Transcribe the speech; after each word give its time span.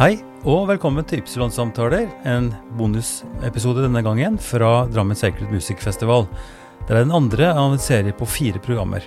Hei, 0.00 0.14
og 0.48 0.62
velkommen 0.70 1.04
til 1.04 1.20
Ypsilon-samtaler, 1.20 2.06
en 2.24 2.46
bonusepisode 2.78 3.82
denne 3.84 4.00
gangen 4.00 4.38
fra 4.40 4.86
Drammen 4.88 5.18
Sacred 5.18 5.52
Music 5.52 5.82
Festival. 5.84 6.24
Det 6.86 6.94
er 6.94 7.02
den 7.02 7.12
andre 7.12 7.50
av 7.52 7.74
en 7.74 7.82
serie 7.84 8.16
på 8.16 8.24
fire 8.24 8.62
programmer. 8.64 9.04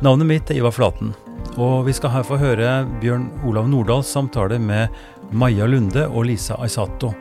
Navnet 0.00 0.30
mitt 0.30 0.48
er 0.48 0.62
Ivar 0.62 0.72
Flaten, 0.72 1.12
og 1.60 1.84
vi 1.84 1.92
skal 1.92 2.14
her 2.14 2.24
få 2.24 2.40
høre 2.40 2.78
Bjørn 3.04 3.28
Olav 3.44 3.68
Nordahls 3.68 4.08
samtale 4.08 4.56
med 4.56 4.88
Maja 5.36 5.68
Lunde 5.68 6.08
og 6.08 6.30
Lisa 6.30 6.56
Aisato. 6.64 7.12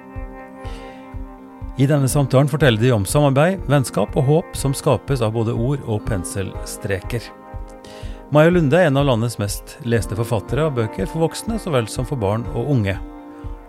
I 1.76 1.92
denne 1.92 2.08
samtalen 2.08 2.48
forteller 2.48 2.80
de 2.80 2.96
om 2.96 3.04
samarbeid, 3.04 3.68
vennskap 3.68 4.16
og 4.16 4.32
håp 4.32 4.56
som 4.56 4.72
skapes 4.72 5.20
av 5.20 5.36
både 5.36 5.52
ord 5.52 5.84
og 5.84 6.08
penselstreker. 6.08 7.28
Maja 8.34 8.50
Lunde 8.50 8.80
er 8.80 8.88
en 8.90 8.98
av 8.98 9.06
landets 9.06 9.36
mest 9.38 9.76
leste 9.86 10.16
forfattere 10.18 10.64
av 10.66 10.74
bøker 10.74 11.06
for 11.06 11.28
voksne 11.28 11.60
så 11.62 11.70
vel 11.70 11.86
som 11.92 12.08
for 12.10 12.18
barn 12.18 12.42
og 12.58 12.72
unge. 12.74 12.96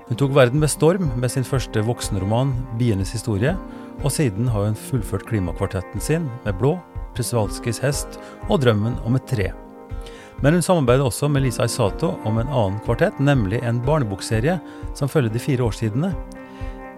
Hun 0.09 0.17
tok 0.17 0.33
verden 0.33 0.63
med 0.63 0.73
storm 0.73 1.11
med 1.21 1.29
sin 1.31 1.45
første 1.45 1.83
voksenroman 1.85 2.55
'Bienes 2.79 3.13
historie', 3.13 3.59
og 4.01 4.11
siden 4.11 4.49
har 4.49 4.65
hun 4.65 4.79
fullført 4.79 5.27
klimakvartetten 5.29 6.01
sin 6.01 6.31
med 6.47 6.57
'Blå', 6.57 6.81
Presvalskis 7.15 7.83
hest' 7.85 8.17
og 8.49 8.61
'Drømmen 8.63 8.97
om 9.05 9.17
et 9.17 9.27
tre'. 9.27 9.53
Men 10.41 10.55
hun 10.55 10.63
samarbeider 10.63 11.05
også 11.05 11.29
med 11.29 11.43
Lisa 11.43 11.65
Isato 11.65 12.15
om 12.25 12.39
en 12.39 12.49
annen 12.49 12.81
kvartett, 12.81 13.21
nemlig 13.21 13.63
en 13.63 13.83
barnebokserie 13.85 14.61
som 14.95 15.09
følger 15.09 15.33
de 15.33 15.39
fire 15.39 15.65
årstidene. 15.69 16.15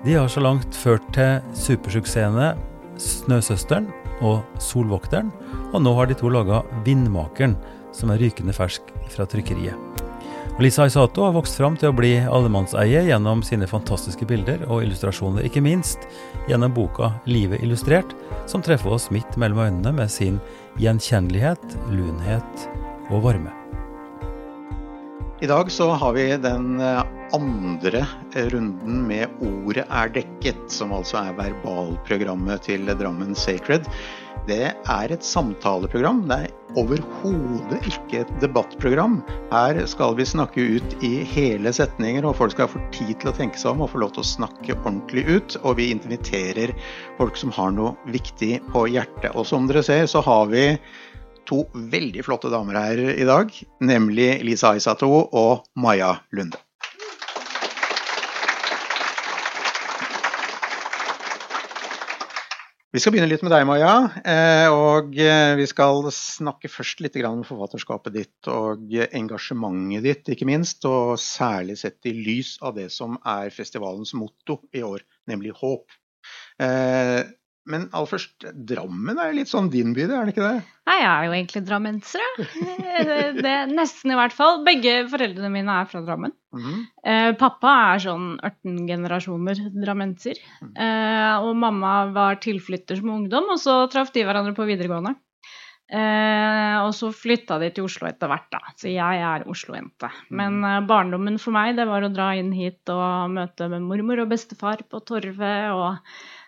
De 0.04 0.14
har 0.14 0.28
så 0.28 0.40
langt 0.40 0.76
ført 0.76 1.02
til 1.12 1.42
supersuksessene 1.54 2.54
'Snøsøsteren' 2.96 3.97
og 4.20 4.42
'Solvokteren', 4.58 5.32
og 5.72 5.82
nå 5.82 5.94
har 5.94 6.06
de 6.06 6.14
to 6.14 6.28
laga 6.28 6.62
'Vindmakeren', 6.84 7.56
som 7.92 8.10
er 8.10 8.18
rykende 8.18 8.52
fersk 8.52 8.82
fra 9.08 9.26
trykkeriet. 9.26 9.76
Og 10.58 10.62
Lisa 10.62 10.86
Isato 10.86 11.22
har 11.22 11.36
vokst 11.36 11.56
fram 11.56 11.76
til 11.78 11.92
å 11.92 11.94
bli 11.94 12.16
allemannseie 12.18 13.04
gjennom 13.06 13.44
sine 13.46 13.68
fantastiske 13.70 14.26
bilder 14.26 14.64
og 14.66 14.82
illustrasjoner, 14.82 15.46
ikke 15.46 15.62
minst 15.62 16.08
gjennom 16.48 16.74
boka 16.74 17.12
'Livet 17.26 17.62
illustrert', 17.62 18.16
som 18.46 18.62
treffer 18.62 18.90
oss 18.90 19.10
midt 19.10 19.36
mellom 19.36 19.58
øynene 19.58 19.94
med 19.94 20.10
sin 20.10 20.40
gjenkjennelighet, 20.78 21.78
lunhet 21.90 22.68
og 23.10 23.22
varme. 23.22 23.57
I 25.40 25.46
dag 25.46 25.70
så 25.70 25.90
har 25.90 26.12
vi 26.12 26.36
den 26.36 26.80
eh, 26.80 27.02
andre 27.32 28.00
runden 28.34 29.04
med 29.06 29.28
'Ordet 29.38 29.84
er 29.86 30.10
dekket', 30.10 30.64
som 30.66 30.90
altså 30.90 31.20
er 31.20 31.36
verbalprogrammet 31.38 32.64
til 32.66 32.90
Drammen 32.98 33.38
Sacred. 33.38 33.86
Det 34.48 34.72
er 34.74 35.12
et 35.14 35.22
samtaleprogram. 35.22 36.24
Det 36.26 36.38
er 36.48 36.74
overhodet 36.74 37.78
ikke 37.86 38.24
et 38.24 38.34
debattprogram. 38.42 39.20
Her 39.52 39.78
skal 39.86 40.16
vi 40.18 40.26
snakke 40.26 40.64
ut 40.74 40.96
i 41.06 41.22
hele 41.22 41.70
setninger, 41.70 42.26
og 42.26 42.34
folk 42.40 42.56
skal 42.56 42.72
få 42.72 42.82
tid 42.90 43.14
til 43.20 43.30
å 43.30 43.36
tenke 43.38 43.62
seg 43.62 43.76
om 43.76 43.84
og 43.86 43.92
få 43.94 44.02
lov 44.02 44.16
til 44.16 44.24
å 44.24 44.32
snakke 44.34 44.74
ordentlig 44.80 45.28
ut. 45.28 45.58
Og 45.62 45.78
vi 45.78 45.92
inviterer 45.94 46.74
folk 47.20 47.38
som 47.38 47.54
har 47.54 47.70
noe 47.78 47.94
viktig 48.10 48.56
på 48.72 48.88
hjertet. 48.90 49.36
Og 49.36 49.46
som 49.46 49.70
dere 49.70 49.86
ser, 49.86 50.10
så 50.10 50.24
har 50.26 50.50
vi 50.50 50.72
to 51.48 51.64
veldig 51.72 52.22
flotte 52.26 52.52
damer 52.52 52.76
her 52.76 53.04
i 53.16 53.26
dag, 53.28 53.52
nemlig 53.80 54.30
Lisa 54.44 54.74
Aisato 54.76 55.10
og 55.26 55.68
Maja 55.80 56.18
Lunde. 56.36 56.60
Vi 62.88 63.02
skal 63.02 63.12
begynne 63.12 63.28
litt 63.28 63.42
med 63.44 63.52
deg, 63.52 63.66
Maja. 63.68 63.90
Og 64.72 65.12
vi 65.12 65.66
skal 65.68 66.06
snakke 66.16 66.70
først 66.72 67.02
litt 67.04 67.18
om 67.28 67.42
forfatterskapet 67.44 68.14
ditt 68.14 68.48
og 68.48 68.94
engasjementet 68.96 70.06
ditt, 70.06 70.30
ikke 70.32 70.48
minst. 70.48 70.88
Og 70.88 71.20
særlig 71.20 71.76
sett 71.82 72.08
i 72.08 72.14
lys 72.16 72.54
av 72.64 72.78
det 72.80 72.88
som 72.94 73.18
er 73.28 73.52
festivalens 73.54 74.14
motto 74.16 74.62
i 74.72 74.80
år, 74.88 75.04
nemlig 75.28 75.52
håp. 75.60 75.84
Men 77.68 77.86
aller 77.92 78.08
først, 78.08 78.46
Drammen 78.68 79.18
er 79.20 79.30
jo 79.30 79.38
litt 79.38 79.50
sånn 79.50 79.68
din 79.72 79.92
by, 79.96 80.06
er 80.06 80.28
det 80.28 80.34
ikke 80.34 80.46
det? 80.46 80.62
Nei, 80.88 80.96
jeg 81.02 81.08
er 81.10 81.26
jo 81.26 81.34
egentlig 81.36 81.62
drammenser, 81.68 82.24
det. 83.44 83.54
Nesten, 83.74 84.14
i 84.14 84.18
hvert 84.18 84.34
fall. 84.36 84.62
Begge 84.66 84.94
foreldrene 85.12 85.52
mine 85.52 85.76
er 85.82 85.88
fra 85.90 86.00
Drammen. 86.06 86.32
Mm 86.56 86.64
-hmm. 86.64 86.84
eh, 87.04 87.30
pappa 87.36 87.74
er 87.92 88.04
sånn 88.06 88.38
18 88.40 88.86
generasjoner 88.88 89.60
drammenser. 89.84 90.40
Mm. 90.62 90.74
Eh, 90.86 91.36
og 91.44 91.56
mamma 91.56 91.94
var 92.12 92.40
tilflytter 92.40 92.96
som 92.96 93.10
ungdom, 93.10 93.50
og 93.52 93.58
så 93.60 93.86
traff 93.92 94.12
de 94.12 94.24
hverandre 94.24 94.56
på 94.56 94.64
videregående. 94.64 95.14
Eh, 95.88 96.76
og 96.84 96.90
så 96.92 97.08
flytta 97.16 97.56
de 97.62 97.70
til 97.72 97.86
Oslo 97.88 98.08
etter 98.10 98.28
hvert, 98.28 98.48
da. 98.52 98.60
Så 98.76 98.90
jeg 98.92 99.22
er 99.24 99.46
Oslo-jente. 99.48 100.10
Men 100.28 100.60
eh, 100.64 100.82
barndommen 100.88 101.38
for 101.40 101.56
meg, 101.56 101.76
det 101.78 101.86
var 101.88 102.04
å 102.04 102.12
dra 102.12 102.34
inn 102.36 102.50
hit 102.52 102.92
og 102.92 103.32
møte 103.32 103.70
med 103.72 103.86
mormor 103.88 104.20
og 104.24 104.28
bestefar 104.34 104.84
på 104.84 105.00
Torvet. 105.08 105.72
og 105.72 105.96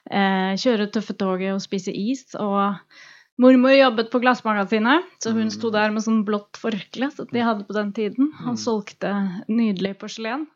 eh, 0.08 0.52
kjøre 0.60 0.90
tøffetoget 0.94 1.54
og 1.54 1.62
spise 1.64 1.92
is. 1.92 2.24
Og 2.38 2.78
mormor 3.40 3.74
jobbet 3.74 4.10
på 4.12 4.20
Glassmagasinet, 4.22 5.08
så 5.22 5.34
hun 5.36 5.52
sto 5.52 5.70
mm. 5.70 5.74
der 5.76 5.94
med 5.94 6.06
sånn 6.06 6.22
blått 6.28 6.60
forkle 6.60 7.10
som 7.14 7.28
de 7.32 7.44
hadde 7.44 7.66
på 7.68 7.76
den 7.76 7.92
tiden. 7.96 8.32
Han 8.44 8.56
mm. 8.56 8.62
solgte 8.64 9.14
nydelig 9.48 9.96
porselen. 10.00 10.46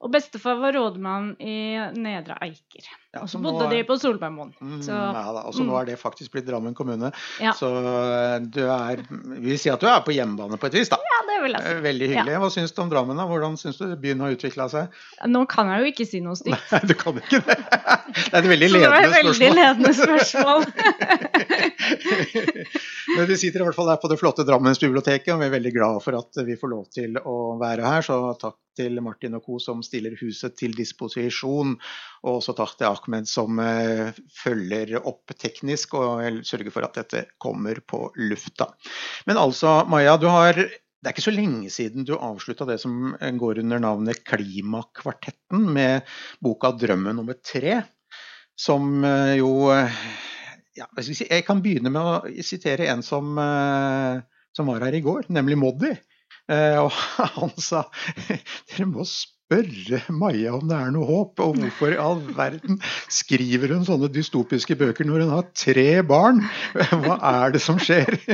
Og 0.00 0.12
bestefar 0.14 0.58
var 0.62 0.76
rådmann 0.76 1.34
i 1.40 1.56
Nedre 1.96 2.38
Eiker. 2.40 2.88
Ja, 3.10 3.24
og 3.24 3.30
så 3.32 3.40
bodde 3.42 3.64
er... 3.66 3.72
de 3.74 3.82
på 3.88 3.96
Solbergmoen. 3.98 4.52
Mm, 4.62 4.78
ja, 4.86 5.24
og 5.42 5.50
så 5.50 5.64
mm. 5.64 5.66
nå 5.66 5.74
er 5.80 5.88
det 5.88 5.96
faktisk 5.98 6.30
blitt 6.36 6.46
Drammen 6.46 6.76
kommune. 6.78 7.10
Ja. 7.42 7.50
Så 7.58 7.66
eh, 7.66 8.36
du 8.46 8.60
er 8.70 9.02
Vi 9.10 9.48
vil 9.48 9.58
si 9.58 9.70
at 9.72 9.82
du 9.82 9.88
er 9.90 9.98
på 10.06 10.14
hjemmebane 10.14 10.54
på 10.62 10.68
et 10.70 10.76
vis, 10.78 10.92
da. 10.92 11.00
Ja, 11.02 11.18
det 11.26 11.40
vil 11.42 11.56
jeg 11.56 11.64
si. 11.64 11.72
Eh, 11.72 11.80
veldig 11.88 12.08
hyggelig. 12.12 12.36
Hva 12.44 12.50
syns 12.54 12.74
du 12.76 12.78
om 12.84 12.92
Drammen? 12.92 13.18
da? 13.18 13.26
Hvordan 13.26 13.58
syns 13.58 13.80
du 13.82 13.96
byen 13.98 14.22
har 14.22 14.36
utvikla 14.36 14.68
seg? 14.70 14.94
Nå 15.26 15.42
kan 15.50 15.72
jeg 15.74 15.82
jo 15.82 15.90
ikke 15.90 16.06
si 16.06 16.22
noe 16.22 16.38
stygt. 16.38 16.70
Nei, 16.70 16.82
du 16.86 16.94
kan 17.02 17.18
ikke 17.18 17.42
det. 17.50 17.58
Det 17.58 18.30
er 18.30 18.40
et 18.44 18.50
veldig 18.54 18.70
ledende 18.76 18.86
spørsmål. 18.86 18.86
Det 18.86 18.94
var 18.94 19.02
et 19.02 19.16
veldig 19.18 19.50
ledende 19.58 19.92
spørsmål. 19.98 20.60
Men 23.16 23.26
vi 23.26 23.42
sitter 23.42 23.58
i 23.58 23.66
hvert 23.66 23.78
fall 23.82 23.90
her 23.90 23.98
på 23.98 24.10
det 24.14 24.22
flotte 24.22 24.46
Drammensbiblioteket, 24.46 25.34
og 25.34 25.42
vi 25.42 25.50
er 25.50 25.56
veldig 25.58 25.74
glad 25.74 25.98
for 26.06 26.22
at 26.22 26.44
vi 26.46 26.54
får 26.62 26.76
lov 26.78 26.86
til 26.94 27.18
å 27.18 27.58
være 27.58 27.90
her. 27.90 28.06
Så 28.06 28.22
takk 28.38 28.58
til 28.80 29.00
Martin 29.04 29.36
og 29.36 29.44
co. 29.46 29.60
som 29.62 29.84
stiller 29.84 30.16
huset 30.20 30.56
til 30.58 30.74
disposisjon. 30.76 31.76
Og 32.24 32.40
også 32.40 32.56
til 32.58 32.88
Ahmed 32.88 33.28
som 33.30 33.60
uh, 33.60 34.10
følger 34.42 34.98
opp 35.00 35.34
teknisk 35.38 35.96
og 36.00 36.42
sørger 36.46 36.72
for 36.74 36.86
at 36.86 37.00
dette 37.02 37.26
kommer 37.40 37.80
på 37.86 38.08
lufta. 38.16 38.70
Men 39.28 39.40
altså, 39.40 39.82
Maja, 39.88 40.16
du 40.20 40.30
har 40.32 40.56
det 41.00 41.08
er 41.08 41.14
ikke 41.14 41.24
så 41.24 41.32
lenge 41.32 41.70
siden 41.72 42.04
du 42.04 42.12
avslutta 42.18 42.66
det 42.68 42.76
som 42.82 43.14
går 43.16 43.62
under 43.62 43.80
navnet 43.80 44.20
Klimakvartetten, 44.28 45.70
med 45.72 46.04
boka 46.44 46.74
'Drømmen 46.76 47.16
nummer 47.16 47.38
tre', 47.40 47.78
som 48.52 49.00
eh, 49.04 49.38
jo 49.40 49.70
eh, 49.72 49.96
ja, 50.76 50.84
jeg, 51.00 51.46
kan 51.46 51.62
begynne 51.64 51.88
med 51.88 52.04
å 52.04 52.44
sitere 52.44 52.90
en 52.92 53.00
som, 53.02 53.32
som 54.56 54.68
var 54.68 54.84
her 54.84 54.96
i 54.96 55.02
går, 55.04 55.26
nemlig 55.32 55.56
Moddi. 55.58 55.94
Eh, 56.50 56.78
og 56.82 56.90
han 57.38 57.52
sa 57.60 57.84
dere 58.26 58.88
må 58.90 59.04
spørre 59.06 60.00
Maja 60.14 60.52
om 60.54 60.68
det 60.70 60.76
er 60.76 60.92
noe 60.94 61.06
håp. 61.08 61.42
Og 61.42 61.58
hvorfor 61.58 61.94
i 61.94 61.98
all 62.00 62.20
verden 62.36 62.78
skriver 63.10 63.74
hun 63.74 63.86
sånne 63.86 64.10
dystopiske 64.14 64.76
bøker 64.78 65.08
når 65.08 65.24
hun 65.24 65.32
har 65.34 65.48
tre 65.58 65.88
barn? 66.06 66.44
Hva 66.74 67.18
er 67.32 67.56
det 67.56 67.62
som 67.64 67.80
skjer? 67.82 68.18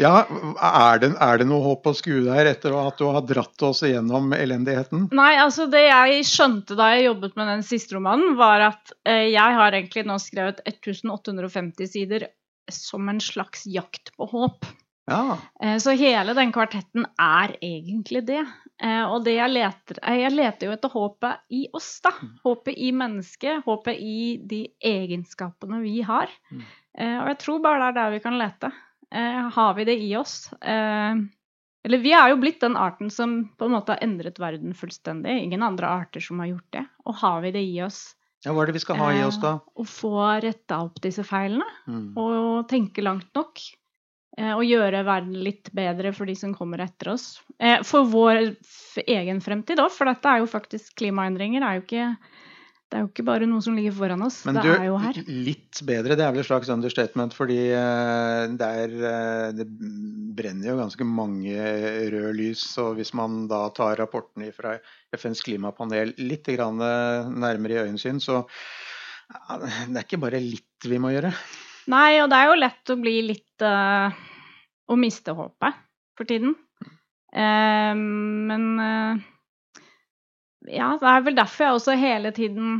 Ja, 0.00 0.24
er 0.24 1.00
det, 1.02 1.10
er 1.20 1.38
det 1.38 1.44
noe 1.46 1.60
håp 1.66 1.84
å 1.86 1.92
skue 1.94 2.22
der 2.24 2.48
etter 2.48 2.72
at 2.80 2.96
du 2.96 3.04
har 3.12 3.26
dratt 3.28 3.64
oss 3.68 3.82
igjennom 3.84 4.32
elendigheten? 4.32 5.10
Nei, 5.14 5.34
altså 5.36 5.66
det 5.70 5.82
jeg 5.84 6.24
skjønte 6.26 6.78
da 6.78 6.88
jeg 6.94 7.10
jobbet 7.10 7.36
med 7.36 7.50
den 7.52 7.66
siste 7.66 7.98
romanen, 7.98 8.38
var 8.40 8.64
at 8.70 8.94
eh, 9.04 9.28
jeg 9.34 9.58
har 9.60 9.76
egentlig 9.76 10.06
nå 10.08 10.16
skrevet 10.22 10.64
1850 10.64 11.92
sider 11.92 12.26
som 12.72 13.12
en 13.12 13.20
slags 13.20 13.68
jakt 13.68 14.14
på 14.16 14.32
håp. 14.32 14.64
Ja. 15.06 15.38
Eh, 15.62 15.76
så 15.78 15.90
hele 15.98 16.34
den 16.34 16.52
kvartetten 16.52 17.06
er 17.20 17.56
egentlig 17.60 18.24
det. 18.28 18.42
Eh, 18.82 19.02
og 19.04 19.24
det 19.26 19.36
jeg 19.36 19.52
leter 19.52 20.00
eh, 20.02 20.16
Jeg 20.22 20.32
leter 20.34 20.66
jo 20.66 20.74
etter 20.74 20.92
håpet 20.94 21.44
i 21.54 21.66
oss, 21.76 21.90
da. 22.04 22.14
Mm. 22.16 22.32
Håpet 22.46 22.80
i 22.80 22.90
mennesket. 22.96 23.62
Håpet 23.66 24.00
i 24.00 24.18
de 24.40 24.64
egenskapene 24.80 25.82
vi 25.84 26.00
har. 26.06 26.32
Mm. 26.50 26.64
Og 26.94 27.28
jeg 27.32 27.38
tror 27.42 27.62
bare 27.62 27.80
det 27.80 27.86
er 27.88 27.94
der 27.96 28.12
vi 28.14 28.18
kan 28.22 28.36
lete. 28.38 28.68
Har 29.54 29.72
vi 29.74 29.84
det 29.88 29.96
i 29.98 30.12
oss? 30.14 30.46
Eller 30.62 32.00
vi 32.04 32.12
er 32.14 32.30
jo 32.30 32.36
blitt 32.38 32.60
den 32.62 32.76
arten 32.78 33.10
som 33.10 33.32
på 33.58 33.66
en 33.66 33.74
måte 33.74 33.96
har 33.96 34.04
endret 34.06 34.38
verden 34.38 34.76
fullstendig. 34.78 35.34
Ingen 35.42 35.66
andre 35.66 35.90
arter 35.90 36.22
som 36.22 36.38
har 36.38 36.52
gjort 36.52 36.68
det. 36.76 36.84
Og 37.02 37.18
har 37.18 37.42
vi 37.42 37.50
det 37.56 37.64
i 37.66 37.80
oss? 37.82 37.98
Ja, 38.46 38.54
Hva 38.54 38.62
er 38.62 38.70
det 38.70 38.76
vi 38.78 38.84
skal 38.84 39.00
ha 39.00 39.10
i 39.10 39.24
oss, 39.26 39.40
da? 39.42 39.56
Å 39.58 39.86
få 39.88 40.14
retta 40.44 40.78
opp 40.86 41.02
disse 41.02 41.26
feilene. 41.26 41.66
Mm. 41.90 42.06
Og 42.14 42.68
tenke 42.70 43.02
langt 43.02 43.30
nok. 43.34 43.58
Eh, 44.34 44.50
og 44.50 44.66
gjøre 44.66 45.04
verden 45.06 45.36
litt 45.46 45.70
bedre 45.76 46.10
for 46.14 46.26
de 46.26 46.34
som 46.38 46.54
kommer 46.56 46.82
etter 46.82 47.12
oss. 47.12 47.36
Eh, 47.62 47.80
for 47.86 48.08
vår 48.10 48.56
egen 49.06 49.42
fremtid 49.44 49.82
òg, 49.82 49.92
for 49.94 50.10
dette 50.10 50.30
er 50.30 50.42
jo 50.42 50.48
faktisk 50.50 50.96
klimaendringer. 50.98 51.62
er 51.62 51.78
jo 51.78 51.84
ikke 51.84 52.16
Det 52.90 52.98
er 52.98 53.02
jo 53.02 53.08
ikke 53.08 53.24
bare 53.26 53.46
noe 53.48 53.62
som 53.64 53.74
ligger 53.74 53.94
foran 53.96 54.22
oss. 54.22 54.42
Men 54.46 54.58
det 54.58 54.62
du, 54.66 54.70
er 54.74 54.84
jo 54.86 54.98
her. 55.02 55.16
Litt 55.26 55.80
bedre, 55.86 56.14
det 56.18 56.22
er 56.26 56.34
vel 56.34 56.42
et 56.42 56.46
slags 56.46 56.68
understatement, 56.70 57.34
fordi 57.34 57.58
eh, 57.74 58.42
det, 58.58 58.68
er, 58.84 58.96
eh, 59.10 59.48
det 59.56 59.66
brenner 60.36 60.68
jo 60.68 60.78
ganske 60.78 61.06
mange 61.08 61.54
røde 62.14 62.34
lys. 62.38 62.66
Og 62.82 62.98
hvis 62.98 63.14
man 63.14 63.46
da 63.50 63.68
tar 63.74 63.98
rapporten 64.02 64.46
fra 64.54 64.76
FNs 65.14 65.42
klimapanel 65.46 66.14
litt 66.18 66.50
nærmere 66.54 67.78
i 67.78 67.82
øyensyn, 67.86 68.18
så 68.22 68.44
det 69.24 69.94
er 69.96 70.04
ikke 70.04 70.22
bare 70.22 70.42
litt 70.42 70.90
vi 70.90 70.98
må 71.02 71.14
gjøre. 71.14 71.32
Nei, 71.92 72.20
og 72.22 72.30
det 72.32 72.38
er 72.38 72.48
jo 72.48 72.60
lett 72.60 72.92
å 72.92 72.96
bli 73.00 73.14
litt 73.28 73.64
uh, 73.64 74.08
Å 74.88 74.96
miste 75.00 75.34
håpet 75.36 75.80
for 76.16 76.28
tiden. 76.28 76.54
Uh, 77.34 77.92
men 77.94 78.66
uh, 78.80 79.22
ja, 80.70 80.94
det 81.00 81.10
er 81.10 81.24
vel 81.26 81.36
derfor 81.36 81.66
jeg 81.66 81.78
også 81.78 81.96
hele 82.00 82.32
tiden 82.36 82.78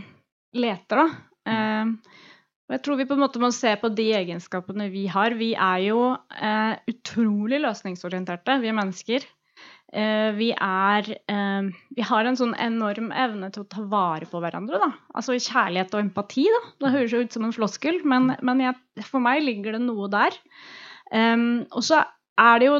leter, 0.57 1.03
da. 1.03 1.07
Eh, 1.45 2.21
og 2.65 2.73
jeg 2.73 2.81
tror 2.87 2.97
vi 2.97 3.05
på 3.11 3.17
en 3.19 3.21
måte 3.21 3.41
må 3.43 3.51
se 3.53 3.75
på 3.77 3.91
de 3.93 4.07
egenskapene 4.17 4.87
vi 4.89 5.03
har. 5.13 5.35
Vi 5.37 5.51
er 5.53 5.83
jo 5.85 5.99
utrolig 6.89 7.59
løsningsorienterte, 7.61 8.57
vi 8.63 8.71
er 8.71 8.79
mennesker. 8.79 9.27
Eh, 9.95 10.31
vi 10.35 10.49
er 10.51 11.07
eh, 11.31 11.67
Vi 11.95 12.07
har 12.09 12.27
en 12.27 12.39
sånn 12.39 12.57
enorm 12.59 13.13
evne 13.15 13.51
til 13.55 13.63
å 13.63 13.69
ta 13.71 13.85
vare 13.91 14.27
på 14.31 14.41
hverandre, 14.43 14.81
da. 14.83 14.91
Altså 15.15 15.37
kjærlighet 15.39 15.95
og 15.95 16.03
empati, 16.03 16.49
da. 16.51 16.63
Det 16.83 16.95
høres 16.97 17.15
jo 17.15 17.23
ut 17.23 17.37
som 17.37 17.47
en 17.47 17.55
floskel, 17.55 18.01
men, 18.03 18.33
men 18.43 18.65
jeg, 18.65 18.75
for 19.07 19.23
meg 19.23 19.45
ligger 19.47 19.79
det 19.79 19.85
noe 19.85 20.11
der. 20.11 20.35
Um, 21.15 21.65
og 21.77 21.85
så 21.87 22.01
er 22.41 22.59
det 22.59 22.67
jo 22.67 22.77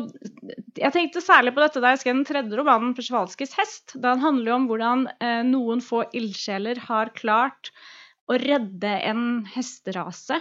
Jeg 0.81 0.95
tenkte 0.95 1.23
særlig 1.23 1.53
på 1.55 1.63
dette 1.63 1.83
da 1.83 1.93
jeg 1.93 2.01
skrev 2.03 2.17
den 2.17 2.27
tredje 2.27 2.59
romanen, 2.59 2.95
'Persvalskis 2.97 3.55
hest'. 3.55 3.95
Den 4.03 4.23
handler 4.25 4.51
jo 4.51 4.57
om 4.57 4.67
hvordan 4.71 5.07
eh, 5.21 5.43
noen 5.47 5.85
få 5.85 6.03
ildsjeler 6.11 6.81
har 6.89 7.15
klart 7.15 7.71
å 8.27 8.39
redde 8.41 8.91
en 9.07 9.45
hesterase. 9.55 10.41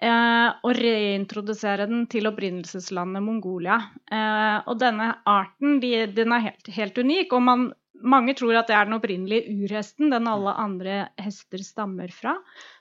Eh, 0.00 0.50
og 0.64 0.78
reintrodusere 0.78 1.84
den 1.90 2.06
til 2.08 2.28
opprinnelseslandet 2.30 3.20
Mongolia. 3.24 3.76
Eh, 4.08 4.58
og 4.64 4.78
denne 4.80 5.10
arten 5.28 5.76
de, 5.82 6.06
den 6.16 6.32
er 6.32 6.46
helt, 6.46 6.70
helt 6.72 6.98
unik. 6.98 7.34
og 7.36 7.42
man, 7.44 7.66
mange 8.00 8.34
tror 8.38 8.56
at 8.56 8.70
det 8.70 8.78
er 8.78 8.88
den 8.88 8.96
opprinnelige 8.96 9.56
urhesten, 9.60 10.08
den 10.14 10.28
alle 10.30 10.56
andre 10.56 11.00
hester 11.20 11.60
stammer 11.64 12.08
fra. 12.16 12.38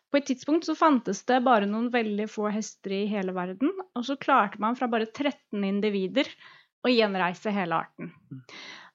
På 0.10 0.18
et 0.18 0.30
tidspunkt 0.32 0.66
så 0.66 0.78
fantes 0.80 1.22
det 1.30 1.44
bare 1.46 1.68
noen 1.70 1.92
veldig 1.94 2.30
få 2.32 2.48
hester 2.56 2.96
i 3.02 3.06
hele 3.12 3.36
verden, 3.36 3.76
og 3.94 4.08
så 4.08 4.16
klarte 4.18 4.62
man 4.64 4.80
fra 4.80 4.88
bare 4.90 5.12
13 5.12 5.60
individer 5.68 6.32
å 6.88 6.90
gjenreise 6.90 7.52
hele 7.54 7.84
arten. 7.84 8.14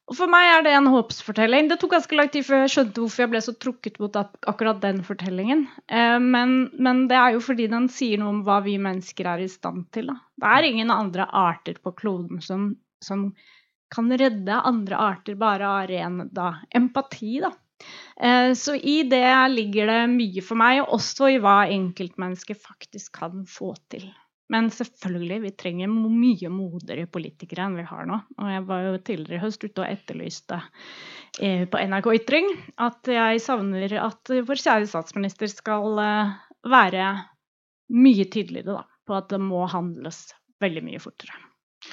Og 0.05 0.17
For 0.19 0.29
meg 0.29 0.51
er 0.51 0.65
det 0.67 0.75
en 0.77 0.91
håpsfortelling. 0.93 1.71
Det 1.71 1.79
tok 1.81 1.95
ganske 1.95 2.17
lang 2.19 2.29
tid 2.33 2.45
før 2.45 2.65
jeg 2.65 2.73
skjønte 2.75 3.01
hvorfor 3.01 3.25
jeg 3.25 3.31
ble 3.33 3.41
så 3.47 3.55
trukket 3.57 3.97
mot 4.03 4.19
akkurat 4.21 4.83
den 4.83 5.01
fortellingen. 5.07 5.65
Eh, 5.89 6.19
men, 6.21 6.55
men, 6.77 7.07
det 7.09 7.17
er 7.17 7.37
jo 7.37 7.43
fordi 7.45 7.71
den 7.73 7.89
sier 7.93 8.21
noe 8.21 8.35
om 8.35 8.43
hva 8.45 8.59
vi 8.67 8.77
mennesker 8.77 9.31
er 9.33 9.45
i 9.47 9.49
stand 9.49 9.87
til. 9.97 10.13
Da. 10.13 10.19
Det 10.43 10.51
er 10.51 10.69
ingen 10.69 10.93
andre 10.93 11.25
arter 11.25 11.81
på 11.81 11.95
kloden 11.97 12.43
som, 12.45 12.75
som 13.05 13.31
kan 13.95 14.13
redde 14.13 14.61
andre 14.61 14.99
arter 15.01 15.39
bare 15.41 15.71
av 15.71 15.89
ren 15.89 16.21
da, 16.37 16.51
empati. 16.77 17.39
da. 17.47 17.55
Eh, 18.21 18.53
så 18.61 18.77
i 18.77 18.99
det 19.09 19.25
ligger 19.55 19.89
det 19.89 20.03
mye 20.13 20.45
for 20.45 20.61
meg, 20.61 20.83
og 20.83 20.99
også 20.99 21.33
i 21.33 21.41
hva 21.41 21.63
enkeltmennesket 21.73 22.61
faktisk 22.61 23.23
kan 23.23 23.49
få 23.49 23.73
til. 23.89 24.11
Men 24.53 24.69
selvfølgelig, 24.73 25.39
vi 25.41 25.51
trenger 25.57 25.89
mye 25.89 26.51
modigere 26.53 27.09
politikere 27.09 27.65
enn 27.65 27.79
vi 27.79 27.87
har 27.89 28.05
nå. 28.09 28.19
Og 28.43 28.51
jeg 28.53 28.65
var 28.69 28.83
jo 28.85 28.99
tidligere 29.01 29.39
i 29.39 29.45
høst 29.45 29.65
ute 29.65 29.81
og 29.81 29.89
etterlyste 29.89 30.59
eh, 31.41 31.65
på 31.71 31.81
NRK 31.81 32.11
Ytring 32.19 32.51
at 32.85 33.09
jeg 33.09 33.41
savner 33.45 33.97
at 34.03 34.35
vår 34.45 34.61
kjære 34.61 34.91
statsminister 34.91 35.49
skal 35.53 36.03
eh, 36.03 36.35
være 36.69 37.09
mye 37.95 38.29
tydeligere 38.29 38.83
da, 38.83 38.85
på 39.09 39.17
at 39.17 39.33
det 39.33 39.41
må 39.41 39.65
handles 39.71 40.27
veldig 40.61 40.85
mye 40.85 41.01
fortere. 41.01 41.41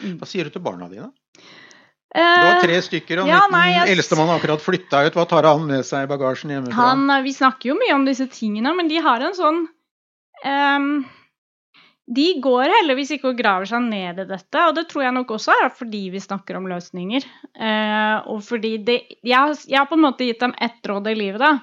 Mm. 0.02 0.18
Hva 0.20 0.28
sier 0.28 0.48
du 0.48 0.56
til 0.56 0.64
barna 0.64 0.92
dine? 0.92 1.10
Det 2.12 2.28
var 2.44 2.60
tre 2.60 2.76
eh, 2.76 2.84
stykker, 2.84 3.22
og 3.24 3.30
ja, 3.32 3.40
nei, 3.54 3.70
jeg... 3.72 3.94
eldstemann 3.94 4.28
har 4.28 4.42
akkurat 4.42 4.64
flytta 4.64 5.06
ut. 5.08 5.16
Hva 5.16 5.24
tar 5.32 5.48
han 5.48 5.64
med 5.70 5.88
seg 5.88 6.04
i 6.04 6.12
bagasjen 6.12 6.52
hjemmefra? 6.52 6.76
Han, 6.76 7.08
vi 7.24 7.32
snakker 7.36 7.72
jo 7.72 7.78
mye 7.80 7.96
om 7.96 8.04
disse 8.08 8.28
tingene, 8.34 8.76
men 8.76 8.92
de 8.92 9.00
har 9.00 9.24
en 9.24 9.38
sånn 9.38 9.62
um, 10.44 10.90
De 12.12 12.26
går 12.44 12.74
heldigvis 12.74 13.14
ikke 13.16 13.30
og 13.32 13.38
graver 13.40 13.70
seg 13.70 13.86
ned 13.86 14.20
i 14.20 14.28
dette, 14.28 14.64
og 14.68 14.76
det 14.76 14.88
tror 14.92 15.06
jeg 15.06 15.16
nok 15.16 15.32
også 15.38 15.54
er 15.64 15.70
fordi 15.76 16.02
vi 16.12 16.20
snakker 16.24 16.58
om 16.60 16.68
løsninger. 16.68 17.28
Uh, 17.56 18.18
og 18.34 18.42
fordi 18.44 18.76
det, 18.88 18.98
jeg, 19.24 19.56
jeg, 19.70 19.78
har 19.78 19.88
på 19.88 19.96
en 19.96 20.06
måte 20.10 20.28
gitt 20.28 20.44
dem 20.44 20.56
ett 20.60 20.92
råd 20.92 21.08
i 21.14 21.16
livet, 21.16 21.44
da. 21.44 21.54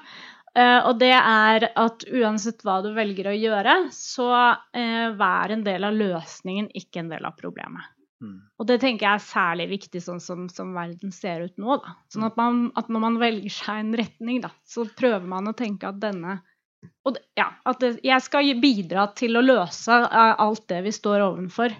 Uh, 0.57 0.89
og 0.89 0.97
det 1.03 1.13
er 1.13 1.67
at 1.77 2.07
uansett 2.09 2.65
hva 2.65 2.79
du 2.81 2.89
velger 2.95 3.29
å 3.29 3.37
gjøre, 3.37 3.77
så 3.93 4.31
uh, 4.33 5.07
vær 5.19 5.53
en 5.53 5.63
del 5.67 5.85
av 5.85 5.97
løsningen, 5.99 6.71
ikke 6.81 7.03
en 7.03 7.13
del 7.13 7.29
av 7.29 7.37
problemet. 7.37 7.93
Mm. 8.19 8.39
Og 8.59 8.67
det 8.67 8.81
tenker 8.81 9.05
jeg 9.05 9.15
er 9.19 9.23
særlig 9.23 9.69
viktig 9.71 10.01
sånn 10.03 10.19
som, 10.23 10.47
som 10.51 10.73
verden 10.75 11.13
ser 11.15 11.45
ut 11.45 11.61
nå. 11.61 11.77
Da. 11.83 11.93
Sånn 12.11 12.25
at, 12.27 12.39
man, 12.39 12.65
at, 12.79 12.89
når 12.91 13.05
man 13.05 13.19
velger 13.21 13.53
seg 13.53 13.83
en 13.83 13.93
retning, 14.01 14.41
da, 14.43 14.51
så 14.67 14.89
prøver 14.97 15.29
man 15.29 15.51
å 15.51 15.55
tenke 15.57 15.87
at 15.87 16.01
denne 16.01 16.39
og 17.07 17.15
det, 17.15 17.23
ja, 17.39 17.47
at 17.67 17.81
det, 17.81 17.91
jeg 18.05 18.23
skal 18.23 18.53
bidra 18.61 19.07
til 19.17 19.39
å 19.39 19.43
løse 19.43 19.95
uh, 20.05 20.33
alt 20.39 20.65
det 20.71 20.83
vi 20.85 20.93
står 20.95 21.23
overfor. 21.25 21.73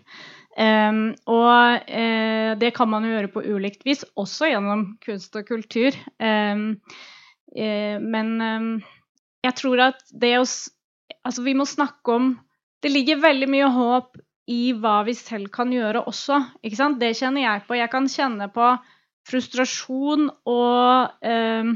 Um, 0.59 1.13
og 1.29 1.85
uh, 1.87 2.51
det 2.59 2.71
kan 2.75 2.89
man 2.91 3.05
jo 3.05 3.13
gjøre 3.13 3.31
på 3.31 3.45
ulikt 3.47 3.85
vis, 3.87 4.03
også 4.19 4.49
gjennom 4.51 4.85
kunst 5.05 5.37
og 5.39 5.47
kultur. 5.47 5.95
Um, 6.19 6.81
uh, 7.55 7.97
men 8.01 8.33
um, 8.41 8.71
jeg 9.45 9.55
tror 9.61 9.89
at 9.91 10.03
det 10.11 10.35
å 10.41 10.49
Altså, 11.27 11.43
vi 11.43 11.51
må 11.57 11.65
snakke 11.67 12.13
om 12.15 12.27
Det 12.79 12.91
ligger 12.93 13.19
veldig 13.19 13.47
mye 13.51 13.67
håp 13.75 14.13
i 14.49 14.71
hva 14.71 15.01
vi 15.05 15.13
selv 15.17 15.49
kan 15.53 15.69
gjøre 15.73 16.05
også. 16.09 16.37
Ikke 16.63 16.79
sant? 16.79 16.97
Det 17.01 17.11
kjenner 17.19 17.43
jeg 17.43 17.65
på. 17.67 17.75
Jeg 17.77 17.91
kan 17.91 18.07
kjenne 18.09 18.47
på 18.53 18.69
frustrasjon 19.29 20.29
og 20.49 21.25
eh, 21.27 21.69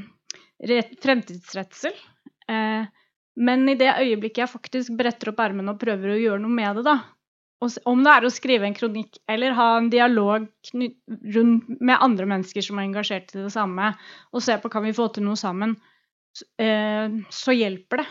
fremtidsredsel. 1.04 1.94
Eh, 2.50 2.88
men 3.36 3.68
i 3.70 3.78
det 3.80 3.92
øyeblikket 3.98 4.44
jeg 4.44 4.52
faktisk 4.52 4.96
bretter 4.98 5.32
opp 5.32 5.42
ermene 5.42 5.74
og 5.74 5.82
prøver 5.82 6.14
å 6.14 6.22
gjøre 6.22 6.44
noe 6.44 6.54
med 6.54 6.80
det, 6.80 6.86
da, 6.88 6.98
om 7.90 8.04
det 8.04 8.12
er 8.12 8.26
å 8.28 8.34
skrive 8.34 8.68
en 8.68 8.76
kronikk 8.76 9.20
eller 9.32 9.56
ha 9.58 9.70
en 9.78 9.90
dialog 9.94 10.48
med 10.74 11.96
andre 11.96 12.28
mennesker 12.30 12.66
som 12.66 12.80
er 12.80 12.90
engasjert 12.90 13.34
i 13.36 13.46
det 13.46 13.54
samme, 13.54 13.94
og 14.34 14.44
se 14.44 14.58
på 14.60 14.72
kan 14.74 14.86
vi 14.86 14.96
få 14.96 15.10
til 15.14 15.26
noe 15.28 15.40
sammen, 15.40 15.78
eh, 16.60 17.08
så 17.32 17.56
hjelper 17.56 18.04
det. 18.04 18.08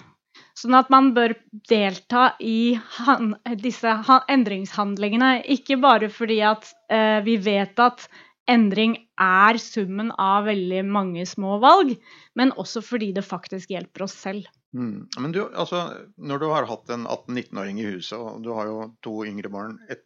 Sånn 0.57 0.77
at 0.77 0.91
man 0.93 1.11
bør 1.17 1.35
delta 1.69 2.33
i 2.41 2.75
han, 2.99 3.35
disse 3.61 3.93
endringshandlingene. 4.33 5.43
Ikke 5.53 5.79
bare 5.81 6.09
fordi 6.13 6.39
at 6.45 6.71
eh, 6.93 7.21
vi 7.25 7.39
vet 7.41 7.81
at 7.81 8.07
endring 8.51 8.97
er 9.21 9.61
summen 9.61 10.11
av 10.21 10.49
veldig 10.49 10.83
mange 10.89 11.25
små 11.29 11.59
valg, 11.63 11.95
men 12.37 12.53
også 12.61 12.83
fordi 12.85 13.13
det 13.17 13.25
faktisk 13.29 13.73
hjelper 13.73 14.09
oss 14.09 14.17
selv. 14.25 14.49
Mm. 14.77 15.09
Men 15.19 15.33
du, 15.33 15.43
altså, 15.49 15.83
når 16.17 16.41
du 16.41 16.47
har 16.53 16.69
hatt 16.71 16.91
en 16.95 17.05
18-19-åring 17.07 17.81
i 17.83 17.91
huset, 17.91 18.17
og 18.19 18.41
du 18.45 18.53
har 18.57 18.71
jo 18.71 18.79
to 19.05 19.19
yngre 19.29 19.53
barn 19.53 19.77
et, 19.93 20.05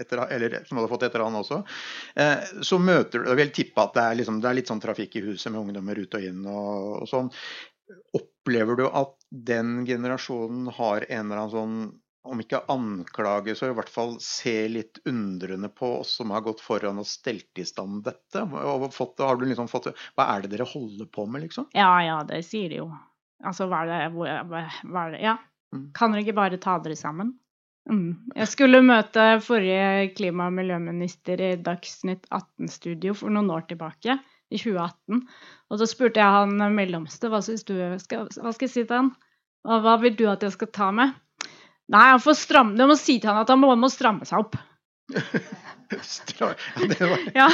etter, 0.00 0.22
eller 0.32 0.60
som 0.64 0.78
hadde 0.78 0.90
fått 0.92 1.04
etter 1.08 1.24
han 1.24 1.36
også, 1.36 1.60
eh, 2.16 2.50
så 2.62 2.78
møter 2.78 3.24
du 3.24 3.32
Jeg 3.32 3.40
vil 3.42 3.54
tippe 3.54 3.84
at 3.84 3.96
det 3.96 4.04
er, 4.04 4.18
liksom, 4.22 4.40
det 4.40 4.50
er, 4.50 4.58
litt 4.60 4.70
sånn 4.70 4.82
trafikk 4.82 5.18
i 5.18 5.24
huset 5.28 5.52
med 5.52 5.60
ungdommer 5.66 5.98
ut 5.98 6.18
og 6.18 6.28
inn 6.30 6.44
og, 6.46 7.02
og 7.02 7.08
sånn. 7.10 7.32
Opplever 8.16 8.78
du 8.78 8.86
at 8.88 9.16
den 9.30 9.82
generasjonen 9.88 10.68
har 10.76 11.08
en 11.08 11.24
eller 11.26 11.42
annen 11.42 11.56
sånn 11.56 11.80
om 12.28 12.40
ikke 12.42 12.60
anklage, 12.68 13.54
så 13.56 13.70
i 13.70 13.74
hvert 13.76 13.88
fall 13.88 14.16
se 14.20 14.66
litt 14.68 14.98
undrende 15.08 15.70
på 15.72 15.94
oss 16.00 16.16
som 16.18 16.32
har 16.34 16.42
gått 16.44 16.60
foran 16.60 17.00
og 17.00 17.08
stelt 17.08 17.60
i 17.60 17.64
stand 17.64 18.02
dette? 18.04 18.42
Fått, 18.92 19.22
har 19.24 19.38
du 19.40 19.46
liksom 19.48 19.70
fått, 19.70 19.88
hva 20.18 20.26
er 20.34 20.44
det 20.44 20.52
dere 20.52 20.68
holder 20.68 21.08
på 21.08 21.24
med, 21.26 21.46
liksom? 21.46 21.70
Ja, 21.78 21.92
ja, 22.04 22.18
det 22.28 22.42
sier 22.44 22.68
de 22.68 22.82
jo. 22.82 22.90
Altså, 23.46 23.68
hva 23.70 23.84
er 23.84 23.90
det, 23.90 24.24
hva 24.48 25.04
er 25.06 25.14
det 25.14 25.22
Ja. 25.22 25.36
Mm. 25.74 25.90
Kan 25.92 26.12
dere 26.12 26.24
ikke 26.24 26.38
bare 26.38 26.58
ta 26.60 26.78
dere 26.80 26.96
sammen? 26.96 27.34
Mm. 27.88 28.32
Jeg 28.36 28.48
skulle 28.48 28.80
møte 28.84 29.26
forrige 29.44 30.10
klima- 30.16 30.48
og 30.48 30.56
miljøminister 30.56 31.40
i 31.40 31.50
Dagsnytt 31.60 32.26
18-studio 32.32 33.14
for 33.16 33.32
noen 33.32 33.50
år 33.52 33.66
tilbake 33.68 34.18
i 34.48 34.60
2018. 34.60 35.22
Og 35.68 35.80
så 35.80 35.88
spurte 35.88 36.20
jeg 36.20 36.36
han 36.36 36.56
mellomste 36.74 37.28
hva 37.28 37.40
du 37.40 37.98
skal, 38.00 38.28
hva 38.28 38.52
skal 38.52 38.66
jeg 38.66 38.74
si 38.74 38.84
til 38.84 38.96
han? 38.96 39.12
Hva, 39.64 39.80
hva 39.84 39.96
vil 40.00 40.16
du 40.16 40.26
at 40.30 40.44
jeg 40.44 40.56
skal 40.56 40.72
ta 40.72 40.90
med? 40.94 41.12
Nei, 41.88 42.04
han 42.12 42.20
får 42.20 42.36
stramme, 42.36 42.76
jeg 42.76 42.88
må 42.90 42.96
si 43.00 43.18
til 43.20 43.30
han 43.30 43.42
at 43.42 43.52
han 43.52 43.60
må, 43.60 43.72
må 43.76 43.88
stramme 43.92 44.28
seg 44.28 44.44
opp. 44.44 44.58
Stra 46.02 46.54
det 46.88 47.00
var... 47.00 47.18
ja. 47.34 47.50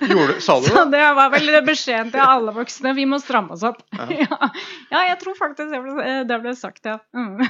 Gjorde, 0.00 0.40
sa 0.40 0.60
du 0.60 0.66
det? 0.66 0.70
Så 0.70 0.84
det 0.84 1.02
var 1.14 1.30
vel 1.30 1.52
beskjeden 1.66 2.10
til 2.10 2.22
alle 2.22 2.54
voksne. 2.56 2.94
Vi 2.98 3.06
må 3.06 3.20
stramme 3.22 3.54
oss 3.54 3.62
opp. 3.66 3.82
Ja, 3.94 4.06
ja. 4.24 4.48
ja 4.90 5.02
jeg 5.12 5.20
tror 5.22 5.36
faktisk 5.38 5.70
det 5.70 5.82
ble, 5.84 6.16
det 6.26 6.40
ble 6.42 6.54
sagt, 6.58 6.88
ja. 6.88 6.98
Mm. 7.14 7.44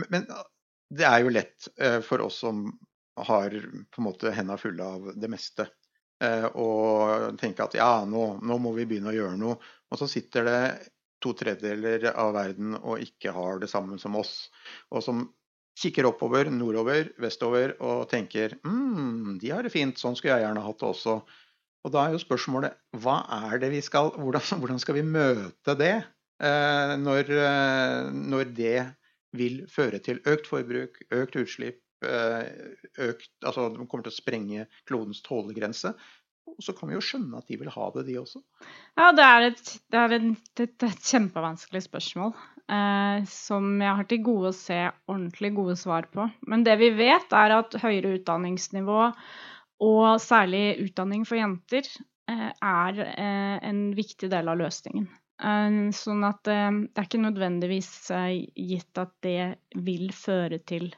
men, 0.00 0.08
men, 0.08 0.30
det 0.90 1.06
er 1.06 1.20
jo 1.22 1.34
lett 1.34 1.68
uh, 1.82 2.00
for 2.02 2.24
oss 2.24 2.40
som 2.42 2.64
har 3.20 3.52
på 3.52 4.00
en 4.00 4.06
måte 4.06 4.32
henda 4.32 4.56
fulle 4.58 4.86
av 4.86 5.12
det 5.14 5.28
meste, 5.28 5.68
å 6.20 6.68
tenke 7.40 7.64
at 7.64 7.74
ja, 7.78 8.04
nå, 8.04 8.24
nå, 8.44 8.56
må 8.60 8.74
vi 8.76 8.84
begynne 8.88 9.08
å 9.08 9.14
gjøre 9.14 9.38
noe. 9.40 9.54
Og 9.88 10.00
så 10.00 10.08
sitter 10.08 10.44
det 10.44 10.58
to 11.20 11.32
tredjedeler 11.36 12.10
av 12.12 12.34
verden 12.36 12.74
og 12.76 13.00
ikke 13.00 13.32
har 13.32 13.60
det 13.60 13.70
samme 13.72 13.96
som 14.00 14.18
oss. 14.20 14.34
Og 14.92 15.04
som 15.04 15.22
kikker 15.80 16.08
oppover, 16.10 16.50
nordover, 16.52 17.10
vestover 17.20 17.74
og 17.80 18.06
tenker 18.10 18.58
mm, 18.64 19.38
de 19.40 19.52
har 19.52 19.64
det 19.64 19.72
fint, 19.74 19.98
sånn 20.00 20.16
skulle 20.18 20.36
jeg 20.36 20.46
gjerne 20.46 20.64
hatt 20.64 20.80
det 20.82 20.88
også. 20.90 21.20
Og 21.80 21.92
da 21.94 22.04
er 22.04 22.14
jo 22.14 22.22
spørsmålet 22.22 22.76
hva 23.00 23.20
er 23.48 23.60
det 23.62 23.70
vi 23.72 23.82
skal, 23.84 24.12
hvordan, 24.18 24.46
hvordan 24.62 24.80
skal 24.82 24.98
vi 24.98 25.06
møte 25.06 25.76
det? 25.80 25.94
Eh, 26.40 26.96
når, 27.00 27.30
eh, 27.36 28.10
når, 28.16 28.52
det 28.56 28.78
vil 29.36 29.62
føre 29.70 30.00
til 30.02 30.20
økt 30.28 30.48
forbruk, 30.50 31.00
økt 31.14 31.36
utslipp, 31.40 31.80
eh, 32.04 32.48
økt, 33.04 33.30
altså 33.44 33.68
det 33.74 33.88
kommer 33.90 34.06
til 34.06 34.14
å 34.14 34.16
sprenge 34.16 34.66
klodens 34.88 35.20
tålegrense. 35.26 35.92
Og 36.56 36.64
så 36.64 36.74
kan 36.76 36.90
vi 36.90 36.96
jo 36.96 37.04
skjønne 37.04 37.40
at 37.40 37.50
de 37.50 37.58
vil 37.60 37.70
ha 37.72 37.90
det, 37.94 38.06
de 38.08 38.16
også. 38.20 38.42
Ja, 38.98 39.10
det 39.16 39.26
er 39.26 39.46
et, 39.50 39.74
det 39.92 40.00
er 40.00 40.16
et, 40.16 40.50
et, 40.64 40.74
et 40.88 41.06
kjempevanskelig 41.12 41.84
spørsmål. 41.86 42.34
Eh, 42.70 43.24
som 43.26 43.70
jeg 43.82 43.96
har 43.98 44.06
til 44.10 44.20
gode 44.26 44.52
å 44.52 44.56
se 44.56 44.78
ordentlig 45.10 45.52
gode 45.56 45.76
svar 45.80 46.06
på. 46.12 46.28
Men 46.50 46.62
det 46.66 46.76
vi 46.82 46.92
vet, 46.94 47.32
er 47.34 47.56
at 47.56 47.74
høyere 47.82 48.14
utdanningsnivå, 48.20 49.00
og 49.80 50.04
særlig 50.22 50.76
utdanning 50.84 51.24
for 51.26 51.40
jenter, 51.40 51.88
eh, 52.30 52.50
er 52.52 53.02
eh, 53.08 53.56
en 53.70 53.88
viktig 53.96 54.30
del 54.30 54.52
av 54.52 54.60
løsningen. 54.60 55.08
Eh, 55.40 55.80
sånn 55.96 56.26
at 56.28 56.50
eh, 56.52 56.70
det 56.86 57.00
er 57.00 57.08
ikke 57.08 57.24
nødvendigvis 57.24 57.92
eh, 58.14 58.44
gitt 58.54 59.00
at 59.02 59.16
det 59.26 59.54
vil 59.88 60.10
føre 60.14 60.60
til 60.62 60.90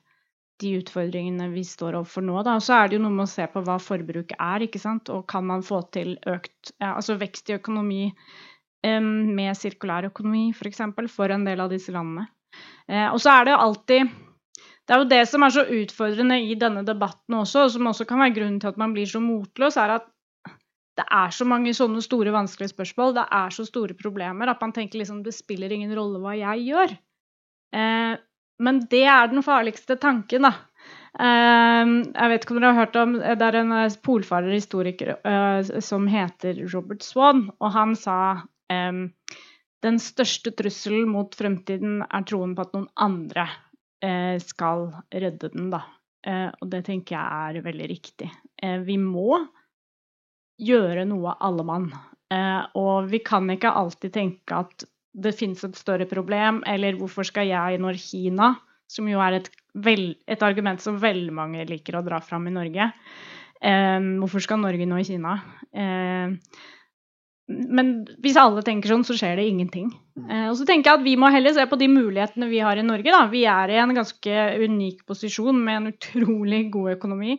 de 0.60 0.76
utfordringene 0.78 1.48
vi 1.52 1.64
står 1.66 1.96
overfor 1.98 2.24
nå. 2.26 2.36
Da. 2.46 2.56
Og 2.58 2.64
så 2.64 2.76
er 2.76 2.88
det 2.88 2.98
jo 2.98 3.04
noe 3.04 3.16
med 3.16 3.26
å 3.26 3.32
se 3.32 3.46
på 3.50 3.62
hva 3.66 3.78
forbruk 3.82 4.34
er, 4.36 4.66
ikke 4.66 4.82
sant. 4.82 5.10
Og 5.14 5.24
kan 5.30 5.46
man 5.48 5.64
få 5.66 5.82
til 5.94 6.14
økt 6.28 6.74
ja, 6.76 6.94
altså 6.94 7.18
vekst 7.20 7.50
i 7.50 7.58
økonomi 7.58 8.04
med 8.82 9.54
sirkulær 9.54 10.08
økonomi, 10.08 10.48
f.eks., 10.50 10.58
for, 10.58 10.68
eksempel, 10.72 11.08
for 11.08 11.30
en 11.30 11.44
del 11.46 11.60
av 11.62 11.70
disse 11.70 11.92
landene. 11.94 12.26
Uh, 12.90 13.12
og 13.12 13.20
så 13.22 13.30
er 13.30 13.46
det 13.46 13.52
jo 13.54 13.60
alltid 13.64 14.08
Det 14.82 14.92
er 14.92 14.98
jo 14.98 15.06
det 15.08 15.20
som 15.30 15.44
er 15.46 15.52
så 15.54 15.62
utfordrende 15.62 16.40
i 16.42 16.56
denne 16.58 16.82
debatten 16.84 17.36
også, 17.38 17.62
og 17.64 17.70
som 17.70 17.86
også 17.86 18.04
kan 18.10 18.18
være 18.18 18.34
grunnen 18.34 18.58
til 18.60 18.72
at 18.72 18.80
man 18.82 18.92
blir 18.92 19.06
så 19.06 19.22
motløs, 19.22 19.78
er 19.78 19.94
at 20.00 20.08
det 20.98 21.06
er 21.06 21.30
så 21.32 21.46
mange 21.48 21.72
sånne 21.72 22.02
store, 22.04 22.34
vanskelige 22.34 22.74
spørsmål, 22.74 23.14
det 23.16 23.24
er 23.32 23.54
så 23.54 23.64
store 23.64 23.94
problemer, 23.96 24.50
at 24.50 24.60
man 24.60 24.74
tenker 24.76 25.00
liksom 25.00 25.22
det 25.24 25.32
spiller 25.36 25.72
ingen 25.72 25.94
rolle 25.96 26.20
hva 26.20 26.34
jeg 26.36 26.66
gjør. 26.66 26.92
Eh, 27.78 28.18
men 28.62 28.82
det 28.90 29.04
er 29.08 29.30
den 29.30 29.44
farligste 29.44 29.96
tanken, 30.00 30.48
da. 30.48 30.52
Uh, 31.12 32.00
jeg 32.08 32.28
vet 32.32 32.44
ikke 32.44 32.54
om 32.54 32.58
dere 32.62 32.72
har 32.72 32.86
hørt 32.86 32.94
om 32.96 33.10
Det 33.20 33.44
er 33.44 33.56
en 33.58 33.68
polfarer 33.68 33.98
polfarerhistoriker 34.06 35.10
uh, 35.20 35.80
som 35.84 36.06
heter 36.08 36.62
Robert 36.72 37.04
Swan, 37.04 37.50
og 37.60 37.74
han 37.74 37.92
sa 37.98 38.16
um, 38.72 39.10
den 39.84 39.98
største 40.00 40.54
trusselen 40.56 41.10
mot 41.12 41.34
fremtiden 41.36 42.00
er 42.06 42.24
troen 42.24 42.54
på 42.56 42.64
at 42.64 42.72
noen 42.76 42.88
andre 42.96 43.48
skal 44.42 44.88
redde 45.14 45.46
den, 45.52 45.68
da. 45.70 45.78
og 46.58 46.64
det 46.72 46.80
tenker 46.88 47.14
jeg 47.14 47.58
er 47.58 47.62
veldig 47.62 47.86
riktig. 47.86 48.26
vi 48.82 48.96
må 48.98 49.36
gjøre 50.58 51.04
noe 51.06 51.36
alle 51.38 51.62
mann. 51.62 51.86
og 52.74 53.06
vi 53.12 53.20
kan 53.22 53.46
ikke 53.54 53.70
alltid 53.70 54.14
tenke 54.16 54.58
at 54.58 54.86
det 55.12 55.34
finnes 55.36 55.62
et 55.64 55.76
større 55.76 56.08
problem, 56.08 56.62
eller 56.68 56.96
hvorfor 56.98 57.26
skal 57.28 57.50
jeg 57.50 57.80
når 57.82 58.00
Kina, 58.00 58.54
som 58.90 59.08
jo 59.08 59.20
er 59.24 59.40
et, 59.40 59.48
vel, 59.74 60.12
et 60.28 60.42
argument 60.44 60.80
som 60.82 61.00
veldig 61.00 61.32
mange 61.36 61.64
liker 61.68 61.96
å 61.96 62.04
dra 62.04 62.20
fram 62.24 62.44
i 62.48 62.52
Norge 62.52 62.90
eh, 62.90 64.08
Hvorfor 64.20 64.44
skal 64.44 64.60
Norge 64.60 64.88
nå 64.88 64.98
i 65.00 65.06
Kina? 65.08 65.38
Eh, 65.72 66.34
men 67.52 67.90
hvis 68.22 68.38
alle 68.38 68.62
tenker 68.64 68.92
sånn, 68.92 69.04
så 69.06 69.16
skjer 69.18 69.36
det 69.40 69.48
ingenting. 69.50 69.90
Eh, 70.28 70.46
og 70.48 70.56
så 70.58 70.66
tenker 70.68 70.90
jeg 70.90 71.00
at 71.00 71.04
Vi 71.06 71.16
må 71.20 71.30
heller 71.32 71.54
se 71.56 71.64
på 71.68 71.78
de 71.80 71.88
mulighetene 71.90 72.48
vi 72.50 72.62
har 72.64 72.78
i 72.78 72.86
Norge. 72.86 73.10
Da. 73.10 73.24
Vi 73.32 73.44
er 73.50 73.72
i 73.72 73.80
en 73.82 73.94
ganske 73.96 74.46
unik 74.62 75.02
posisjon 75.08 75.58
med 75.64 75.80
en 75.80 75.90
utrolig 75.92 76.64
god 76.74 76.94
økonomi, 76.96 77.38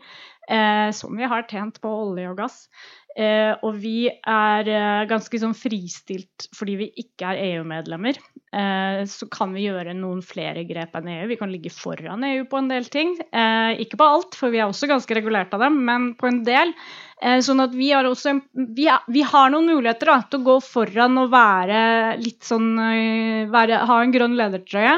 eh, 0.50 0.90
som 0.96 1.16
vi 1.18 1.30
har 1.30 1.48
tjent 1.50 1.80
på 1.82 1.94
olje 2.04 2.30
og 2.32 2.42
gass. 2.44 2.66
Eh, 3.14 3.54
og 3.62 3.76
vi 3.78 4.08
er 4.10 4.70
eh, 4.74 5.04
ganske 5.06 5.38
sånn 5.38 5.54
fristilt 5.54 6.48
fordi 6.58 6.78
vi 6.80 6.88
ikke 7.04 7.30
er 7.30 7.42
EU-medlemmer. 7.52 8.18
Eh, 8.54 9.04
så 9.10 9.28
kan 9.34 9.54
vi 9.54 9.68
gjøre 9.68 9.94
noen 9.98 10.24
flere 10.26 10.64
grep 10.66 10.98
enn 10.98 11.12
EU. 11.14 11.28
Vi 11.30 11.38
kan 11.38 11.54
ligge 11.54 11.74
foran 11.74 12.26
EU 12.26 12.48
på 12.50 12.58
en 12.58 12.72
del 12.72 12.90
ting. 12.94 13.14
Eh, 13.30 13.84
ikke 13.86 14.00
på 14.02 14.08
alt, 14.16 14.38
for 14.40 14.54
vi 14.54 14.64
er 14.64 14.66
også 14.66 14.90
ganske 14.90 15.18
regulert 15.18 15.54
av 15.54 15.62
dem, 15.68 15.78
men 15.86 16.14
på 16.18 16.30
en 16.32 16.42
del. 16.48 16.74
Eh, 17.22 17.38
sånn 17.46 17.62
at 17.62 17.76
vi 17.78 17.92
også, 18.00 18.40
vi, 18.74 18.90
vi 19.14 19.26
har 19.30 19.54
noen 19.54 19.70
muligheter 19.70 20.10
da, 20.10 20.18
til 20.26 20.42
å 20.42 20.48
gå 20.50 20.58
foran 20.66 21.22
og 21.22 21.30
være 21.34 21.84
litt 22.24 22.42
sånn 22.50 22.74
eh, 22.82 23.46
være, 23.54 23.84
Ha 23.90 24.02
en 24.02 24.16
grønn 24.16 24.40
ledertrøye 24.40 24.98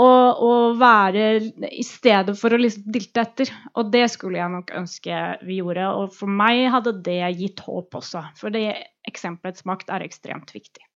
og, 0.00 0.42
og, 0.46 0.78
være 0.80 1.26
i 1.68 1.84
stedet 1.86 2.36
for 2.38 2.54
å 2.54 2.60
liksom 2.60 2.86
dilte 2.94 3.24
etter. 3.24 3.52
Og 3.76 3.90
det 3.92 4.06
skulle 4.12 4.40
jeg 4.40 4.54
nok 4.54 4.72
ønske 4.80 5.18
vi 5.46 5.60
gjorde. 5.60 5.88
Og 6.00 6.14
for 6.16 6.40
meg 6.40 6.66
hadde 6.74 6.96
det 7.06 7.20
gitt 7.40 7.60
håp 7.66 8.00
også. 8.00 8.24
For 8.40 8.54
det 8.54 8.66
eksempelets 9.08 9.66
makt 9.68 9.92
er 9.92 10.06
ekstremt 10.06 10.54
viktig. 10.56 10.86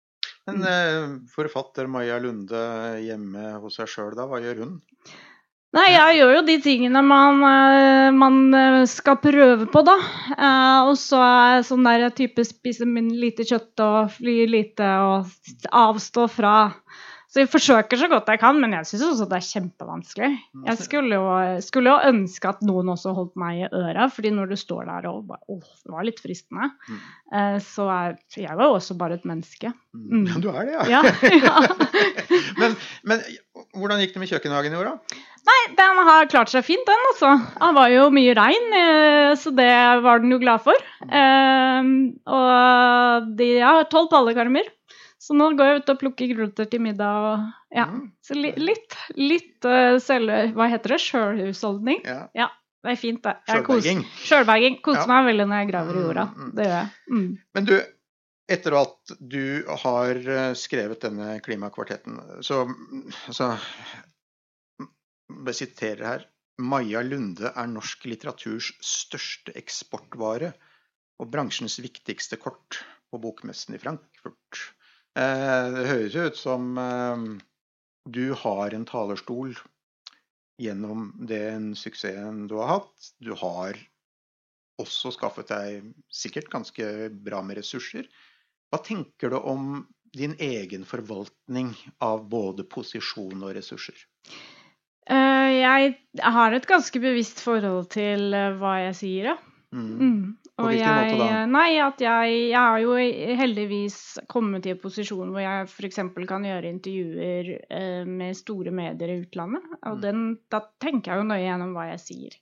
Men 0.48 0.64
eh, 0.68 1.04
forfatter 1.32 1.88
Maja 1.88 2.18
Lunde 2.20 2.64
hjemme 3.00 3.54
hos 3.62 3.78
seg 3.80 3.88
sjøl, 3.88 4.12
da, 4.16 4.26
hva 4.28 4.42
gjør 4.44 4.64
hun? 4.64 4.74
Nei, 5.74 5.88
jeg 5.90 6.20
gjør 6.20 6.32
jo 6.36 6.42
de 6.46 6.54
tingene 6.62 7.00
man, 7.02 7.40
eh, 7.48 8.08
man 8.14 8.36
eh, 8.54 8.82
skal 8.86 9.16
prøve 9.18 9.66
på, 9.72 9.80
da. 9.82 9.96
Eh, 10.36 10.90
og 10.90 10.94
så 11.00 11.18
er 11.18 11.56
jeg 11.56 11.64
sånn 11.70 11.88
der 11.88 12.04
type 12.14 12.44
spise 12.46 12.86
lite 12.86 13.46
kjøtt 13.48 13.82
og 13.82 14.12
fly 14.14 14.36
lite 14.52 14.92
og 15.02 15.32
avstå 15.74 16.28
fra 16.30 16.54
så 17.34 17.42
jeg 17.42 17.48
forsøker 17.50 17.98
så 17.98 18.06
godt 18.06 18.28
jeg 18.30 18.38
kan, 18.38 18.60
men 18.62 18.76
jeg 18.76 18.86
syns 18.86 19.02
også 19.08 19.24
det 19.26 19.40
er 19.40 19.46
kjempevanskelig. 19.48 20.28
Mm. 20.54 20.66
Jeg 20.68 20.78
skulle 20.78 21.16
jo, 21.18 21.24
skulle 21.66 21.90
jo, 21.90 22.12
ønske 22.12 22.52
at 22.52 22.60
noen 22.62 22.92
også 22.92 23.10
holdt 23.16 23.32
meg 23.42 23.64
i 23.64 23.70
øra, 23.74 24.06
fordi 24.06 24.30
når 24.36 24.52
du 24.52 24.56
står 24.60 24.86
der 24.86 25.08
og 25.10 25.24
bare 25.32 25.42
Å, 25.50 25.56
det 25.58 25.90
var 25.96 26.06
litt 26.06 26.22
fristende. 26.22 26.68
Mm. 26.86 27.00
Eh, 27.34 27.56
så 27.66 27.88
er, 27.90 28.14
jeg 28.38 28.54
var 28.54 28.70
jo 28.70 28.76
også 28.76 28.94
bare 29.00 29.18
et 29.18 29.26
menneske. 29.26 29.72
Mm. 29.90 30.04
mm. 30.12 30.28
Ja, 30.28 30.42
du 30.44 30.48
er 30.52 30.68
det, 30.68 30.76
ja. 30.76 31.00
ja, 31.00 31.34
ja. 31.42 31.98
men, 32.62 32.78
men, 33.02 33.26
hvordan 33.74 34.04
gikk 34.04 34.14
det 34.14 34.22
med 34.22 34.30
kjøkkenhagen 34.30 34.78
i 34.78 34.80
år, 34.84 34.92
da? 34.92 35.26
Nei, 35.50 35.58
den 35.74 36.00
har 36.06 36.30
klart 36.30 36.54
seg 36.54 36.62
fint, 36.70 36.86
den, 36.86 37.04
altså. 37.10 37.34
Det 37.58 37.72
var 37.80 37.90
jo 37.96 38.06
mye 38.14 38.38
regn, 38.38 38.78
eh, 38.78 39.34
så 39.42 39.50
det 39.58 39.74
var 40.06 40.22
den 40.22 40.38
jo 40.38 40.38
glad 40.46 40.62
for. 40.70 40.86
Eh, 41.02 41.92
og 42.38 43.28
de 43.42 43.52
har 43.58 43.90
tolv 43.90 44.12
pallekarmer. 44.14 44.70
Så 45.24 45.36
nå 45.36 45.46
går 45.56 45.70
jeg 45.70 45.80
ut 45.80 45.92
og 45.94 46.00
plukker 46.02 46.28
gulrøtter 46.28 46.68
til 46.68 46.82
middag. 46.84 47.28
Og, 47.30 47.46
ja. 47.72 47.86
Mm. 47.88 48.02
Så 48.24 48.36
li, 48.36 48.50
litt, 48.60 48.98
litt 49.16 49.68
uh, 49.68 49.96
selv, 50.02 50.52
Hva 50.56 50.68
heter 50.72 50.96
det? 50.96 51.00
Sjølhusholdning? 51.06 52.04
Ja. 52.04 52.26
ja. 52.36 52.50
Det 52.84 52.92
er 52.92 53.00
fint, 53.00 53.22
det. 53.24 53.32
Sjølberging. 53.48 54.02
Sjølberging. 54.20 54.74
Koser 54.84 55.06
ja. 55.06 55.10
meg 55.14 55.30
veldig 55.30 55.46
når 55.48 55.62
jeg 55.62 55.68
graver 55.70 55.96
i 55.96 56.02
jorda. 56.04 56.24
Mm, 56.28 56.42
mm. 56.42 56.50
Det 56.58 56.66
gjør 56.66 56.74
jeg. 56.76 56.90
Mm. 57.08 57.30
Men 57.56 57.68
du, 57.70 57.74
etter 58.56 58.76
at 58.76 59.14
du 59.34 59.44
har 59.84 60.20
eh, 60.34 60.50
skrevet 60.60 61.06
denne 61.06 61.30
klimakvartetten, 61.46 62.20
så, 62.44 62.66
så 63.32 63.54
Jeg 65.48 65.56
siterer 65.56 66.04
her. 66.10 66.28
Maja 66.60 67.00
Lunde 67.02 67.50
er 67.50 67.72
norsk 67.72 68.04
litteraturs 68.06 68.74
største 68.84 69.56
eksportvare 69.58 70.52
og 71.18 71.30
bransjens 71.32 71.80
viktigste 71.82 72.36
kort 72.38 72.84
på 73.10 73.18
bokmessen 73.22 73.74
i 73.74 73.80
Frankfurt. 73.80 74.60
Eh, 75.14 75.66
det 75.74 75.86
høres 75.86 76.14
jo 76.16 76.26
ut 76.26 76.38
som 76.38 76.78
eh, 76.80 77.24
du 78.10 78.34
har 78.40 78.74
en 78.74 78.86
talerstol 78.88 79.54
gjennom 80.60 81.12
den 81.30 81.72
suksessen 81.78 82.48
du 82.50 82.56
har 82.58 82.72
hatt. 82.78 83.10
Du 83.22 83.32
har 83.38 83.78
også 84.82 85.12
skaffet 85.14 85.52
deg 85.52 85.92
sikkert 86.10 86.50
ganske 86.50 87.10
bra 87.14 87.42
med 87.46 87.60
ressurser. 87.60 88.08
Hva 88.70 88.82
tenker 88.82 89.30
du 89.30 89.38
om 89.38 89.84
din 90.14 90.34
egen 90.42 90.86
forvaltning 90.86 91.72
av 92.02 92.26
både 92.30 92.66
posisjon 92.70 93.38
og 93.38 93.54
ressurser? 93.54 93.96
Eh, 95.10 95.50
jeg 95.60 95.94
har 96.22 96.54
et 96.54 96.66
ganske 96.66 97.02
bevisst 97.02 97.42
forhold 97.44 97.90
til 97.94 98.34
hva 98.58 98.78
jeg 98.88 98.98
sier, 98.98 99.34
ja. 99.34 99.38
Mm. 99.74 99.94
Mm. 99.98 100.36
På 100.54 100.68
hvilken 100.68 100.86
jeg, 100.86 101.14
måte 101.18 101.24
da? 101.32 101.38
Nei, 101.50 101.70
at 101.82 102.02
jeg, 102.04 102.34
jeg 102.52 102.60
har 102.60 102.78
jo 102.84 102.94
heldigvis 103.40 103.98
kommet 104.30 104.68
i 104.68 104.74
en 104.74 104.78
posisjon 104.78 105.32
hvor 105.34 105.42
jeg 105.42 105.66
f.eks. 105.66 106.00
kan 106.30 106.46
gjøre 106.46 106.70
intervjuer 106.70 107.50
eh, 107.58 108.04
med 108.06 108.38
store 108.38 108.70
medier 108.74 109.10
i 109.10 109.18
utlandet. 109.24 109.66
Og 109.82 109.98
mm. 109.98 110.02
den, 110.04 110.24
da 110.54 110.62
tenker 110.82 111.12
jeg 111.12 111.24
jo 111.24 111.28
nøye 111.32 111.42
gjennom 111.42 111.74
hva 111.74 111.88
jeg 111.90 112.02
sier. 112.04 112.38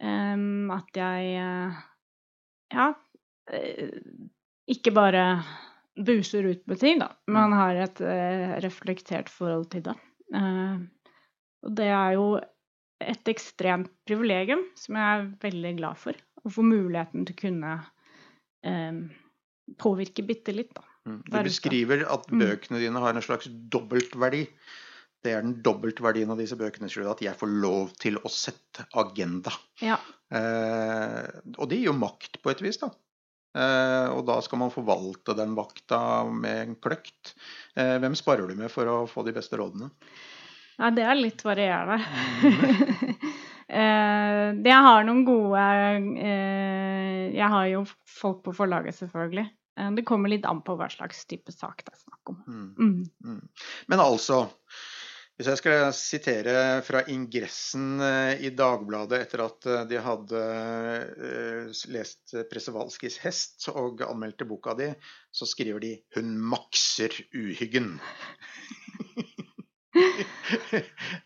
Um, 0.00 0.70
at 0.72 0.96
jeg 0.96 1.32
uh, 1.44 1.80
ja 2.72 2.86
uh, 2.96 3.96
ikke 4.70 4.94
bare 4.96 5.24
buser 6.00 6.46
ut 6.48 6.62
med 6.70 6.80
ting, 6.80 7.02
da, 7.02 7.10
men 7.28 7.50
mm. 7.52 7.56
har 7.58 7.78
et 7.82 8.00
eh, 8.06 8.52
reflektert 8.64 9.28
forhold 9.28 9.66
til 9.74 9.82
det. 9.90 9.96
og 11.66 11.74
det 11.76 11.88
er 11.92 12.14
jo 12.14 12.28
et 13.00 13.30
ekstremt 13.32 13.90
privilegium 14.08 14.62
som 14.78 14.96
jeg 14.96 15.18
er 15.18 15.26
veldig 15.42 15.72
glad 15.80 16.00
for. 16.00 16.16
Å 16.44 16.52
få 16.52 16.64
muligheten 16.64 17.26
til 17.28 17.36
å 17.36 17.40
kunne 17.40 17.72
eh, 18.66 19.00
påvirke 19.80 20.24
bitte 20.26 20.54
litt, 20.56 20.72
da. 20.76 20.86
Mm. 21.08 21.20
Du 21.26 21.36
beskriver 21.46 22.04
at 22.12 22.28
mm. 22.30 22.40
bøkene 22.44 22.80
dine 22.82 23.02
har 23.02 23.16
en 23.16 23.24
slags 23.24 23.48
dobbeltverdi. 23.72 24.44
Det 25.20 25.34
er 25.36 25.44
den 25.44 25.58
dobbeltverdien 25.64 26.32
av 26.32 26.40
disse 26.40 26.56
bøkene, 26.56 26.88
at 26.88 27.20
jeg 27.24 27.36
får 27.36 27.52
lov 27.60 27.92
til 28.00 28.16
å 28.24 28.32
sette 28.32 28.86
agenda. 29.00 29.52
Ja. 29.84 29.98
Eh, 30.32 31.28
og 31.58 31.68
det 31.68 31.80
gir 31.80 31.90
jo 31.90 31.96
makt 31.98 32.40
på 32.40 32.52
et 32.52 32.62
vis, 32.64 32.80
da. 32.80 32.88
Eh, 33.50 34.08
og 34.14 34.22
da 34.28 34.38
skal 34.46 34.62
man 34.62 34.72
forvalte 34.72 35.34
den 35.36 35.56
vakta 35.58 36.00
med 36.30 36.62
en 36.62 36.76
kløkt. 36.78 37.34
Eh, 37.74 37.96
hvem 38.00 38.16
sparer 38.18 38.48
du 38.48 38.56
med 38.56 38.72
for 38.72 38.88
å 38.88 38.98
få 39.10 39.26
de 39.26 39.34
beste 39.36 39.58
rådene? 39.60 39.90
Nei, 40.80 40.90
det 40.96 41.04
er 41.04 41.18
litt 41.18 41.42
varierende. 41.44 41.98
Eh, 43.70 44.46
jeg 44.66 44.84
har 44.86 45.04
noen 45.06 45.22
gode 45.22 45.64
eh, 46.18 47.26
Jeg 47.36 47.50
har 47.52 47.66
jo 47.70 47.84
folk 48.20 48.42
på 48.46 48.54
forlaget, 48.56 48.98
selvfølgelig. 48.98 49.46
Eh, 49.78 49.90
det 49.98 50.06
kommer 50.08 50.32
litt 50.32 50.48
an 50.48 50.64
på 50.66 50.74
hva 50.78 50.90
slags 50.90 51.22
type 51.30 51.54
sak 51.54 51.84
det 51.86 51.94
er 51.94 52.00
snakk 52.02 52.32
om. 52.34 52.40
Mm. 52.48 52.70
Mm. 52.74 53.04
Mm. 53.26 53.68
Men 53.92 54.02
altså, 54.02 54.42
hvis 55.38 55.52
jeg 55.52 55.60
skal 55.62 55.86
sitere 55.96 56.56
fra 56.84 57.04
ingressen 57.14 58.02
i 58.42 58.50
Dagbladet 58.52 59.22
etter 59.24 59.44
at 59.46 59.70
de 59.88 60.02
hadde 60.04 60.42
lest 61.94 62.34
Presevalskis 62.50 63.16
hest 63.22 63.70
og 63.72 64.02
anmeldte 64.04 64.44
boka 64.50 64.74
di, 64.76 64.90
så 65.32 65.48
skriver 65.48 65.80
de 65.80 65.94
'Hun 66.12 66.36
makser 66.52 67.14
uhyggen'. 67.32 67.96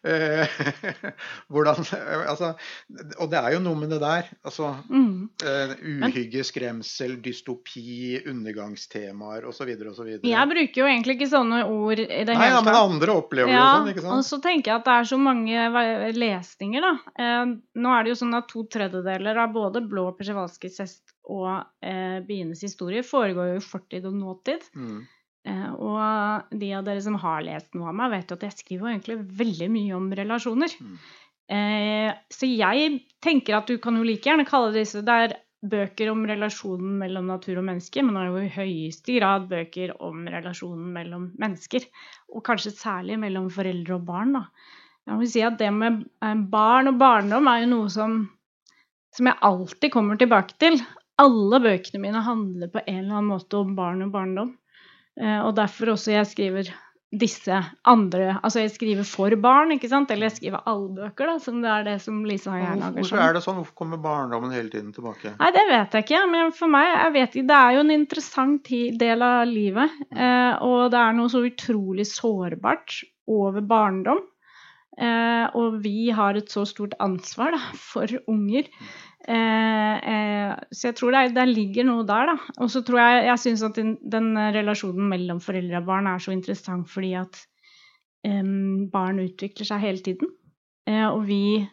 Eh, 0.04 0.49
hvordan 1.52 1.78
Altså 2.28 2.50
Og 3.23 3.31
det 3.33 3.38
er 3.38 3.54
jo 3.54 3.61
noe 3.64 3.78
med 3.78 3.90
det 3.95 4.00
der. 4.02 4.28
Altså 4.45 4.71
mm. 4.88 5.14
uh, 5.45 5.73
Uhygge, 5.81 6.45
skremsel, 6.47 7.16
dystopi, 7.25 8.21
undergangstemaer 8.28 9.47
osv. 9.49 9.71
osv. 9.90 10.11
Jeg 10.28 10.50
bruker 10.50 10.83
jo 10.83 10.88
egentlig 10.88 11.16
ikke 11.19 11.31
sånne 11.33 11.62
ord 11.64 12.02
i 12.04 12.07
det 12.07 12.37
Nei, 12.37 12.50
hele 12.50 12.59
tatt. 12.59 12.59
Ja, 12.59 12.62
men 12.66 12.78
andre 12.81 13.16
opplever 13.23 13.52
ja, 13.52 13.62
det 13.62 13.81
sånn, 13.81 13.90
ikke 13.95 14.04
sant? 14.07 14.19
Og 14.19 14.28
så 14.28 14.40
tenker 14.45 14.73
jeg 14.73 14.83
at 14.83 14.88
det 14.88 14.99
er 14.99 15.11
så 15.14 15.21
mange 15.21 16.12
lesninger, 16.19 16.85
da. 16.85 16.95
Nå 17.85 17.97
er 17.97 18.04
det 18.04 18.14
jo 18.14 18.21
sånn 18.25 18.38
at 18.38 18.49
to 18.52 18.66
tredjedeler 18.71 19.43
av 19.45 19.57
både 19.57 19.85
Blå 19.88 20.11
Persjevalskijs 20.19 20.81
hest 20.85 21.14
og 21.25 21.49
uh, 21.64 22.19
Bienes 22.26 22.62
historie 22.64 23.04
foregår 23.07 23.54
jo 23.54 23.61
i 23.61 23.64
fortid 23.64 24.09
og 24.09 24.16
nåtid. 24.19 24.66
Mm. 24.76 25.04
Eh, 25.44 25.70
og 25.76 26.56
de 26.56 26.70
av 26.76 26.86
dere 26.86 27.02
som 27.04 27.18
har 27.20 27.44
lest 27.44 27.74
noe 27.76 27.90
av 27.90 27.98
meg, 27.98 28.14
vet 28.14 28.32
jo 28.32 28.38
at 28.38 28.46
jeg 28.48 28.58
skriver 28.58 28.92
egentlig 28.94 29.18
veldig 29.42 29.70
mye 29.74 29.96
om 29.98 30.10
relasjoner. 30.20 30.76
Mm. 30.80 30.94
Eh, 31.54 32.10
så 32.32 32.48
jeg 32.48 33.00
tenker 33.24 33.58
at 33.58 33.68
du 33.68 33.76
kan 33.82 33.98
jo 33.98 34.06
like 34.06 34.24
gjerne 34.24 34.46
kalle 34.48 34.70
disse 34.72 35.02
Det 35.04 35.16
er 35.26 35.34
bøker 35.64 36.10
om 36.12 36.22
relasjonen 36.28 36.96
mellom 37.00 37.28
natur 37.28 37.58
og 37.60 37.66
menneske, 37.68 38.02
men 38.04 38.16
det 38.16 38.22
er 38.22 38.30
jo 38.30 38.40
i 38.40 38.54
høyeste 38.54 39.16
grad 39.18 39.46
bøker 39.48 39.94
om 40.04 40.24
relasjonen 40.28 40.90
mellom 40.96 41.28
mennesker. 41.40 41.86
Og 42.32 42.44
kanskje 42.44 42.74
særlig 42.76 43.20
mellom 43.20 43.50
foreldre 43.52 43.98
og 43.98 44.08
barn, 44.08 44.34
da. 44.38 44.46
Jeg 45.04 45.20
vil 45.20 45.28
si 45.28 45.44
at 45.44 45.60
det 45.60 45.70
med 45.76 46.04
eh, 46.24 46.36
barn 46.52 46.88
og 46.92 47.00
barndom 47.00 47.48
er 47.52 47.64
jo 47.64 47.70
noe 47.74 47.92
som, 47.92 48.18
som 49.12 49.28
jeg 49.28 49.42
alltid 49.44 49.92
kommer 49.92 50.20
tilbake 50.20 50.56
til. 50.60 50.80
Alle 51.20 51.60
bøkene 51.62 52.00
mine 52.02 52.24
handler 52.24 52.72
på 52.72 52.80
en 52.86 53.02
eller 53.02 53.18
annen 53.18 53.32
måte 53.34 53.60
om 53.60 53.74
barn 53.76 54.00
og 54.06 54.14
barndom. 54.14 54.54
Eh, 55.21 55.40
og 55.44 55.54
derfor 55.59 55.94
også 55.94 56.16
jeg 56.16 56.30
skriver 56.30 56.73
disse 57.14 57.59
andre 57.87 58.40
Altså 58.40 58.64
jeg 58.64 58.73
skriver 58.75 59.06
for 59.06 59.35
barn, 59.38 59.71
ikke 59.76 59.90
sant? 59.90 60.11
Eller 60.11 60.28
jeg 60.28 60.38
skriver 60.38 60.64
allbøker, 60.71 61.30
da, 61.30 61.37
som 61.42 61.61
det 61.62 61.71
er 61.71 61.87
det 61.87 61.97
som 62.02 62.21
Lisa 62.26 62.50
og 62.50 62.59
jeg 62.59 62.80
lager. 62.80 62.99
Hvorfor 62.99 63.23
er 63.23 63.37
det 63.37 63.44
sånn? 63.44 63.59
Hvorfor 63.61 63.78
kommer 63.85 64.02
barndommen 64.02 64.54
hele 64.54 64.73
tiden 64.73 64.90
tilbake? 64.97 65.37
Nei, 65.38 65.50
det 65.54 65.64
vet 65.71 65.94
jeg 65.94 66.06
ikke. 66.09 66.23
Men 66.33 66.52
for 66.56 66.75
meg, 66.75 66.90
jeg 66.90 67.16
vet 67.21 67.37
ikke, 67.37 67.49
det 67.52 67.61
er 67.61 67.76
jo 67.76 67.87
en 67.87 67.94
interessant 67.94 68.75
del 69.04 69.26
av 69.28 69.40
livet. 69.50 69.99
Eh, 70.11 70.52
og 70.66 70.90
det 70.94 71.02
er 71.04 71.18
noe 71.18 71.33
så 71.33 71.44
utrolig 71.47 72.09
sårbart 72.11 73.02
over 73.30 73.62
barndom. 73.64 74.25
Eh, 74.94 75.47
og 75.59 75.80
vi 75.83 76.11
har 76.14 76.38
et 76.38 76.50
så 76.50 76.62
stort 76.68 76.94
ansvar 77.02 77.54
da, 77.54 77.62
for 77.78 78.11
unger. 78.30 78.68
Eh, 79.25 79.97
eh, 80.13 80.52
så 80.75 80.91
jeg 80.91 80.97
tror 80.99 81.15
det, 81.15 81.23
det, 81.37 81.47
ligger 81.49 81.87
noe 81.89 82.04
der, 82.08 82.32
da. 82.34 82.37
Og 82.60 82.71
så 82.73 82.82
tror 82.84 83.00
jeg 83.00 83.26
jeg 83.30 83.43
syns 83.45 83.65
at 83.65 83.78
den, 83.80 83.95
den, 84.00 84.32
relasjonen 84.56 85.08
mellom 85.13 85.41
foreldre 85.45 85.80
og 85.80 85.89
barn 85.89 86.08
er 86.10 86.21
så 86.21 86.34
interessant 86.34 86.91
fordi 86.93 87.15
at 87.17 87.39
um, 88.28 88.91
barn 88.93 89.23
utvikler 89.25 89.69
seg 89.71 89.84
hele 89.84 90.04
tiden. 90.04 90.34
Eh, 90.91 91.06
og 91.08 91.25
vi 91.30 91.65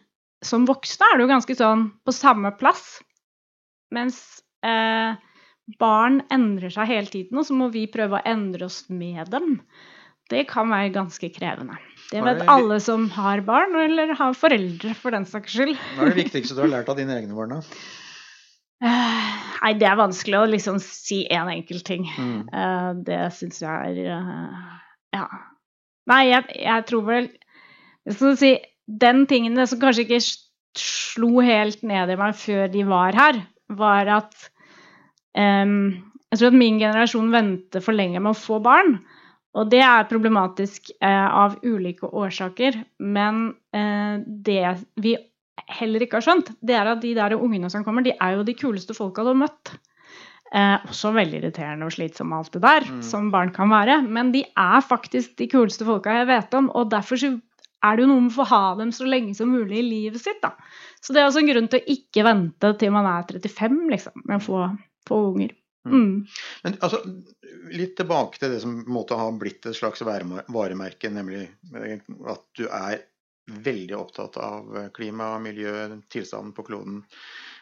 som 0.42 0.64
voksne 0.66 1.06
er 1.06 1.18
det 1.18 1.26
jo 1.26 1.32
ganske 1.34 1.58
sånn 1.58 1.86
på 2.06 2.14
samme 2.16 2.54
plass. 2.58 2.86
Mens 3.92 4.18
eh, 4.64 5.12
barn 5.78 6.22
endrer 6.32 6.72
seg 6.72 6.88
hele 6.90 7.12
tiden, 7.12 7.38
og 7.38 7.46
så 7.46 7.56
må 7.56 7.68
vi 7.74 7.84
prøve 7.90 8.18
å 8.18 8.26
endre 8.28 8.66
oss 8.66 8.86
med 8.90 9.28
dem. 9.34 9.58
Det 10.32 10.46
kan 10.50 10.72
være 10.72 10.94
ganske 10.94 11.28
krevende. 11.34 11.76
Det 12.12 12.20
vet 12.20 12.42
alle 12.52 12.76
som 12.84 13.06
har 13.14 13.40
barn, 13.46 13.72
eller 13.80 14.12
har 14.18 14.36
foreldre, 14.36 14.92
for 14.98 15.14
den 15.14 15.24
saks 15.28 15.54
skyld. 15.56 15.78
Hva 15.96 16.06
er 16.06 16.12
det 16.12 16.26
viktigste 16.26 16.58
du 16.58 16.62
har 16.66 16.72
lært 16.74 16.90
av 16.92 16.98
dine 17.00 17.16
egne 17.16 17.36
barn, 17.36 17.56
da? 17.56 17.62
Nei, 18.82 19.72
det 19.78 19.86
er 19.86 19.98
vanskelig 20.00 20.40
å 20.40 20.50
liksom 20.50 20.80
si 20.82 21.22
én 21.30 21.44
en 21.44 21.52
enkelt 21.54 21.86
ting. 21.86 22.08
Mm. 22.18 22.38
Uh, 22.50 22.90
det 23.06 23.20
syns 23.36 23.62
jeg 23.62 23.92
er 24.02 24.18
uh, 24.18 24.78
Ja. 25.14 25.26
Nei, 26.10 26.22
jeg, 26.32 26.48
jeg 26.58 26.86
tror 26.88 27.04
vel 27.06 27.28
Jeg 28.08 28.16
du 28.18 28.32
si 28.40 28.56
Den 28.90 29.26
tingen 29.30 29.60
som 29.70 29.78
kanskje 29.78 30.02
ikke 30.08 30.18
slo 30.74 31.44
helt 31.44 31.84
ned 31.86 32.10
i 32.10 32.18
meg 32.18 32.34
før 32.34 32.66
de 32.72 32.82
var 32.88 33.14
her, 33.14 33.38
var 33.70 34.10
at 34.10 34.34
um, 35.38 35.92
Jeg 36.32 36.40
tror 36.40 36.50
at 36.50 36.58
min 36.58 36.80
generasjon 36.80 37.30
venter 37.30 37.84
for 37.84 37.94
lenge 37.94 38.18
med 38.18 38.32
å 38.32 38.40
få 38.40 38.58
barn. 38.64 38.96
Og 39.52 39.68
det 39.68 39.82
er 39.84 40.08
problematisk 40.08 40.94
eh, 40.96 41.28
av 41.28 41.58
ulike 41.64 42.08
årsaker. 42.08 42.78
Men 43.04 43.50
eh, 43.76 44.16
det 44.24 44.64
vi 45.02 45.16
heller 45.78 46.04
ikke 46.04 46.18
har 46.20 46.26
skjønt, 46.26 46.54
det 46.64 46.76
er 46.76 46.88
at 46.94 47.02
de 47.02 47.12
der 47.16 47.36
ungene 47.36 47.70
som 47.72 47.84
kommer, 47.84 48.04
de 48.04 48.14
er 48.16 48.38
jo 48.38 48.46
de 48.48 48.56
kuleste 48.56 48.96
folka 48.96 49.24
du 49.24 49.32
har 49.34 49.40
møtt. 49.44 49.74
Eh, 50.52 50.74
også 50.88 51.12
veldig 51.16 51.38
irriterende 51.40 51.88
og 51.88 51.94
slitsomme 51.94 52.36
alt 52.36 52.52
det 52.56 52.64
der, 52.64 52.88
mm. 52.88 53.00
som 53.08 53.30
barn 53.32 53.52
kan 53.54 53.72
være. 53.72 54.00
Men 54.08 54.32
de 54.34 54.44
er 54.48 54.84
faktisk 54.84 55.36
de 55.40 55.48
kuleste 55.52 55.86
folka 55.88 56.22
jeg 56.22 56.30
vet 56.32 56.58
om, 56.58 56.72
og 56.72 56.90
derfor 56.92 57.20
er 57.20 57.96
det 57.96 58.04
jo 58.04 58.10
noe 58.10 58.24
med 58.24 58.32
å 58.32 58.38
få 58.40 58.48
ha 58.50 58.64
dem 58.80 58.92
så 58.94 59.08
lenge 59.08 59.36
som 59.36 59.52
mulig 59.52 59.80
i 59.80 59.86
livet 59.86 60.22
sitt. 60.22 60.40
da. 60.44 60.54
Så 61.02 61.12
det 61.12 61.22
er 61.22 61.28
også 61.28 61.42
en 61.42 61.52
grunn 61.52 61.68
til 61.72 61.82
å 61.82 61.96
ikke 61.96 62.24
vente 62.24 62.72
til 62.80 62.94
man 62.94 63.08
er 63.10 63.26
35 63.28 63.80
liksom, 63.92 64.24
med 64.24 64.38
å 64.38 64.44
få, 64.44 64.66
få 65.08 65.24
unger. 65.32 65.56
Mm. 65.86 65.94
mm. 65.94 66.26
Men 66.62 66.76
altså, 66.80 67.00
litt 67.74 67.96
tilbake 67.98 68.38
til 68.38 68.54
det 68.54 68.60
som 68.64 68.76
måtte 68.86 69.18
ha 69.18 69.28
blitt 69.34 69.66
et 69.66 69.78
slags 69.78 70.04
varemerke, 70.04 71.10
nemlig 71.10 71.48
at 72.30 72.44
du 72.58 72.66
er 72.68 73.02
veldig 73.52 73.96
opptatt 73.98 74.38
av 74.38 74.76
klima, 74.94 75.34
miljø, 75.42 75.74
tilstanden 76.12 76.52
på 76.54 76.64
kloden. 76.68 77.02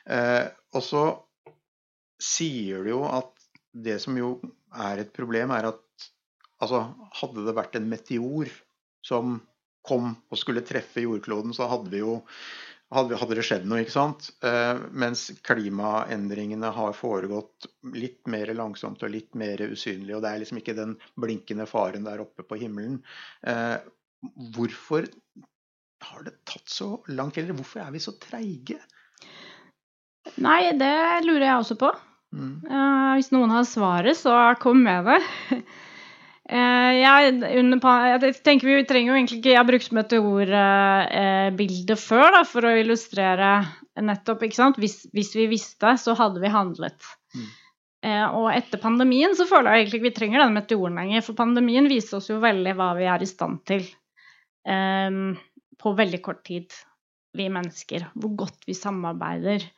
Eh, 0.05 0.47
og 0.77 0.85
så 0.85 1.05
sier 2.21 2.85
du 2.85 2.93
jo 2.93 3.05
at 3.09 3.33
det 3.73 3.97
som 4.03 4.17
jo 4.19 4.35
er 4.77 5.01
et 5.03 5.13
problem, 5.17 5.55
er 5.57 5.71
at 5.71 6.11
altså, 6.61 6.85
hadde 7.23 7.47
det 7.47 7.57
vært 7.57 7.79
en 7.79 7.89
meteor 7.91 8.51
som 9.07 9.39
kom 9.87 10.13
og 10.29 10.39
skulle 10.39 10.65
treffe 10.67 11.07
jordkloden, 11.07 11.55
så 11.57 11.69
hadde 11.71 11.89
vi 11.93 12.03
jo 12.03 12.19
hadde, 12.95 13.37
det 13.39 13.45
skjedd 13.47 13.67
noe, 13.71 13.83
ikke 13.85 13.95
sant. 13.95 14.31
Uh, 14.45 14.83
mens 14.91 15.29
klimaendringene 15.47 16.73
har 16.75 16.97
foregått 16.99 17.69
litt 17.95 18.27
mer 18.31 18.51
langsomt 18.57 19.03
og 19.07 19.13
litt 19.15 19.37
mer 19.39 19.63
usynlig. 19.69 20.17
Og 20.17 20.25
det 20.25 20.33
er 20.33 20.43
liksom 20.43 20.61
ikke 20.61 20.77
den 20.79 20.97
blinkende 21.21 21.69
faren 21.71 22.07
der 22.09 22.23
oppe 22.25 22.47
på 22.47 22.59
himmelen. 22.61 23.01
Uh, 23.47 23.79
hvorfor 24.57 25.07
har 26.05 26.25
det 26.27 26.35
tatt 26.49 26.71
så 26.71 26.97
lang 27.13 27.31
tid? 27.31 27.45
Eller 27.47 27.61
hvorfor 27.61 27.85
er 27.85 27.95
vi 27.95 28.03
så 28.03 28.17
treige? 28.21 28.81
Nei, 30.43 30.63
det 30.79 30.95
lurer 31.27 31.47
jeg 31.47 31.61
også 31.61 31.79
på. 31.81 31.93
Mm. 32.35 32.57
Uh, 32.67 33.13
hvis 33.19 33.31
noen 33.35 33.55
har 33.55 33.67
svaret, 33.69 34.19
så 34.19 34.35
kom 34.63 34.83
med 34.87 35.07
det. 35.11 35.21
Eh, 36.51 36.93
jeg, 36.99 37.35
jeg, 37.47 38.35
tenker 38.43 38.67
Vi 38.67 38.83
trenger 38.89 39.13
jo 39.13 39.17
egentlig 39.21 39.37
ikke 39.39 39.53
Jeg 39.53 39.61
har 39.61 39.67
brukt 39.69 39.93
meteorbildet 39.95 41.93
eh, 41.95 42.01
før 42.03 42.33
da, 42.35 42.43
for 42.49 42.67
å 42.67 42.73
illustrere 42.81 43.51
nettopp. 44.01 44.43
ikke 44.47 44.59
sant? 44.59 44.81
Hvis, 44.81 45.05
hvis 45.15 45.31
vi 45.37 45.47
visste, 45.53 45.95
så 46.01 46.17
hadde 46.19 46.43
vi 46.43 46.51
handlet. 46.51 47.07
Mm. 47.37 47.49
Eh, 48.01 48.27
og 48.33 48.49
etter 48.55 48.81
pandemien 48.83 49.35
så 49.37 49.45
føler 49.47 49.77
jeg 49.77 49.85
egentlig 49.85 50.01
ikke 50.01 50.09
vi 50.09 50.17
trenger 50.17 50.43
denne 50.43 50.59
meteoren 50.59 50.99
lenger. 50.99 51.25
For 51.27 51.39
pandemien 51.39 51.91
viser 51.91 52.19
oss 52.19 52.31
jo 52.33 52.41
veldig 52.43 52.75
hva 52.79 52.91
vi 52.99 53.07
er 53.13 53.23
i 53.23 53.29
stand 53.31 53.63
til 53.71 53.85
eh, 54.67 55.11
på 55.81 55.95
veldig 56.03 56.23
kort 56.25 56.43
tid, 56.49 56.67
vi 57.37 57.47
mennesker. 57.53 58.11
Hvor 58.19 58.35
godt 58.47 58.67
vi 58.67 58.75
samarbeider. 58.75 59.69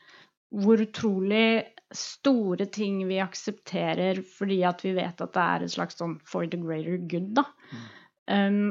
Hvor 0.63 0.81
utrolig 0.85 1.72
store 1.97 2.67
ting 2.73 3.01
vi 3.09 3.21
aksepterer 3.23 4.23
fordi 4.27 4.63
at 4.67 4.83
vi 4.85 4.95
vet 4.97 5.21
at 5.21 5.35
det 5.35 5.43
er 5.43 5.65
et 5.65 5.75
slags 5.75 5.99
sånn 6.01 6.19
for 6.29 6.49
the 6.49 6.61
greater 6.61 6.99
good, 7.11 7.33
da. 7.37 7.45
Mm. 7.73 7.85
Um, 8.33 8.67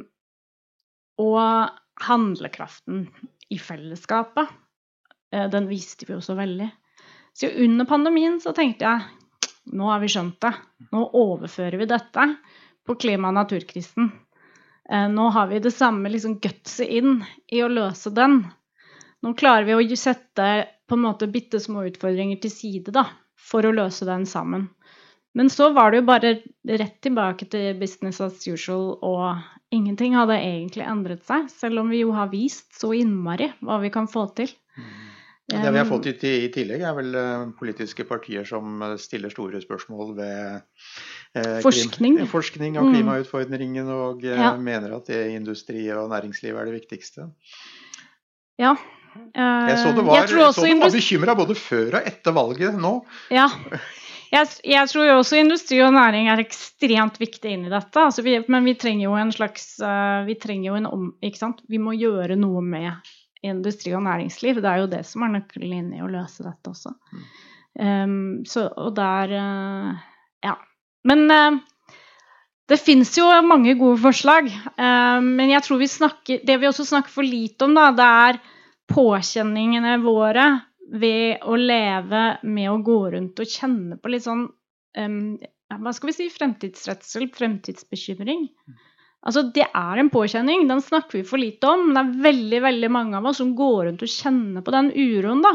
og 1.21 2.05
handlekraften 2.05 3.05
i 3.51 3.60
fellesskapet, 3.62 4.49
uh, 5.36 5.47
den 5.53 5.69
viste 5.69 6.07
vi 6.07 6.15
jo 6.15 6.21
så 6.23 6.38
veldig. 6.39 6.69
Så 7.38 7.51
under 7.63 7.88
pandemien 7.88 8.39
så 8.43 8.55
tenkte 8.55 8.88
jeg 8.88 9.17
Nå 9.71 9.86
har 9.86 9.99
vi 10.01 10.07
skjønt 10.10 10.39
det. 10.41 10.49
Nå 10.89 11.03
overfører 11.15 11.77
vi 11.77 11.86
dette 11.86 12.23
på 12.88 12.95
klima- 12.97 13.29
og 13.29 13.36
naturkrisen. 13.38 14.07
Uh, 14.89 15.05
nå 15.13 15.27
har 15.36 15.51
vi 15.51 15.60
det 15.62 15.71
samme 15.75 16.10
liksom 16.10 16.39
gutset 16.41 16.89
inn 16.89 17.19
i 17.53 17.62
å 17.62 17.69
løse 17.69 18.10
den. 18.10 18.39
Nå 19.21 19.36
klarer 19.38 19.69
vi 19.69 19.77
å 19.77 19.99
sette 19.99 20.47
på 20.91 20.97
en 20.99 21.06
måte 21.06 21.30
bitte 21.32 21.62
små 21.63 21.86
utfordringer 21.88 22.41
til 22.43 22.51
side 22.51 22.91
da, 22.95 23.06
for 23.39 23.63
å 23.63 23.71
løse 23.71 24.08
den 24.08 24.27
sammen. 24.27 24.67
Men 25.38 25.47
så 25.47 25.69
var 25.71 25.93
det 25.93 26.01
jo 26.01 26.08
bare 26.10 26.34
rett 26.67 26.97
tilbake 27.06 27.47
til 27.54 27.77
business 27.80 28.19
as 28.19 28.43
usual, 28.43 28.97
og 28.99 29.39
ingenting 29.71 30.17
hadde 30.19 30.36
egentlig 30.36 30.84
endret 30.84 31.23
seg, 31.23 31.47
selv 31.54 31.86
om 31.86 31.93
vi 31.93 32.01
jo 32.01 32.12
har 32.17 32.27
vist 32.34 32.67
så 32.75 32.91
innmari 32.97 33.47
hva 33.63 33.80
vi 33.80 33.93
kan 33.93 34.12
få 34.12 34.27
til. 34.36 34.51
Det 35.51 35.71
vi 35.71 35.80
har 35.80 35.88
fått 35.88 36.08
i 36.12 36.47
tillegg, 36.54 36.84
er 36.88 36.95
vel 36.95 37.15
eh, 37.17 37.47
politiske 37.60 38.06
partier 38.08 38.45
som 38.47 38.84
eh, 38.86 38.95
stiller 39.01 39.32
store 39.34 39.60
spørsmål 39.63 40.13
ved 40.19 40.62
eh, 41.36 41.58
forskning. 41.63 42.19
Klima, 42.21 42.27
forskning 42.32 42.77
av 42.80 42.88
mm. 42.88 42.95
klimautfordringen, 42.95 43.91
og 43.91 44.23
ja. 44.23 44.54
mener 44.60 44.95
at 44.99 45.12
det 45.12 45.25
industri 45.36 45.89
og 45.95 46.12
næringsliv 46.13 46.56
er 46.56 46.69
det 46.69 46.77
viktigste. 46.77 47.27
Ja. 48.62 48.75
Jeg 49.12 49.80
så 49.80 49.93
det 49.95 50.04
var, 50.08 50.28
så 50.28 50.65
det 50.65 50.76
var 50.80 50.93
bekymra 50.93 51.36
både 51.36 51.56
før 51.60 51.97
og 52.00 52.12
etter 52.12 52.36
valget 52.36 52.78
nå. 52.80 53.00
Ja. 53.34 53.50
Jeg, 54.32 54.47
jeg, 54.63 54.88
tror 54.88 55.04
jo 55.04 55.15
også 55.19 55.41
industri 55.41 55.82
og 55.84 55.89
næring 55.91 56.30
er 56.32 56.39
ekstremt 56.39 57.17
viktig 57.19 57.52
inn 57.52 57.65
i 57.67 57.71
dette. 57.74 58.00
Altså 58.00 58.24
vi, 58.24 58.38
men 58.47 58.63
vi 58.63 58.78
trenger 58.80 59.10
jo 59.10 59.17
en 59.19 59.34
slags 59.36 59.65
Vi 60.24 60.38
trenger 60.39 60.69
jo 60.69 60.78
en 60.78 60.88
om... 60.88 61.10
Ikke 61.19 61.41
sant? 61.41 61.60
Vi 61.67 61.82
må 61.84 61.91
gjøre 62.00 62.38
noe 62.39 62.62
med 62.63 63.10
industri 63.43 63.93
og 63.97 64.06
næringsliv. 64.06 64.62
Det 64.62 64.69
er 64.69 64.84
jo 64.84 64.91
det 64.91 65.02
som 65.08 65.26
er 65.26 65.34
nøkkelen 65.36 65.74
inn 65.76 65.89
i 65.97 66.04
å 66.04 66.10
løse 66.12 66.45
dette 66.45 66.71
også. 66.71 66.93
Mm. 67.12 67.26
Um, 67.82 68.15
så, 68.47 68.67
og 68.76 68.95
der 68.97 69.36
uh, 69.36 69.91
Ja. 70.43 70.58
Men 71.08 71.32
uh, 71.32 71.60
det 72.69 72.80
fins 72.80 73.13
jo 73.17 73.28
mange 73.47 73.76
gode 73.80 74.00
forslag. 74.04 74.50
Uh, 74.76 75.19
men 75.24 75.54
jeg 75.54 75.63
tror 75.65 75.80
vi 75.82 75.88
snakker 75.88 76.43
Det 76.47 76.58
vi 76.60 76.67
også 76.67 76.86
snakker 76.88 77.13
for 77.13 77.26
lite 77.28 77.65
om, 77.65 77.76
da, 77.78 77.91
det 77.95 78.10
er 78.26 78.41
påkjenningene 78.93 79.97
våre 80.04 80.45
ved 80.91 81.43
å 81.47 81.56
leve 81.56 82.23
med 82.43 82.69
å 82.71 82.82
gå 82.84 82.99
rundt 83.15 83.39
og 83.39 83.49
kjenne 83.49 83.97
på 83.97 84.12
litt 84.12 84.25
sånn 84.25 84.45
um, 84.97 85.19
Hva 85.71 85.93
skal 85.95 86.12
vi 86.12 86.17
si? 86.17 86.30
Fremtidsredsel, 86.34 87.30
fremtidsbekymring. 87.32 88.49
Altså, 89.21 89.45
Det 89.54 89.67
er 89.67 90.01
en 90.01 90.10
påkjenning, 90.12 90.65
den 90.67 90.82
snakker 90.84 91.21
vi 91.21 91.27
for 91.27 91.39
lite 91.39 91.69
om. 91.69 91.93
Det 91.93 92.01
er 92.01 92.23
veldig 92.27 92.62
veldig 92.65 92.91
mange 92.91 93.17
av 93.19 93.30
oss 93.30 93.39
som 93.39 93.54
går 93.56 93.86
rundt 93.88 94.04
og 94.04 94.12
kjenner 94.12 94.65
på 94.65 94.73
den 94.75 94.91
uroen. 94.91 95.43
da. 95.45 95.54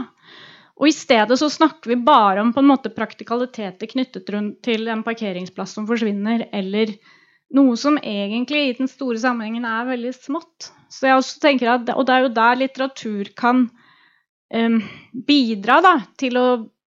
Og 0.77 0.90
i 0.90 0.94
stedet 0.94 1.38
så 1.40 1.49
snakker 1.53 1.94
vi 1.94 1.96
bare 2.05 2.42
om 2.44 2.53
på 2.53 2.61
en 2.61 2.68
måte 2.68 2.92
praktikaliteter 2.92 3.88
knyttet 3.88 4.29
rundt 4.33 4.61
til 4.64 4.88
en 4.92 5.05
parkeringsplass 5.07 5.72
som 5.79 5.87
forsvinner, 5.88 6.49
eller 6.53 6.92
noe 7.54 7.76
som 7.78 7.98
egentlig 8.02 8.62
i 8.68 8.76
den 8.78 8.90
store 8.90 9.20
sammenhengen 9.22 9.66
er 9.68 9.90
veldig 9.90 10.12
smått. 10.16 10.70
Så 10.90 11.09
jeg 11.09 11.18
også 11.18 11.42
tenker 11.42 11.72
at, 11.74 11.90
Og 11.94 12.06
det 12.06 12.14
er 12.14 12.24
jo 12.24 12.35
der 12.35 12.61
litteratur 12.62 13.30
kan 13.38 13.66
um, 14.54 14.80
bidra 15.26 15.80
da, 15.85 15.94
til 16.18 16.40
å 16.40 16.46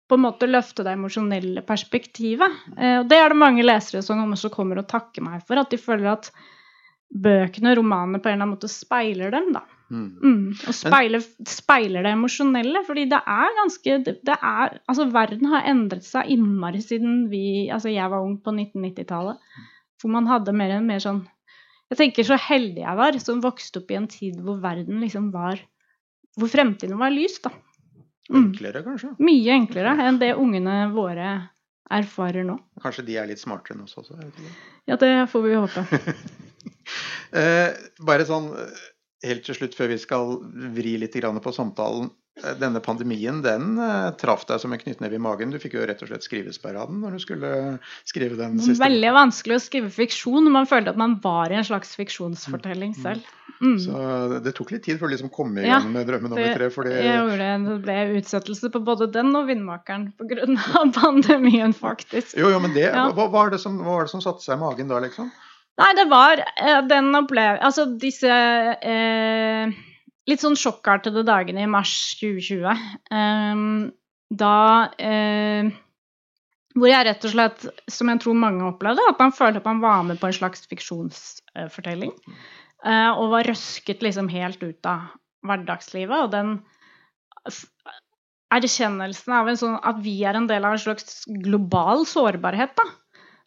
på 0.07 0.15
en 0.15 0.23
måte 0.23 0.47
løfte 0.47 0.85
det 0.87 0.95
emosjonelle 0.95 1.65
perspektivet. 1.67 2.61
Uh, 2.77 3.03
og 3.03 3.09
det 3.11 3.21
er 3.21 3.33
det 3.33 3.41
mange 3.43 3.65
lesere 3.67 4.05
som 4.07 4.23
også 4.25 4.53
kommer 4.55 4.81
og 4.81 4.89
takker 4.91 5.25
meg 5.25 5.43
for. 5.47 5.61
At 5.61 5.73
de 5.73 5.81
føler 5.81 6.13
at 6.15 6.31
bøkene 7.13 7.73
og 7.73 7.81
romanene 7.81 8.21
på 8.21 8.31
en 8.31 8.37
eller 8.37 8.47
annen 8.47 8.57
måte 8.57 8.71
speiler 8.73 9.33
dem. 9.35 9.53
da. 9.57 9.65
Mm. 9.87 10.07
Mm. 10.19 10.47
Og 10.67 10.75
speiler, 10.75 11.23
speiler, 11.47 12.03
det 12.03 12.13
emosjonelle. 12.17 12.83
fordi 12.87 13.07
det 13.11 13.21
er 13.21 13.57
ganske 13.61 13.99
det, 14.09 14.17
det, 14.27 14.35
er, 14.35 14.81
altså 14.89 15.07
Verden 15.15 15.53
har 15.53 15.69
endret 15.71 16.07
seg 16.07 16.33
innmari 16.35 16.83
siden 16.83 17.27
vi, 17.31 17.71
altså 17.71 17.93
jeg 17.93 18.11
var 18.11 18.25
ung 18.25 18.39
på 18.43 18.55
1990-tallet. 18.55 19.39
Hvor 20.01 20.13
man 20.13 20.29
hadde 20.31 20.55
mer 20.57 20.77
en 20.77 20.87
mer 20.89 21.03
sånn 21.03 21.25
Jeg 21.93 22.01
tenker 22.01 22.27
så 22.27 22.39
heldig 22.41 22.83
jeg 22.83 22.99
var 22.99 23.19
som 23.23 23.43
vokste 23.45 23.83
opp 23.83 23.93
i 23.93 23.99
en 23.99 24.09
tid 24.11 24.39
hvor 24.43 24.61
verden 24.63 25.01
liksom 25.05 25.31
var 25.35 25.61
Hvor 26.37 26.53
fremtiden 26.53 26.99
var 27.01 27.15
lys, 27.15 27.39
da. 27.45 27.53
Mm. 28.27 28.41
Enklere, 28.41 28.83
kanskje? 28.85 29.13
Mye 29.23 29.55
enklere 29.55 29.95
enn 30.05 30.19
det 30.21 30.35
ungene 30.35 30.89
våre 30.93 31.31
erfarer 31.95 32.43
nå. 32.47 32.57
Kanskje 32.83 33.05
de 33.07 33.17
er 33.21 33.29
litt 33.31 33.41
smartere 33.41 33.77
enn 33.77 33.85
oss 33.85 33.95
også? 34.01 34.19
Ja, 34.91 34.99
det 34.99 35.13
får 35.33 35.47
vi 35.47 35.61
håpe. 35.61 35.87
Eh, 37.37 37.73
bare 38.07 38.25
sånn 38.25 38.47
eh, 38.55 38.83
helt 39.27 39.43
til 39.45 39.57
slutt, 39.59 39.75
før 39.77 39.91
vi 39.91 39.97
skal 39.99 40.37
vri 40.77 40.93
litt 41.03 41.17
på 41.43 41.53
samtalen. 41.53 42.07
Eh, 42.45 42.53
denne 42.61 42.83
pandemien 42.85 43.39
den 43.41 43.79
uh, 43.81 44.11
traff 44.21 44.45
deg 44.49 44.61
som 44.61 44.75
en 44.75 44.81
knyttneve 44.81 45.17
i 45.17 45.23
magen. 45.23 45.55
Du 45.55 45.61
fikk 45.61 45.79
jo 45.79 45.87
rett 45.89 46.03
og 46.05 46.11
slett 46.11 46.27
skrivesperre 46.27 46.83
av 46.83 46.91
den 46.91 47.01
når 47.01 47.17
du 47.17 47.23
skulle 47.23 47.53
skrive 48.05 48.37
den 48.37 48.59
siste. 48.61 48.83
Veldig 48.83 49.13
vanskelig 49.17 49.57
å 49.57 49.63
skrive 49.65 49.89
fiksjon 49.95 50.45
når 50.45 50.55
man 50.59 50.69
følte 50.69 50.93
at 50.93 51.01
man 51.01 51.17
var 51.25 51.53
i 51.53 51.57
en 51.57 51.65
slags 51.65 51.97
fiksjonsfortelling 51.97 52.93
mm. 52.93 53.01
selv. 53.01 53.33
Mm. 53.57 53.79
Så 53.81 54.03
det 54.45 54.53
tok 54.59 54.75
litt 54.75 54.85
tid 54.85 55.01
for 55.01 55.09
å 55.09 55.13
liksom 55.15 55.33
komme 55.33 55.63
i 55.63 55.65
gang 55.65 55.89
ja, 55.89 55.95
med 55.95 56.05
drømmen 56.11 56.35
nummer 56.35 56.61
tre. 56.61 56.69
Fordi... 56.75 56.93
Jeg 56.93 57.17
gjorde 57.23 57.49
det 57.65 57.79
ble 57.87 57.97
utsettelse 58.21 58.73
på 58.75 58.85
både 58.85 59.09
den 59.17 59.33
og 59.39 59.49
Vindmakeren 59.49 60.11
pga. 60.21 60.45
pandemien, 61.01 61.73
faktisk. 61.73 62.37
Jo, 62.37 62.53
jo, 62.53 62.61
men 62.61 62.77
det, 62.77 62.91
ja. 62.91 63.09
hva, 63.09 63.17
hva, 63.17 63.31
var 63.33 63.57
det 63.57 63.63
som, 63.65 63.81
hva 63.81 63.97
var 63.97 64.11
det 64.11 64.13
som 64.13 64.25
satte 64.25 64.45
seg 64.45 64.59
i 64.59 64.65
magen 64.67 64.93
da, 64.93 65.01
liksom? 65.01 65.33
Nei, 65.81 65.91
det 65.97 66.07
var 66.09 66.41
eh, 66.41 66.79
den 66.89 67.11
opplevelsen 67.19 67.65
Altså 67.69 67.83
disse 68.01 68.33
eh, 68.33 69.73
litt 70.31 70.43
sånn 70.43 70.59
sjokkartede 70.59 71.25
dagene 71.27 71.65
i 71.65 71.71
mars 71.71 71.95
2020. 72.21 72.87
Eh, 73.15 73.65
da 74.37 74.57
eh, 74.99 75.69
Hvor 76.77 76.91
jeg 76.91 77.07
rett 77.09 77.25
og 77.25 77.33
slett, 77.33 77.67
som 77.89 78.11
jeg 78.11 78.21
tror 78.25 78.37
mange 78.37 78.67
opplevde, 78.67 79.05
at 79.09 79.23
man 79.23 79.33
følte 79.33 79.63
at 79.63 79.69
man 79.69 79.81
var 79.85 80.03
med 80.09 80.21
på 80.21 80.29
en 80.29 80.37
slags 80.37 80.67
fiksjonsfortelling. 80.69 82.13
Eh, 82.85 83.11
og 83.15 83.33
var 83.33 83.49
røsket 83.49 84.05
liksom 84.05 84.29
helt 84.33 84.61
ut 84.63 84.91
av 84.91 85.15
hverdagslivet. 85.47 86.27
Og 86.27 86.35
den 86.35 86.59
erkjennelsen 88.53 89.33
av 89.35 89.49
en 89.49 89.59
sånn 89.59 89.81
at 89.87 89.99
vi 90.03 90.19
er 90.27 90.37
en 90.37 90.51
del 90.51 90.67
av 90.67 90.77
en 90.77 90.83
slags 90.83 91.25
global 91.47 92.05
sårbarhet, 92.09 92.77
da 92.77 92.87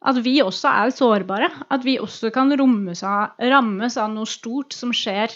at 0.07 0.19
vi 0.23 0.37
også 0.43 0.71
er 0.71 0.93
sårbare. 0.95 1.49
At 1.71 1.83
vi 1.83 1.97
også 1.99 2.31
kan 2.35 2.51
av, 2.53 3.35
rammes 3.39 3.97
av 3.97 4.11
noe 4.13 4.29
stort 4.29 4.73
som 4.75 4.93
skjer, 4.95 5.33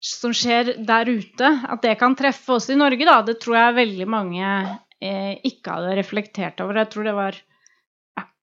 som 0.00 0.32
skjer, 0.36 0.74
der 0.86 1.10
ute. 1.10 1.52
At 1.68 1.84
det 1.84 1.98
kan 2.00 2.16
treffe 2.18 2.56
oss 2.56 2.70
i 2.72 2.78
Norge, 2.78 3.04
da. 3.06 3.20
Det 3.26 3.38
tror 3.42 3.58
jeg 3.58 3.78
veldig 3.78 4.08
mange 4.10 4.50
eh, 5.00 5.36
ikke 5.46 5.76
hadde 5.76 5.96
reflektert 6.00 6.60
over. 6.64 6.80
Jeg 6.82 6.92
tror 6.94 7.08
det 7.08 7.16
var 7.18 7.40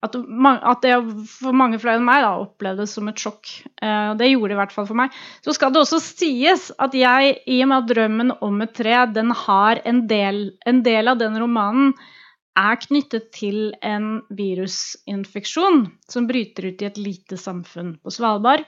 at, 0.06 0.14
at, 0.14 0.84
det 0.84 0.94
for 1.32 1.56
mange 1.58 1.80
flere 1.82 1.98
enn 1.98 2.06
meg 2.06 2.22
da, 2.22 2.36
opplevdes 2.44 2.94
som 2.94 3.10
et 3.10 3.22
sjokk. 3.22 3.50
Eh, 3.82 4.12
det 4.20 4.30
gjorde 4.30 4.52
det 4.52 4.58
i 4.58 4.60
hvert 4.62 4.76
fall 4.76 4.88
for 4.90 5.00
meg. 5.00 5.16
Så 5.46 5.56
skal 5.58 5.74
det 5.74 5.82
også 5.82 6.00
sies 6.04 6.70
at 6.78 6.94
jeg, 6.98 7.40
i 7.50 7.58
og 7.66 7.72
med 7.72 7.80
at 7.82 7.90
'Drømmen 7.90 8.36
om 8.46 8.62
et 8.62 8.76
tre' 8.78 9.08
den 9.14 9.34
har 9.34 9.82
en 9.86 10.06
del, 10.10 10.44
en 10.70 10.84
del 10.86 11.10
av 11.10 11.18
den 11.22 11.40
romanen 11.42 11.96
er 12.58 12.78
knyttet 12.82 13.30
til 13.38 13.74
en 13.86 14.22
virusinfeksjon 14.34 15.84
som 16.10 16.30
bryter 16.30 16.72
ut 16.72 16.82
i 16.82 16.88
et 16.90 16.98
lite 16.98 17.38
samfunn 17.38 17.98
på 18.02 18.14
Svalbard. 18.14 18.66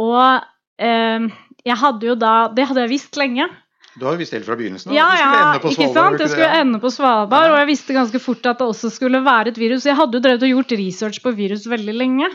Og 0.00 0.40
eh, 0.80 1.28
jeg 1.66 1.78
hadde 1.80 2.06
jo 2.06 2.14
da 2.18 2.34
Det 2.54 2.66
hadde 2.68 2.84
jeg 2.84 2.94
visst 2.94 3.18
lenge. 3.18 3.48
Du 3.96 4.04
har 4.04 4.16
jo 4.16 4.20
visst 4.20 4.34
helt 4.36 4.44
fra 4.44 4.58
begynnelsen 4.58 4.92
ja, 4.92 5.06
ja, 5.16 5.28
ikke 5.56 5.88
sant? 5.94 6.18
Det 6.20 6.28
skulle 6.28 6.58
ende 6.60 6.80
på 6.82 6.90
Svalbard, 6.92 7.54
og 7.54 7.56
jeg 7.62 7.68
visste 7.70 7.94
ganske 7.96 8.20
fort 8.20 8.44
at 8.44 8.60
det 8.60 8.66
også 8.68 8.90
skulle 8.92 9.22
være 9.24 9.54
et 9.54 9.60
virus. 9.60 9.86
Jeg 9.88 9.96
hadde 9.96 10.18
jo 10.18 10.24
drevet 10.26 10.44
og 10.44 10.52
gjort 10.52 10.74
research 10.76 11.22
på 11.24 11.32
virus 11.38 11.64
veldig 11.72 11.94
lenge. 11.96 12.28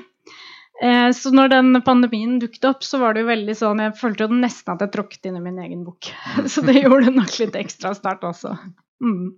Eh, 0.82 1.12
så 1.14 1.30
når 1.30 1.52
den 1.54 1.78
pandemien 1.86 2.40
dukket 2.42 2.66
opp, 2.66 2.82
så 2.82 2.98
var 2.98 3.14
det 3.14 3.22
jo 3.22 3.30
veldig 3.30 3.54
sånn 3.60 3.84
Jeg 3.84 3.94
følte 4.00 4.26
jo 4.26 4.40
nesten 4.42 4.74
at 4.74 4.82
jeg 4.82 4.94
tråkket 4.96 5.30
inn 5.30 5.38
i 5.38 5.44
min 5.44 5.60
egen 5.62 5.84
bok. 5.86 6.10
Så 6.52 6.66
det 6.66 6.80
gjorde 6.80 7.14
nok 7.14 7.36
litt 7.38 7.60
ekstra 7.60 7.94
sterkt 7.94 8.26
også. 8.26 8.56
Mm. 9.06 9.36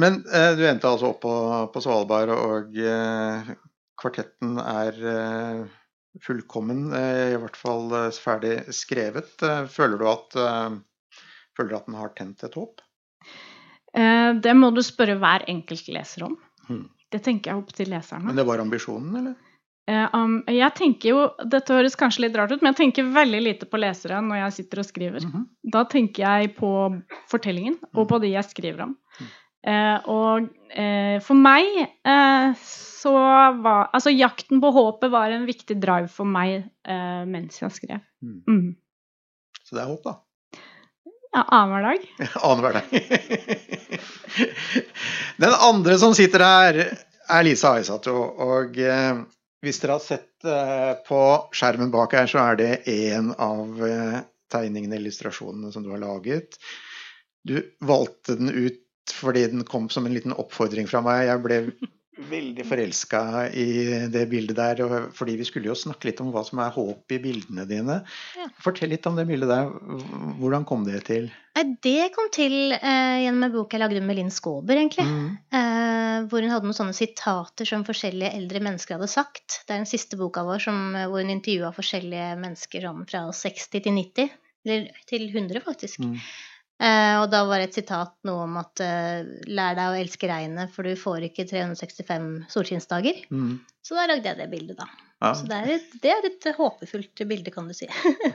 Men 0.00 0.22
eh, 0.32 0.54
du 0.56 0.64
endte 0.64 0.88
altså 0.88 1.12
opp 1.12 1.20
på, 1.26 1.34
på 1.74 1.84
Svalbard, 1.84 2.32
og 2.32 2.80
eh, 2.80 3.52
kvartetten 4.00 4.56
er 4.62 5.04
eh, 5.12 5.60
fullkommen, 6.18 6.92
eh, 6.92 7.34
i 7.34 7.40
hvert 7.40 7.58
fall 7.58 7.92
eh, 7.96 8.08
ferdig 8.22 8.54
skrevet. 8.74 9.34
Eh, 9.42 9.66
føler 9.70 10.00
du 10.00 10.06
at, 10.10 10.38
føler 11.56 11.70
du 11.70 11.76
at 11.78 11.90
den 11.90 11.98
har 12.00 12.14
tent 12.18 12.46
et 12.46 12.56
håp? 12.58 12.80
det 13.90 14.52
må 14.54 14.68
du 14.70 14.84
spørre 14.86 15.16
hver 15.18 15.42
enkelt 15.50 15.88
leser 15.90 16.22
om. 16.28 16.36
Hmm. 16.68 16.84
Det 17.10 17.18
tenker 17.24 17.50
jeg 17.50 17.58
opp 17.58 17.72
til 17.74 17.88
leserne. 17.90 18.28
Men 18.28 18.36
det 18.38 18.44
var 18.46 18.62
ambisjonen, 18.62 19.16
eller? 19.18 19.32
Jeg 19.90 20.68
tenker 20.78 21.10
jo, 21.10 21.24
Dette 21.50 21.74
høres 21.74 21.98
kanskje 21.98 22.28
litt 22.28 22.36
rart 22.38 22.52
ut, 22.54 22.60
men 22.62 22.70
jeg 22.70 22.78
tenker 22.84 23.10
veldig 23.10 23.40
lite 23.42 23.66
på 23.66 23.80
lesere 23.82 24.20
når 24.22 24.44
jeg 24.44 24.56
sitter 24.60 24.84
og 24.84 24.86
skriver. 24.86 25.26
Mm 25.26 25.32
-hmm. 25.32 25.48
Da 25.74 25.82
tenker 25.90 26.22
jeg 26.22 26.54
på 26.54 26.70
fortellingen 27.26 27.80
og 27.96 28.08
på 28.08 28.20
de 28.22 28.30
jeg 28.30 28.44
skriver 28.44 28.84
om. 28.86 28.96
Eh, 29.18 29.26
og 29.60 30.46
eh, 30.72 31.18
for 31.20 31.36
meg 31.36 31.66
eh, 31.84 32.46
så 32.56 33.12
var 33.12 33.90
Altså, 33.92 34.12
jakten 34.12 34.62
på 34.62 34.70
håpet 34.72 35.12
var 35.12 35.34
en 35.34 35.44
viktig 35.48 35.76
drive 35.82 36.08
for 36.12 36.28
meg 36.28 36.64
mens 37.28 37.60
jeg 37.60 37.72
skrev. 37.72 38.00
Mm. 38.24 38.40
Mm. 38.48 38.72
Så 39.64 39.76
det 39.76 39.84
er 39.84 39.92
håp, 39.92 40.02
da? 40.04 40.16
Ja, 41.32 41.44
annenhver 41.48 41.82
dag. 41.82 41.98
Annenhver 42.42 42.72
dag. 42.72 42.90
Den 45.36 45.54
andre 45.60 45.98
som 45.98 46.14
sitter 46.14 46.44
her, 46.44 46.80
er 47.30 47.46
Lisa 47.46 47.76
Aisato. 47.78 48.16
Og 48.42 48.78
eh, 48.82 49.22
hvis 49.62 49.78
dere 49.82 49.96
har 49.96 50.02
sett 50.02 50.48
eh, 50.48 50.92
på 51.06 51.20
skjermen 51.54 51.92
bak 51.94 52.16
her, 52.18 52.26
så 52.30 52.42
er 52.42 52.58
det 52.58 52.70
en 52.90 53.30
av 53.38 53.86
eh, 53.86 54.18
tegningene, 54.50 54.98
illustrasjonene, 54.98 55.70
som 55.72 55.86
du 55.86 55.92
har 55.94 56.02
laget. 56.02 56.58
Du 57.46 57.60
valgte 57.86 58.34
den 58.40 58.50
ut 58.50 58.82
fordi 59.16 59.46
den 59.52 59.64
kom 59.68 59.88
som 59.92 60.06
en 60.06 60.14
liten 60.14 60.36
oppfordring 60.36 60.88
fra 60.90 61.02
meg. 61.04 61.26
Jeg 61.28 61.42
ble 61.44 61.62
veldig 62.28 62.64
forelska 62.68 63.20
i 63.56 63.66
det 64.12 64.24
bildet 64.30 64.58
der, 64.58 65.06
fordi 65.16 65.36
vi 65.40 65.46
skulle 65.48 65.70
jo 65.70 65.76
snakke 65.78 66.10
litt 66.10 66.20
om 66.22 66.32
hva 66.34 66.42
som 66.46 66.60
er 66.62 66.72
håp 66.74 67.14
i 67.14 67.20
bildene 67.22 67.64
dine. 67.68 68.00
Ja. 68.36 68.48
Fortell 68.60 68.92
litt 68.92 69.06
om 69.08 69.16
det 69.18 69.26
bildet 69.30 69.50
der. 69.50 69.70
Hvordan 70.40 70.66
kom 70.68 70.84
det 70.88 71.04
til? 71.08 71.30
Det 71.84 72.10
kom 72.14 72.28
til 72.32 72.74
eh, 72.76 73.22
gjennom 73.24 73.48
en 73.48 73.54
bok 73.54 73.74
jeg 73.74 73.82
lagde 73.82 74.02
med 74.04 74.18
Linn 74.18 74.32
Skåber, 74.32 74.76
egentlig. 74.76 75.06
Mm. 75.06 75.30
Eh, 75.56 76.18
hvor 76.30 76.44
hun 76.44 76.52
hadde 76.52 76.68
noen 76.68 76.76
sånne 76.76 76.96
sitater 76.96 77.68
som 77.68 77.86
forskjellige 77.88 78.34
eldre 78.36 78.62
mennesker 78.64 78.98
hadde 78.98 79.10
sagt. 79.10 79.62
Det 79.64 79.74
er 79.74 79.82
den 79.82 79.90
siste 79.90 80.20
boka 80.20 80.44
vår 80.46 80.62
som, 80.68 80.78
hvor 81.10 81.24
hun 81.24 81.34
intervjua 81.34 81.72
forskjellige 81.76 82.36
mennesker 82.42 82.86
sånn, 82.86 83.02
fra 83.10 83.26
60 83.34 83.74
til 83.80 83.96
90. 83.96 84.38
Eller 84.68 85.04
til 85.08 85.28
100, 85.30 85.62
faktisk. 85.64 86.02
Mm. 86.04 86.18
Eh, 86.80 87.14
og 87.20 87.26
da 87.28 87.42
var 87.44 87.60
et 87.60 87.76
sitat 87.76 88.14
noe 88.24 88.46
om 88.46 88.56
at 88.56 88.80
eh, 88.80 89.28
lær 89.52 89.76
deg 89.76 89.92
å 89.92 89.98
elske 90.00 90.30
regnet, 90.30 90.72
for 90.72 90.88
du 90.88 90.96
får 90.96 91.26
ikke 91.28 91.44
365 91.50 92.30
solskinnsdager. 92.48 93.20
Mm. 93.28 93.58
Så 93.84 93.98
da 93.98 94.06
lagde 94.08 94.30
jeg 94.30 94.38
det 94.38 94.48
bildet, 94.52 94.80
da. 94.80 94.88
Ja. 95.20 95.34
Så 95.36 95.44
det 95.50 95.58
er, 95.58 95.74
et, 95.74 95.96
det 96.00 96.12
er, 96.14 96.26
et, 96.30 96.46
håpefullt 96.56 97.22
bilde, 97.28 97.52
kan 97.52 97.68
du 97.68 97.76
si. 97.76 97.84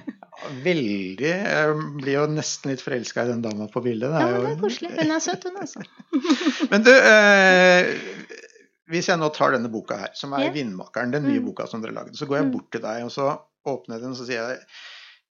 Veldig. 0.68 1.32
Jeg 1.32 1.78
blir 1.98 2.20
jo 2.20 2.26
nesten 2.30 2.70
litt 2.70 2.84
forelska 2.86 3.26
i 3.26 3.32
den 3.32 3.42
dama 3.42 3.66
på 3.72 3.82
bildet. 3.82 4.14
Det 4.14 4.22
ja, 4.22 4.42
det 4.44 4.52
er 4.52 4.60
koselig. 4.62 4.92
Hun 5.00 5.16
er 5.16 5.24
søt, 5.26 5.48
hun 5.50 5.58
altså. 5.64 5.82
Men 6.72 6.86
du, 6.86 6.92
eh, 6.94 7.90
hvis 8.94 9.10
jeg 9.10 9.18
nå 9.18 9.32
tar 9.34 9.58
denne 9.58 9.74
boka 9.74 9.98
her, 10.04 10.14
som 10.14 10.38
er 10.38 10.46
yeah. 10.46 10.54
'Vindmakeren', 10.54 11.18
den 11.18 11.26
nye 11.26 11.42
mm. 11.42 11.50
boka 11.50 11.66
som 11.72 11.82
dere 11.82 11.98
lagde, 11.98 12.14
så 12.20 12.30
går 12.30 12.44
jeg 12.44 12.52
mm. 12.52 12.54
bort 12.54 12.70
til 12.76 12.86
deg, 12.86 13.08
og 13.08 13.16
så 13.16 13.32
åpner 13.66 13.98
jeg 13.98 14.06
den, 14.06 14.14
og 14.14 14.22
så 14.22 14.30
sier 14.30 14.54
jeg 14.54 14.62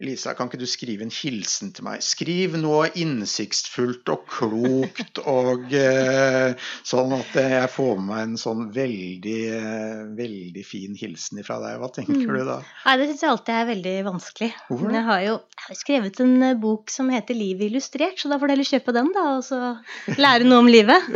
Lisa, 0.02 0.32
kan 0.34 0.48
ikke 0.50 0.58
du 0.58 0.66
skrive 0.66 1.04
en 1.06 1.12
hilsen 1.14 1.70
til 1.74 1.84
meg? 1.86 2.00
Skriv 2.02 2.56
noe 2.58 2.88
innsiktsfullt 2.98 4.10
og 4.10 4.24
klokt, 4.26 5.20
og 5.30 5.70
eh, 5.70 6.56
sånn 6.82 7.14
at 7.14 7.36
jeg 7.38 7.68
får 7.70 7.92
med 8.00 8.08
meg 8.08 8.22
en 8.24 8.34
sånn 8.40 8.64
veldig, 8.74 9.36
eh, 9.54 10.00
veldig 10.18 10.64
fin 10.66 10.98
hilsen 10.98 11.44
ifra 11.44 11.60
deg. 11.62 11.78
Hva 11.78 11.92
tenker 11.94 12.24
mm. 12.24 12.26
du 12.26 12.42
da? 12.48 12.58
Nei, 12.88 12.96
Det 12.98 13.06
syns 13.12 13.22
jeg 13.22 13.34
alltid 13.36 13.54
er 13.54 13.70
veldig 13.70 13.94
vanskelig. 14.08 14.50
Hvorfor 14.66 14.90
Men 14.90 14.98
Jeg 14.98 15.08
har 15.12 15.22
jo 15.28 15.36
jeg 15.64 15.70
har 15.70 15.78
skrevet 15.78 16.18
en 16.20 16.32
eh, 16.44 16.56
bok 16.60 16.90
som 16.92 17.06
heter 17.08 17.38
'Livet 17.38 17.70
illustrert', 17.70 18.18
så 18.20 18.28
da 18.28 18.36
får 18.36 18.50
du 18.50 18.52
heller 18.52 18.68
kjøpe 18.68 18.92
den, 18.92 19.06
da, 19.14 19.22
og 19.38 19.46
så 19.46 19.60
lære 20.18 20.44
noe 20.44 20.60
om 20.60 20.68
livet. 20.68 21.06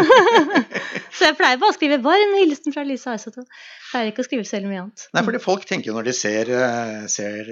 så 1.18 1.28
jeg 1.28 1.36
pleier 1.36 1.58
bare 1.60 1.74
å 1.74 1.76
skrive 1.76 1.98
'varm 2.06 2.38
hilsen 2.38 2.72
fra 2.72 2.86
Lisa 2.86 3.12
Aisato'. 3.12 3.44
Pleier 3.88 4.11
ikke 4.11 4.24
å 4.24 4.27
skrive 4.27 4.44
så 4.44 4.61
mye 4.64 4.83
annet. 4.83 5.07
Nei, 5.16 5.22
fordi 5.24 5.40
folk 5.40 5.64
tenker 5.68 5.90
jo 5.90 5.96
når 5.96 6.11
de 6.11 6.12
ser, 6.16 6.51
eh, 6.53 7.05
ser 7.09 7.48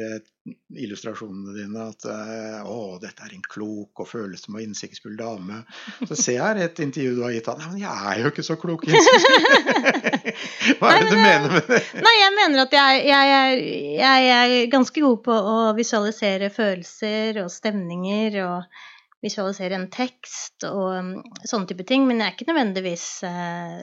illustrasjonene 0.77 1.55
dine 1.57 1.87
at 1.91 2.07
eh, 2.11 2.67
å, 2.69 2.99
dette 3.03 3.25
er 3.25 3.35
en 3.35 3.45
klok 3.51 4.03
og 4.05 4.09
følsom 4.11 4.59
og 4.59 4.65
innsiktsfull 4.65 5.17
dame. 5.19 5.63
Så 6.05 6.19
ser 6.19 6.39
jeg 6.39 6.67
et 6.67 6.83
intervju 6.85 7.15
du 7.17 7.23
har 7.25 7.35
gitt 7.35 7.49
han. 7.51 7.63
Nei, 7.63 7.71
men 7.73 7.81
jeg 7.83 8.11
er 8.13 8.23
jo 8.23 8.33
ikke 8.33 8.47
så 8.47 8.59
klok. 8.61 8.85
Hva 10.79 10.93
er 10.93 11.07
det 11.07 11.15
du 11.15 11.17
mener 11.17 11.49
med 11.55 11.71
det? 11.71 11.81
Nei, 12.05 12.15
jeg 12.21 12.35
mener 12.37 12.65
at 12.67 12.77
jeg, 12.79 13.07
jeg, 13.09 13.39
er, 13.39 13.65
jeg, 14.03 14.29
er 14.37 14.75
ganske 14.75 15.07
god 15.07 15.25
på 15.27 15.39
å 15.55 15.57
visualisere 15.79 16.53
følelser 16.53 17.43
og 17.45 17.51
stemninger 17.55 18.39
og 18.45 18.85
visualisere 19.25 19.79
en 19.79 19.89
tekst 19.93 20.67
og 20.69 20.91
um, 20.99 21.15
sånne 21.45 21.71
type 21.71 21.87
ting. 21.89 22.05
Men 22.09 22.21
jeg 22.21 22.29
er 22.29 22.37
ikke 22.37 22.51
nødvendigvis 22.51 23.07
uh, 23.27 23.81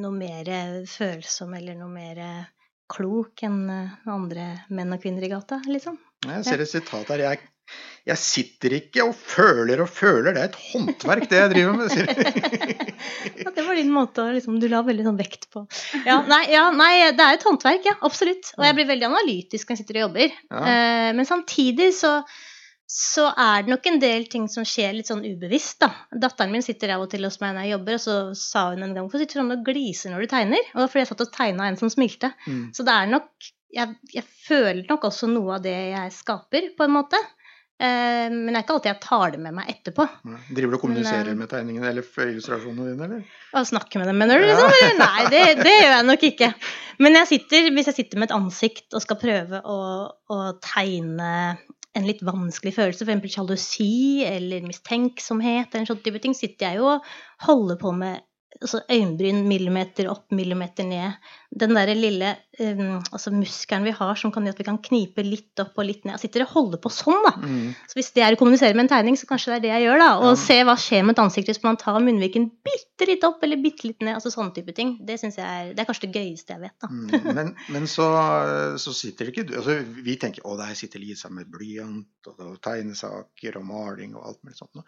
noe 0.00 0.16
mer 0.16 0.50
følsom 0.90 1.54
eller 1.58 1.78
noe 1.78 1.92
mer 1.92 2.24
klok 2.92 3.46
enn 3.46 3.64
eh, 3.72 4.10
andre 4.10 4.52
menn 4.74 4.92
og 4.94 5.00
kvinner 5.02 5.24
i 5.24 5.32
gata, 5.32 5.62
liksom. 5.68 5.98
Jeg 6.26 6.44
ser 6.46 6.62
et 6.62 6.70
sitat 6.70 7.10
her. 7.12 7.22
Jeg, 7.24 7.40
jeg, 8.10 8.20
sitter 8.20 8.76
ikke 8.78 9.06
og 9.08 9.14
føler 9.16 9.82
og 9.82 9.90
føler, 9.90 10.34
det 10.34 10.42
er 10.44 10.50
et 10.50 10.60
håndverk, 10.68 11.26
det 11.30 11.40
jeg 11.40 11.52
driver 11.54 11.78
med. 11.80 11.96
ja, 13.42 13.54
det 13.56 13.66
var 13.66 13.78
din 13.78 13.92
måte 13.94 14.24
å 14.24 14.34
liksom, 14.34 14.60
Du 14.62 14.68
la 14.70 14.82
veldig 14.86 15.08
sånn 15.08 15.18
vekt 15.18 15.48
på 15.52 15.64
ja 16.06 16.20
nei, 16.28 16.44
ja 16.52 16.68
nei, 16.74 16.92
det 17.16 17.24
er 17.24 17.38
et 17.38 17.48
håndverk, 17.48 17.88
ja. 17.88 17.96
Absolutt. 18.04 18.52
Og 18.58 18.66
jeg 18.68 18.78
blir 18.78 18.90
veldig 18.92 19.10
analytisk 19.10 19.68
når 19.68 19.76
jeg 19.76 19.84
sitter 19.84 20.00
og 20.00 20.08
jobber. 20.08 20.40
Ja. 20.52 20.62
Eh, 20.62 21.10
men 21.16 21.28
samtidig 21.28 21.92
så 21.96 22.18
så 22.92 23.30
er 23.40 23.64
det 23.64 23.72
nok 23.72 23.86
en 23.88 24.00
del 24.02 24.26
ting 24.28 24.44
som 24.52 24.66
skjer 24.68 24.92
litt 24.92 25.08
sånn 25.08 25.24
ubevisst, 25.24 25.78
da. 25.80 25.88
Datteren 26.12 26.52
min 26.52 26.64
sitter 26.64 26.92
av 26.92 27.06
og 27.06 27.08
til 27.12 27.24
hos 27.24 27.38
meg 27.40 27.54
når 27.56 27.64
jeg 27.64 27.72
jobber, 27.72 27.96
og 27.96 28.02
så 28.04 28.16
sa 28.36 28.66
hun 28.74 28.84
en 28.84 28.92
gang 28.92 29.06
Hvorfor 29.06 29.22
sitter 29.22 29.38
du 29.38 29.40
sånn 29.40 29.54
og 29.54 29.62
gliser 29.64 30.12
når 30.12 30.26
du 30.26 30.32
tegner? 30.34 30.66
Og 30.74 30.76
det 30.76 30.82
var 30.82 30.92
fordi 30.92 31.04
jeg 31.06 31.10
satt 31.12 31.24
og 31.24 31.32
tegna 31.32 31.68
en 31.70 31.78
som 31.80 31.92
smilte. 31.92 32.34
Mm. 32.44 32.66
Så 32.76 32.84
det 32.84 32.96
er 32.98 33.12
nok 33.14 33.52
jeg, 33.72 33.94
jeg, 34.12 34.26
føler 34.44 34.82
nok 34.84 35.06
også 35.08 35.30
noe 35.32 35.56
av 35.56 35.64
det 35.64 35.78
jeg 35.94 36.12
skaper, 36.12 36.68
på 36.76 36.84
en 36.84 36.92
måte. 36.92 37.20
Eh, 37.80 38.28
men 38.28 38.52
det 38.52 38.58
er 38.58 38.64
ikke 38.66 38.74
alltid 38.76 38.90
jeg 38.92 39.02
tar 39.02 39.32
det 39.32 39.40
med 39.42 39.56
meg 39.56 39.70
etterpå. 39.72 40.06
Driver 40.52 40.74
du 40.74 40.76
og 40.76 40.84
kommuniserer 40.84 41.30
men, 41.30 41.32
eh, 41.32 41.40
med 41.40 41.50
tegningene 41.50 41.88
eller 41.88 42.28
illustrasjonene 42.28 42.92
dine, 42.92 43.08
eller? 43.08 43.36
Å 43.56 43.64
snakke 43.72 44.02
med 44.02 44.12
dem, 44.12 44.20
mener 44.20 44.42
du? 44.42 44.50
Liksom? 44.50 44.98
Nei, 45.00 45.28
det, 45.32 45.42
det, 45.64 45.76
gjør 45.80 45.94
jeg 45.96 46.08
nok 46.10 46.26
ikke. 46.28 46.50
Men 47.02 47.22
jeg 47.22 47.30
sitter, 47.32 47.70
hvis 47.72 47.88
jeg 47.90 48.02
sitter 48.02 48.20
med 48.20 48.28
et 48.28 48.36
ansikt 48.36 48.92
og 48.92 49.04
skal 49.06 49.18
prøve 49.24 49.62
å, 49.64 49.78
å 50.12 50.42
tegne 50.60 51.32
en 51.98 52.08
litt 52.08 52.22
vanskelig 52.24 52.74
følelse, 52.76 53.06
f.eks. 53.06 53.34
sjalusi 53.34 54.24
eller 54.26 54.64
mistenksomhet, 54.64 55.68
eller 55.72 55.84
en 55.84 55.90
sånn 55.90 56.04
type 56.04 56.22
ting, 56.24 56.36
sitter 56.36 56.70
jeg 56.70 56.80
jo 56.80 56.88
og 56.94 57.08
holder 57.46 57.80
på 57.80 57.92
med 57.96 58.22
altså 58.60 58.82
øyenbryn 58.92 59.44
millimeter 59.48 60.10
opp, 60.12 60.26
millimeter 60.34 60.86
ned. 60.88 61.16
Den 61.60 61.76
der 61.76 61.90
lille 61.92 62.32
um, 62.60 62.98
altså 63.12 63.32
muskelen 63.34 63.84
vi 63.86 63.92
har 63.96 64.18
som 64.18 64.32
kan 64.32 64.44
gjøre 64.46 64.56
at 64.56 64.60
vi 64.62 64.66
kan 64.66 64.78
knipe 64.84 65.24
litt 65.24 65.60
opp 65.62 65.78
og 65.78 65.86
litt 65.88 66.04
ned. 66.04 66.16
Jeg 66.16 66.26
sitter 66.26 66.44
og 66.46 66.52
holder 66.54 66.80
på 66.82 66.92
sånn, 66.92 67.20
da. 67.26 67.32
Mm. 67.40 67.72
Så 67.90 67.98
hvis 67.98 68.10
det 68.16 68.24
er 68.24 68.36
å 68.36 68.40
kommunisere 68.40 68.76
med 68.76 68.86
en 68.86 68.92
tegning, 68.94 69.18
så 69.20 69.28
kanskje 69.28 69.52
det 69.52 69.58
er 69.58 69.64
det 69.64 69.72
jeg 69.72 69.86
gjør, 69.86 70.02
da. 70.02 70.08
Og 70.22 70.30
ja. 70.30 70.38
se 70.42 70.58
hva 70.68 70.76
skjer 70.80 71.04
med 71.06 71.16
et 71.16 71.22
ansikt 71.24 71.52
hvis 71.52 71.62
man 71.64 71.78
tar 71.80 72.00
munnviken 72.04 72.48
bitte 72.64 73.08
litt 73.08 73.26
opp 73.28 73.44
eller 73.44 73.60
bitte 73.62 73.88
litt 73.88 74.00
ned. 74.04 74.16
Altså 74.18 74.32
sånne 74.34 74.54
type 74.56 74.74
ting. 74.76 74.94
Det 75.04 75.18
syns 75.20 75.38
jeg 75.40 75.46
er 75.46 75.72
Det 75.72 75.84
er 75.84 75.88
kanskje 75.88 76.08
det 76.08 76.22
gøyeste 76.22 76.56
jeg 76.56 76.64
vet, 76.64 76.76
da. 76.84 76.90
Mm. 76.92 77.36
Men, 77.38 77.52
men 77.76 77.88
så, 77.90 78.08
så, 78.82 78.96
sitter 78.96 79.28
det 79.28 79.34
ikke 79.34 79.46
du 79.48 79.54
altså, 79.60 79.78
Vi 80.04 80.16
tenker 80.20 80.46
å, 80.48 80.56
der 80.60 80.74
sitter 80.78 81.02
Lisa 81.02 81.30
med 81.32 81.50
blyant 81.52 82.30
og, 82.30 82.40
og 82.40 82.56
tegnesaker 82.64 83.60
og 83.60 83.66
maling 83.68 84.16
og 84.16 84.28
alt 84.30 84.42
mulig 84.44 84.58
sånt 84.58 84.72
noe. 84.78 84.86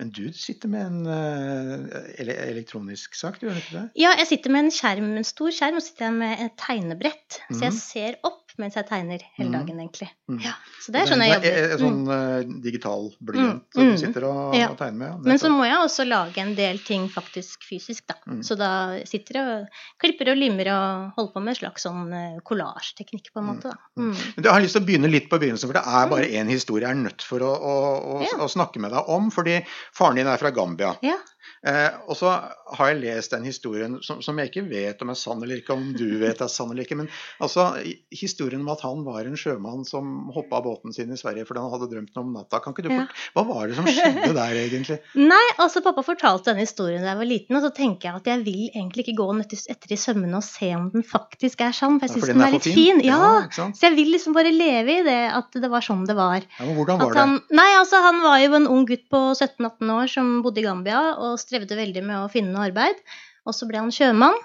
Men 0.00 0.12
du 0.14 0.24
sitter 0.36 0.70
med 0.70 0.86
en 0.86 1.08
uh, 1.08 2.00
elektronisk 2.16 3.16
sak, 3.18 3.40
du 3.40 3.48
gjør 3.48 3.60
ikke 3.60 3.76
det? 3.76 3.84
Ja, 4.00 4.12
jeg 4.20 4.30
sitter 4.30 4.54
med 4.54 4.66
en 4.66 4.74
skjerm, 4.74 5.10
en 5.18 5.26
stor 5.26 5.54
skjerm, 5.54 5.78
og 5.80 5.84
sitter 5.84 6.05
jeg 6.06 6.16
med 6.16 6.42
et 6.46 6.56
tegnebrett. 6.60 7.40
Mm. 7.46 7.54
Så 7.54 7.60
jeg 7.60 7.72
mhm. 7.74 7.80
ser 7.82 8.18
opp 8.26 8.42
mens 8.56 8.76
jeg 8.78 8.86
tegner 8.88 9.20
hele 9.36 9.50
mhm. 9.50 9.54
dagen, 9.58 9.80
egentlig. 9.82 10.08
Mm. 10.30 10.38
Ja, 10.40 10.54
så 10.80 10.92
det 10.94 11.02
er 11.02 11.10
sånn 11.10 11.22
jeg 11.24 11.32
jobber. 11.34 11.56
En 11.56 11.80
sånn 11.82 11.98
uh, 12.08 12.54
digital 12.64 13.08
blyant 13.28 13.66
mm. 13.66 13.74
som 13.76 13.90
du 13.90 14.00
sitter 14.00 14.26
og, 14.30 14.56
ja. 14.56 14.70
og, 14.70 14.78
tegner 14.80 15.00
med? 15.02 15.26
Men 15.28 15.40
så 15.42 15.50
må 15.52 15.66
jeg 15.66 15.76
også 15.82 16.06
lage 16.08 16.40
en 16.40 16.54
del 16.56 16.80
ting 16.86 17.04
faktisk 17.12 17.66
fysisk, 17.68 18.06
da. 18.08 18.16
Mm. 18.24 18.40
Så 18.46 18.56
da 18.58 18.70
sitter 19.08 19.40
jeg 19.40 19.58
og 19.58 19.82
klipper 20.02 20.32
og 20.32 20.40
limmer 20.40 20.72
og 20.72 21.18
holder 21.18 21.34
på 21.34 21.44
med 21.44 21.52
en 21.52 21.60
slags 21.60 21.86
sånn 21.86 22.16
kollasjteknikk, 22.48 23.30
på 23.34 23.42
en 23.42 23.48
måte. 23.50 23.74
da. 23.74 23.92
Mm. 24.00 24.14
Men 24.14 24.48
Jeg 24.48 24.52
har 24.56 24.64
lyst 24.64 24.78
til 24.78 24.84
å 24.84 24.88
begynne 24.88 25.12
litt 25.12 25.28
på 25.32 25.40
begynnelsen, 25.42 25.70
for 25.70 25.76
det 25.76 25.84
er 26.00 26.10
bare 26.12 26.32
én 26.40 26.52
historie 26.52 26.86
jeg 26.86 26.96
er 26.96 27.02
nødt 27.02 27.26
for 27.26 27.44
å, 27.44 27.52
å, 27.52 27.76
å, 28.16 28.18
ja. 28.24 28.40
å, 28.40 28.48
snakke 28.50 28.80
med 28.82 28.94
deg 28.96 29.12
om. 29.12 29.28
Fordi 29.34 29.60
faren 29.96 30.20
din 30.20 30.32
er 30.32 30.40
fra 30.40 30.54
Gambia. 30.54 30.94
Ja. 31.04 31.18
Eh, 31.66 31.90
og 32.06 32.14
så 32.18 32.32
har 32.78 32.90
jeg 32.90 33.00
lest 33.02 33.32
den 33.34 33.46
historien 33.48 33.98
som, 34.04 34.20
som, 34.22 34.38
jeg 34.38 34.52
ikke 34.52 34.66
vet 34.68 35.00
om 35.02 35.10
er 35.10 35.18
sann 35.18 35.42
eller 35.42 35.60
ikke, 35.60 35.74
om 35.74 35.88
du 35.96 36.18
vet 36.20 36.42
er 36.42 36.50
sann 36.52 36.70
eller 36.72 36.86
ikke. 36.86 36.98
Men 37.00 37.10
altså, 37.42 37.68
historien 38.14 38.62
om 38.62 38.70
at 38.74 38.84
han 38.86 39.02
var 39.06 39.26
en 39.26 39.38
sjømann 39.40 39.86
som 39.88 40.30
hoppa 40.34 40.60
av 40.60 40.66
båten 40.68 40.94
sin 40.94 41.12
i 41.12 41.18
Sverige 41.18 41.46
fordi 41.48 41.64
han 41.64 41.72
hadde 41.74 41.90
drømt 41.90 42.20
om 42.22 42.34
natta. 42.36 42.60
Kan 42.62 42.76
ikke 42.76 42.86
du 42.86 42.92
ja. 42.94 43.06
Hva 43.34 43.44
var 43.48 43.66
det 43.68 43.78
som 43.78 43.88
skjedde 43.88 44.32
der, 44.36 44.58
egentlig? 44.62 44.98
Nei, 45.32 45.44
altså 45.62 45.82
Pappa 45.84 46.04
fortalte 46.06 46.52
denne 46.52 46.66
historien 46.66 47.04
da 47.04 47.12
jeg 47.12 47.20
var 47.20 47.30
liten, 47.30 47.58
og 47.58 47.64
så 47.66 47.72
tenker 47.74 48.10
jeg 48.10 48.22
at 48.22 48.30
jeg 48.30 48.44
vil 48.46 48.62
egentlig 48.68 49.06
ikke 49.06 49.18
gå 49.18 49.28
etter 49.42 49.92
i 49.92 49.98
sømmene 50.00 50.38
og 50.38 50.46
se 50.46 50.70
om 50.76 50.88
den 50.94 51.04
faktisk 51.06 51.64
er 51.66 51.74
sann. 51.76 51.98
For 52.00 52.08
jeg 52.08 52.16
syns 52.16 52.30
ja, 52.30 52.34
den, 52.34 52.44
er 52.46 52.54
litt 52.56 52.66
fin. 52.68 52.76
fin. 52.76 53.02
Ja, 53.06 53.20
ja 53.50 53.68
Så 53.74 53.88
jeg 53.88 53.96
vil 53.98 54.12
liksom 54.14 54.36
bare 54.36 54.52
leve 54.54 55.00
i 55.00 55.04
det 55.06 55.20
at 55.34 55.56
det 55.56 55.70
var 55.72 55.84
sånn 55.84 56.06
det 56.08 56.16
var. 56.18 56.44
Ja, 56.58 56.68
men 56.68 56.78
hvordan 56.78 57.00
var 57.02 57.18
han, 57.18 57.36
det? 57.40 57.58
Nei, 57.58 57.68
altså 57.78 58.00
Han 58.06 58.22
var 58.24 58.38
jo 58.42 58.54
en 58.58 58.68
ung 58.70 58.86
gutt 58.88 59.06
på 59.12 59.20
17-18 59.34 59.92
år 59.96 60.10
som 60.12 60.32
bodde 60.44 60.62
i 60.62 60.66
Gambia. 60.66 61.02
og 61.16 61.35
strevde 61.40 61.78
veldig 61.78 62.04
med 62.06 62.20
å 62.22 62.28
finne 62.32 62.54
noe 62.54 62.68
arbeid. 62.70 63.00
Og 63.46 63.54
så 63.56 63.68
ble 63.68 63.82
han 63.82 63.94
sjømann. 63.94 64.36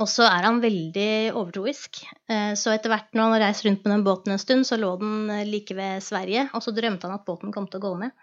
Og 0.00 0.08
så 0.08 0.24
er 0.24 0.46
han 0.46 0.62
veldig 0.62 1.32
overtroisk. 1.36 2.02
Eh, 2.30 2.52
så 2.56 2.72
etter 2.72 2.92
hvert 2.92 3.10
når 3.12 3.26
han 3.26 3.34
har 3.34 3.42
reist 3.48 3.66
rundt 3.66 3.82
med 3.84 3.92
den 3.92 4.06
båten 4.06 4.32
en 4.32 4.40
stund, 4.40 4.64
så 4.68 4.78
lå 4.80 4.94
den 5.00 5.26
eh, 5.34 5.48
like 5.48 5.76
ved 5.76 6.00
Sverige, 6.04 6.46
og 6.56 6.64
så 6.64 6.72
drømte 6.72 7.08
han 7.08 7.18
at 7.18 7.26
båten 7.26 7.52
kom 7.52 7.66
til 7.68 7.82
å 7.82 7.84
gå 7.84 7.92
ned. 8.06 8.14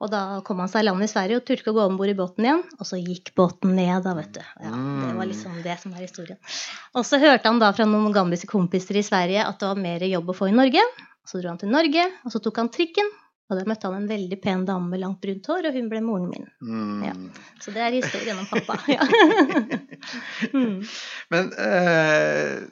Og 0.00 0.08
da 0.08 0.40
kom 0.46 0.62
han 0.62 0.70
seg 0.72 0.82
i 0.82 0.86
land 0.88 1.04
i 1.04 1.10
Sverige 1.12 1.36
og 1.38 1.44
turte 1.44 1.60
ikke 1.60 1.74
å 1.74 1.76
gå 1.76 1.82
om 1.90 1.98
bord 2.00 2.08
i 2.08 2.16
båten 2.16 2.46
igjen. 2.46 2.62
Og 2.80 2.88
så 2.88 2.96
gikk 2.98 3.34
båten 3.36 3.74
ned, 3.76 3.98
da, 4.06 4.14
vet 4.16 4.32
du. 4.38 4.40
Ja, 4.64 4.72
det 4.72 5.12
var 5.18 5.28
liksom 5.28 5.58
det 5.66 5.76
som 5.82 5.92
er 5.92 6.06
historien. 6.06 6.40
Og 6.96 7.04
så 7.06 7.20
hørte 7.20 7.52
han 7.52 7.60
da 7.60 7.68
fra 7.76 7.84
noen 7.88 8.14
gambiske 8.16 8.48
kompiser 8.48 8.96
i 8.96 9.04
Sverige 9.04 9.44
at 9.44 9.60
det 9.60 9.68
var 9.68 9.82
mer 9.82 10.06
jobb 10.08 10.32
å 10.32 10.38
få 10.40 10.48
i 10.48 10.56
Norge. 10.56 10.86
Så 11.28 11.38
dro 11.42 11.52
han 11.52 11.60
til 11.60 11.70
Norge, 11.70 12.06
og 12.24 12.32
så 12.32 12.40
tok 12.42 12.62
han 12.62 12.72
trikken. 12.72 13.12
Og 13.50 13.58
da 13.58 13.64
møtte 13.66 13.88
han 13.90 13.98
en 13.98 14.08
veldig 14.10 14.38
pen 14.44 14.64
dame 14.68 14.92
med 14.92 15.02
langt 15.02 15.20
brunt 15.24 15.50
hår, 15.50 15.66
og 15.70 15.74
hun 15.78 15.88
ble 15.90 16.00
moren 16.06 16.28
min. 16.30 16.46
Mm. 16.62 17.02
Ja. 17.08 17.16
Så 17.60 17.74
det 17.74 17.82
er 17.82 17.98
historien 17.98 18.38
om 18.38 18.46
pappa. 18.50 18.78
Ja. 18.94 19.04
mm. 20.54 20.78
Men 21.34 21.50
eh, 21.60 22.62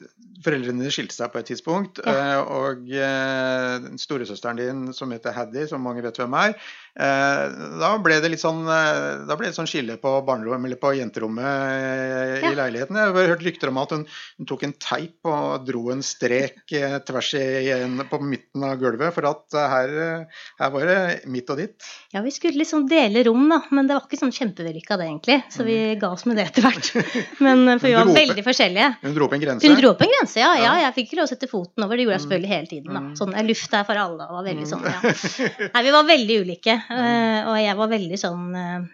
foreldrene 0.45 0.81
dine 0.85 0.93
skilte 0.95 1.17
seg 1.17 1.33
på 1.35 1.41
et 1.43 1.49
tidspunkt, 1.51 1.99
Ja. 2.07 2.14
eh, 2.14 2.53
og 2.59 2.91
eh, 2.95 3.88
storesøsteren 4.01 4.61
din, 4.61 4.85
som 4.97 5.11
heter 5.14 5.35
Haddy, 5.37 5.67
som 5.71 5.83
mange 5.85 6.03
vet 6.05 6.19
hvem 6.21 6.37
er, 6.38 6.55
eh, 6.99 7.57
da 7.83 7.91
ble 8.03 8.21
det 8.23 8.31
litt 8.33 8.43
sånn 8.43 8.62
eh, 8.71 9.27
da 9.29 9.37
ble 9.38 9.51
det 9.51 9.57
sånn 9.59 9.69
skille 9.71 9.99
på 10.01 10.12
barnerommet, 10.27 10.71
eller 10.71 10.81
på 10.81 10.95
jenterommet 10.97 11.45
eh, 11.45 12.47
i 12.49 12.55
leiligheten. 12.57 12.99
Jeg 13.03 13.14
har 13.19 13.33
hørt 13.35 13.45
rykter 13.47 13.73
om 13.73 13.83
at 13.83 13.95
hun, 13.97 14.07
hun 14.38 14.49
tok 14.51 14.64
en 14.69 14.77
teip 14.83 15.29
og 15.29 15.67
dro 15.69 15.85
en 15.95 16.05
strek 16.07 16.62
tvers 17.09 17.33
igjen 17.38 17.99
på 18.09 18.23
midten 18.23 18.64
av 18.71 18.79
gulvet, 18.81 19.12
for 19.19 19.29
at 19.35 19.59
her, 19.75 19.95
eh, 20.07 20.43
her 20.68 20.74
var 20.76 20.87
det 20.87 21.26
mitt 21.33 21.48
og 21.50 21.59
ditt. 21.59 21.87
Ja, 22.14 22.20
vi 22.22 22.31
skulle 22.37 22.61
liksom 22.61 22.85
dele 22.88 23.24
rom, 23.26 23.48
da, 23.50 23.59
men 23.74 23.88
det 23.88 23.96
var 23.96 24.04
ikke 24.07 24.20
sånn 24.20 24.33
kjempevellykka 24.37 24.98
det, 25.00 25.09
egentlig. 25.09 25.38
Så 25.52 25.64
vi 25.66 25.78
ga 25.98 26.11
oss 26.14 26.26
med 26.28 26.37
det 26.38 26.44
etter 26.50 26.68
hvert. 26.68 26.90
Men 27.46 27.64
eh, 27.72 27.78
for 27.81 27.88
vi 27.88 27.94
var 27.96 28.12
veldig 28.14 28.44
forskjellige. 28.46 28.90
Hun 29.02 29.16
dro 29.16 29.26
opp 29.26 29.35
en 29.38 29.42
grense. 29.42 29.66
Hun 29.66 29.78
dro 29.81 29.90
opp 29.94 30.04
en 30.07 30.12
grense, 30.12 30.38
ja. 30.42 30.52
ja. 30.61 30.74
Jeg 30.85 30.94
fikk 31.00 31.09
ikke 31.11 31.18
lov 31.22 31.26
å 31.28 31.33
sette 31.33 31.48
foten 31.50 31.85
over. 31.88 31.96
Det 31.96 32.04
gjorde 32.07 32.14
jeg 32.14 32.20
Mm. 32.20 32.26
selvfølgelig 32.28 32.52
hele 32.54 32.70
tiden. 32.74 32.92
da. 32.94 33.00
Mm. 33.09 33.16
Sånn, 33.18 33.35
jeg 33.40 33.48
luft 33.48 33.74
er 33.81 33.88
for 33.88 34.02
alle. 34.04 34.28
og 34.28 34.37
var 34.38 34.46
veldig 34.46 34.66
Mm. 34.66 34.70
sånn, 34.70 34.87
ja. 34.87 35.00
Nei, 35.74 35.83
vi 35.88 35.96
var 35.98 36.04
veldig 36.12 36.38
ulike. 36.44 36.78
eh, 36.90 37.40
Og 37.48 37.57
jeg 37.64 37.76
var 37.83 37.88
veldig 37.96 38.18
sånn 38.20 38.46
eh, 38.59 38.87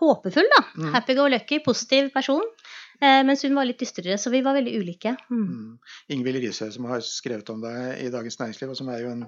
håpefull, 0.00 0.48
da. 0.56 0.62
Mm. 0.78 0.92
Happy 0.94 1.14
go 1.14 1.26
lucky, 1.30 1.58
positiv 1.64 2.10
person. 2.12 2.42
Eh, 3.04 3.20
Mens 3.28 3.42
hun 3.44 3.54
var 3.58 3.66
litt 3.68 3.80
dystrere, 3.82 4.16
så 4.20 4.32
vi 4.32 4.40
var 4.46 4.56
veldig 4.56 4.74
ulike. 4.80 5.12
Mm. 5.28 5.76
Ingvild 6.14 6.40
Risøy, 6.44 6.70
som 6.74 6.86
har 6.88 7.02
skrevet 7.04 7.50
om 7.52 7.60
deg 7.64 8.00
i 8.06 8.10
Dagens 8.14 8.38
Næringsliv, 8.40 8.72
og 8.72 8.78
som 8.80 8.88
er 8.94 9.02
jo 9.04 9.12
en, 9.12 9.24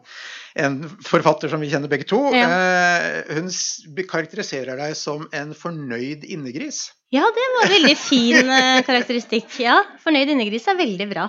en 0.65 0.79
forfatter 1.05 1.53
som 1.53 1.61
vi 1.61 1.69
kjenner 1.73 1.93
begge 1.93 2.09
to, 2.09 2.23
Ja. 2.35 2.49
eh, 2.49 3.37
hun 3.37 3.51
karakteriserer 4.09 4.79
deg 4.81 4.97
som 4.99 5.27
en 5.37 5.53
fornøyd 5.57 6.25
innegris. 6.25 6.87
Ja, 7.15 7.23
det 7.37 7.45
var 7.55 7.69
en 7.69 7.75
veldig 7.77 7.97
fin 8.01 8.49
eh, 8.51 8.81
karakteristikk. 8.87 9.53
Ja, 9.63 9.77
fornøyd 10.03 10.33
innegris 10.33 10.67
er 10.73 10.79
veldig 10.81 11.07
bra. 11.13 11.29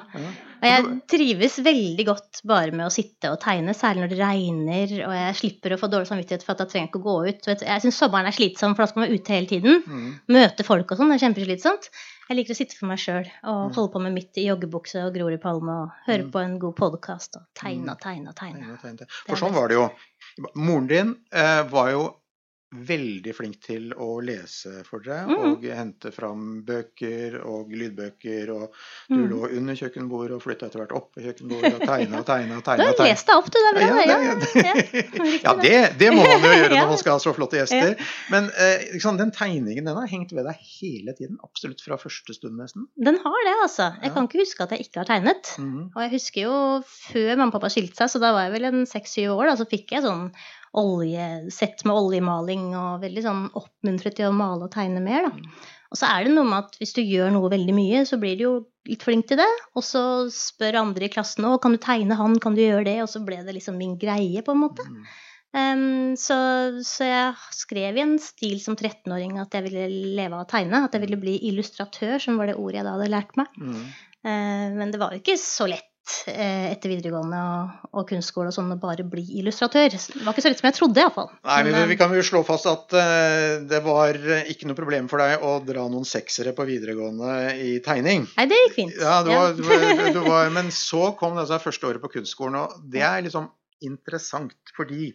Og 0.57 0.65
jeg 0.65 0.85
trives 1.13 1.59
veldig 1.61 2.05
godt 2.07 2.39
bare 2.49 2.73
med 2.73 2.87
å 2.87 2.93
sitte 2.93 3.29
og 3.29 3.37
tegne, 3.43 3.75
særlig 3.77 4.01
når 4.07 4.09
det 4.15 4.17
regner 4.23 4.93
og 5.05 5.13
jeg 5.13 5.35
slipper 5.37 5.75
å 5.75 5.77
få 5.77 5.89
dårlig 5.93 6.09
samvittighet 6.09 6.45
for 6.47 6.55
at 6.55 6.63
jeg 6.65 6.71
trenger 6.71 6.89
ikke 6.89 7.01
å 7.03 7.05
gå 7.05 7.17
ut. 7.27 7.49
Jeg 7.61 7.83
syns 7.83 7.99
sommeren 8.01 8.25
er 8.31 8.33
slitsom, 8.33 8.73
for 8.73 8.81
da 8.81 8.89
skal 8.89 9.03
man 9.03 9.11
være 9.11 9.19
ute 9.21 9.35
hele 9.35 9.51
tiden. 9.51 9.83
Mm. 9.85 10.07
Møte 10.33 10.65
folk 10.65 10.89
og 10.89 10.97
sånn, 10.97 11.13
det 11.13 11.19
er 11.19 11.25
kjempeslitsomt. 11.27 11.91
Jeg 12.27 12.35
liker 12.37 12.53
å 12.53 12.57
sitte 12.57 12.75
for 12.75 12.87
meg 12.91 12.99
sjøl 12.99 13.25
og 13.43 13.71
Mm. 13.71 13.75
holde 13.75 13.91
på 13.93 14.01
med 14.03 14.13
mitt 14.13 14.37
i 14.37 14.47
joggebukse 14.47 15.05
og 15.07 15.13
Grorud 15.15 15.33
i 15.33 15.37
palme 15.37 15.71
og 15.83 15.91
høre 16.07 16.23
Mm. 16.25 16.31
på 16.31 16.39
en 16.43 16.59
god 16.59 16.75
podkast 16.75 17.37
og 17.37 17.43
tegne 17.55 17.85
Mm. 17.85 17.91
og 17.91 17.99
tegne 18.01 18.27
og 18.29 18.35
tegne. 18.35 18.71
Og 18.73 18.79
tegne. 18.81 19.07
For 19.27 19.35
sånn 19.37 19.53
var 19.53 19.67
det 19.69 19.75
jo. 19.75 19.89
Moren 20.55 20.87
din 20.87 21.15
eh, 21.31 21.63
var 21.63 21.91
jo 21.91 22.15
veldig 22.75 23.31
flink 23.33 23.61
til 23.63 23.93
å 23.95 24.17
lese 24.19 24.81
for 24.83 24.99
deg 24.99 25.29
Mm. 25.29 25.37
og 25.53 25.61
hente 25.63 26.11
fram 26.11 26.63
bøker 26.67 27.37
og 27.45 27.69
lydbøker. 27.71 28.49
og 28.51 28.73
Du 29.07 29.15
Mm. 29.15 29.29
lå 29.31 29.57
under 29.57 29.73
kjøkkenbordet 29.73 30.35
og 30.35 30.41
flytta 30.43 30.65
etter 30.67 30.79
hvert 30.83 30.91
opp 30.91 31.13
på 31.15 31.21
kjøkkenbordet 31.23 31.73
og 31.75 31.81
tegna 31.87 32.17
og 32.19 32.25
tegna. 32.25 32.59
Du 32.59 32.83
har 32.83 33.07
lest 33.07 33.25
deg 33.27 33.35
opp, 33.37 33.45
du. 33.45 33.57
Det 33.57 33.71
er 33.71 33.73
bra. 33.73 33.81
Ja, 33.87 34.05
Ja, 34.07 34.19
ja, 34.19 34.35
det- 34.35 35.43
ja. 35.43 35.53
Det, 35.63 35.97
det 35.97 36.11
må 36.11 36.23
man 36.27 36.41
jo 36.43 36.49
gjøre 36.59 36.69
når 36.81 36.87
man 36.89 36.97
skal 36.97 37.11
ha 37.13 37.19
så 37.19 37.33
flotte 37.33 37.55
gjester. 37.57 37.95
Men 38.29 38.49
eh, 38.57 38.83
liksom, 38.93 39.17
den 39.17 39.31
tegningen 39.31 39.85
den 39.85 39.95
har 39.95 40.07
hengt 40.07 40.31
ved 40.33 40.43
deg 40.45 40.55
hele 40.81 41.13
tiden. 41.15 41.37
Absolutt 41.43 41.81
fra 41.81 41.95
første 41.97 42.33
stund, 42.35 42.57
nesten. 42.59 42.87
Den 42.99 43.15
har 43.15 43.39
det, 43.47 43.55
altså. 43.63 43.93
Jeg 44.03 44.11
kan 44.13 44.27
ikke 44.27 44.43
huske 44.43 44.61
at 44.67 44.69
jeg 44.75 44.87
ikke 44.89 45.05
har 45.05 45.05
tegnet. 45.05 45.55
Mm. 45.57 45.91
Og 45.95 46.01
jeg 46.03 46.11
husker 46.11 46.41
jo 46.43 46.83
før 46.83 47.37
mamma 47.37 47.47
og 47.47 47.53
pappa 47.61 47.69
skilte 47.71 47.95
seg, 47.95 48.09
så 48.11 48.19
da 48.19 48.33
var 48.33 48.43
jeg 48.49 48.53
vel 48.59 48.65
en 48.73 48.85
seks-syv 48.85 49.31
år, 49.37 49.45
da, 49.47 49.55
så 49.55 49.65
fikk 49.69 49.91
jeg 49.95 50.03
sånn 50.03 50.31
oljesett 50.77 51.85
med 51.87 51.95
oljemaling 51.95 52.69
og 52.77 53.03
veldig 53.05 53.23
sånn 53.23 53.43
oppmuntret 53.57 54.17
til 54.17 54.29
å 54.29 54.35
male 54.35 54.67
og 54.67 54.73
tegne 54.73 55.03
mer, 55.03 55.29
da. 55.29 55.65
Og 55.87 55.99
så 55.99 56.09
er 56.09 56.25
det 56.25 56.33
noe 56.35 56.47
med 56.47 56.65
at 56.65 56.75
hvis 56.81 56.91
du 56.97 56.99
gjør 56.99 57.31
noe 57.31 57.51
veldig 57.51 57.75
mye, 57.75 58.01
så 58.07 58.19
blir 58.19 58.35
du 58.35 58.43
jo 58.43 58.55
litt 58.89 59.05
flink 59.07 59.29
til 59.29 59.39
det. 59.39 59.47
Og 59.77 59.85
så 59.87 60.01
spør 60.33 60.81
andre 60.81 61.07
i 61.07 61.11
klassen 61.13 61.47
å, 61.47 61.55
kan 61.63 61.75
du 61.75 61.79
tegne 61.83 62.17
han, 62.19 62.35
kan 62.43 62.57
du 62.57 62.63
gjøre 62.63 62.89
det? 62.89 62.97
Og 63.05 63.11
så 63.11 63.21
ble 63.23 63.39
det 63.47 63.55
liksom 63.55 63.79
min 63.79 63.95
greie, 64.01 64.43
på 64.43 64.55
en 64.55 64.63
måte. 64.65 64.83
Um, 65.55 66.17
så, 66.19 66.35
så 66.85 67.07
jeg 67.07 67.55
skrev 67.55 67.97
i 67.97 68.03
en 68.03 68.17
stil 68.21 68.59
som 68.61 68.75
13-åring 68.75 69.39
at 69.41 69.55
jeg 69.55 69.69
ville 69.69 69.87
leve 70.19 70.35
av 70.35 70.43
å 70.43 70.49
tegne. 70.51 70.83
At 70.83 70.97
jeg 70.97 71.05
ville 71.05 71.21
bli 71.21 71.37
illustratør, 71.53 72.17
som 72.23 72.39
var 72.39 72.51
det 72.51 72.59
ordet 72.59 72.81
jeg 72.81 72.89
da 72.89 72.97
hadde 72.97 73.13
lært 73.13 73.39
meg. 73.39 73.55
Mm. 73.55 73.85
Uh, 74.27 74.65
men 74.75 74.91
det 74.91 74.99
var 74.99 75.15
jo 75.15 75.23
ikke 75.23 75.39
så 75.39 75.69
lett 75.71 75.87
etter 76.27 76.91
videregående 76.91 77.39
og, 77.39 77.87
og 77.99 78.07
kunstskole 78.09 78.51
og 78.51 78.55
sånn 78.55 78.73
å 78.75 78.79
bare 78.81 79.05
bli 79.07 79.23
illustratør. 79.41 79.95
Det 79.95 80.23
var 80.23 80.35
ikke 80.35 80.45
så 80.45 80.51
lett 80.51 80.61
som 80.61 80.69
jeg 80.69 80.77
trodde, 80.77 81.03
iallfall. 81.03 81.29
Nei, 81.47 81.59
men 81.67 81.77
men 81.77 81.91
Vi 81.91 81.97
kan 81.99 82.13
jo 82.15 82.23
slå 82.25 82.43
fast 82.47 82.67
at 82.69 82.95
eh, 82.97 83.57
det 83.69 83.81
var 83.85 84.17
ikke 84.49 84.69
noe 84.69 84.77
problem 84.77 85.09
for 85.11 85.23
deg 85.23 85.43
å 85.45 85.57
dra 85.65 85.85
noen 85.91 86.07
seksere 86.07 86.55
på 86.57 86.67
videregående 86.67 87.33
i 87.63 87.77
tegning. 87.85 88.27
Nei, 88.37 88.47
det 88.49 88.61
gikk 88.63 88.77
fint. 88.79 88.97
Ja, 89.01 89.19
du 89.25 89.31
var, 89.33 89.53
var, 89.69 90.09
du 90.15 90.21
var, 90.31 90.51
Men 90.53 90.71
så 90.75 91.11
kom 91.19 91.37
det 91.37 91.45
altså 91.45 91.61
første 91.63 91.91
året 91.91 92.03
på 92.03 92.11
kunstskolen, 92.17 92.59
og 92.63 92.89
det 92.93 93.05
er 93.07 93.23
liksom 93.27 93.51
interessant 93.85 94.73
fordi 94.77 95.11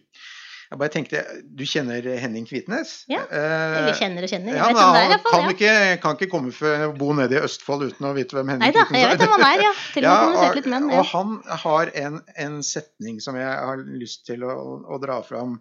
jeg 0.73 0.79
bare 0.81 0.91
tenkte, 0.93 1.21
Du 1.53 1.63
kjenner 1.69 2.05
Henning 2.19 2.45
Kvitnes? 2.49 2.91
Ja, 3.11 3.21
Eh, 3.29 3.77
Eller 3.79 3.93
kjenner 3.97 4.25
og 4.25 4.31
kjenner. 4.31 4.55
Ja, 4.57 4.67
er, 4.71 4.77
han 4.79 5.19
fall, 5.21 5.31
kan 5.31 5.43
Ja. 5.45 5.53
ikke, 5.53 6.01
kan 6.01 6.17
ikke 6.17 6.29
komme 6.31 6.51
for, 6.55 6.93
bo 6.97 7.13
nede 7.13 7.37
i 7.37 7.41
Østfold 7.45 7.85
uten 7.91 8.07
å 8.09 8.13
vite 8.17 8.35
hvem 8.37 8.49
Henning 8.53 8.73
Kvitnes 8.73 8.91
er. 8.97 8.99
Jeg 9.03 9.11
vet 9.13 9.23
hvem 9.23 9.35
han 9.37 9.47
er, 9.49 9.63
ja. 9.67 9.71
Til 9.93 10.05
og 10.05 10.09
med 10.09 10.21
kommunisert 10.23 10.59
litt 10.59 10.69
med 10.73 10.87
og 10.97 11.05
han 11.13 11.33
har 11.63 11.91
en, 12.03 12.19
en 12.47 12.59
setning 12.65 13.21
som 13.23 13.37
jeg 13.37 13.47
har 13.69 13.85
lyst 14.03 14.25
til 14.29 14.43
å, 14.49 14.55
å 14.89 14.99
dra 15.03 15.21
fram. 15.25 15.59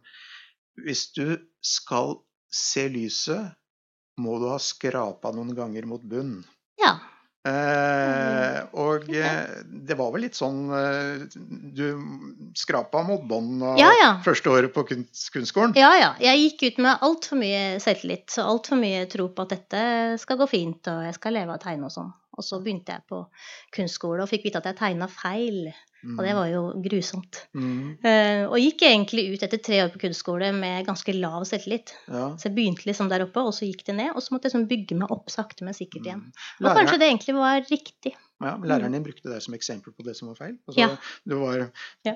Hvis 0.81 1.07
du 1.13 1.37
skal 1.61 2.17
se 2.53 2.89
lyset, 2.89 3.53
må 4.21 4.39
du 4.41 4.49
ha 4.51 4.59
skrapa 4.61 5.33
noen 5.37 5.55
ganger 5.57 5.87
mot 5.89 6.03
bunn. 6.05 6.39
ja. 6.81 6.97
Eh, 7.43 8.59
og 8.79 9.09
eh, 9.11 9.63
det 9.67 9.97
var 9.99 10.13
vel 10.15 10.23
litt 10.29 10.37
sånn 10.39 10.61
eh, 10.79 11.25
Du 11.75 11.89
skrapa 12.55 13.01
av 13.03 13.81
Ja, 13.81 13.89
ja. 13.99 14.11
første 14.23 14.53
året 14.53 14.71
på 14.71 14.85
kunstskolen. 14.87 15.75
Ja, 15.75 15.91
ja. 15.99 16.13
Jeg 16.23 16.39
gikk 16.45 16.63
ut 16.69 16.79
med 16.87 17.03
altfor 17.03 17.41
mye 17.41 17.81
selvtillit 17.83 18.37
og 18.39 18.53
altfor 18.53 18.79
mye 18.79 19.09
tro 19.11 19.27
på 19.35 19.47
at 19.47 19.57
dette 19.57 19.83
skal 20.23 20.39
gå 20.39 20.47
fint, 20.53 20.87
og 20.93 21.03
jeg 21.09 21.19
skal 21.19 21.35
leve 21.35 21.51
av 21.51 21.59
å 21.59 21.65
tegne 21.65 21.91
og 21.91 21.95
sånn. 21.97 22.13
Og 22.39 22.47
så 22.47 22.61
begynte 22.63 22.95
jeg 22.95 23.05
på 23.11 23.25
kunstskole 23.75 24.23
og 24.23 24.31
fikk 24.31 24.47
vite 24.47 24.63
at 24.63 24.71
jeg 24.71 24.79
tegna 24.79 25.11
feil, 25.11 25.73
og 26.03 26.23
det 26.27 26.35
var 26.35 26.49
jo 26.51 26.63
grusomt. 26.83 27.45
Mm, 27.55 27.81
Uh, 28.03 28.45
og 28.49 28.57
gikk 28.59 28.83
egentlig 28.89 29.25
ut 29.35 29.45
etter 29.47 29.61
tre 29.63 29.79
år 29.85 29.93
på 29.93 30.01
kunstskole 30.03 30.49
med 30.57 30.87
ganske 30.89 31.15
lav 31.15 31.45
selvtillit. 31.49 31.93
ja. 32.09 32.25
Så 32.39 32.49
jeg 32.49 32.57
begynte 32.57 32.89
liksom 32.89 33.11
der 33.13 33.25
oppe, 33.27 33.45
og 33.45 33.55
så 33.55 33.69
gikk 33.69 33.85
det 33.87 33.95
ned, 34.01 34.11
og 34.15 34.25
så 34.25 34.35
måtte 34.35 34.49
jeg 34.49 34.57
sånn 34.57 34.69
bygge 34.71 34.99
meg 34.99 35.13
opp 35.15 35.31
sakte, 35.33 35.67
men 35.67 35.77
sikkert 35.77 36.09
igjen. 36.09 36.25
Mm. 36.33 36.67
Og 36.67 36.79
kanskje 36.81 36.99
det 36.99 37.11
egentlig 37.11 37.37
var 37.39 37.63
riktig. 37.69 38.15
Ja, 38.45 38.55
Læreren 38.73 38.93
din 38.97 39.05
brukte 39.07 39.31
deg 39.33 39.43
som 39.45 39.55
eksempel 39.57 39.93
på 39.97 40.05
det 40.07 40.17
som 40.19 40.29
var 40.33 40.37
feil. 40.41 40.57
Altså, 40.69 40.79
Ja. 40.81 40.89
var, 41.43 41.65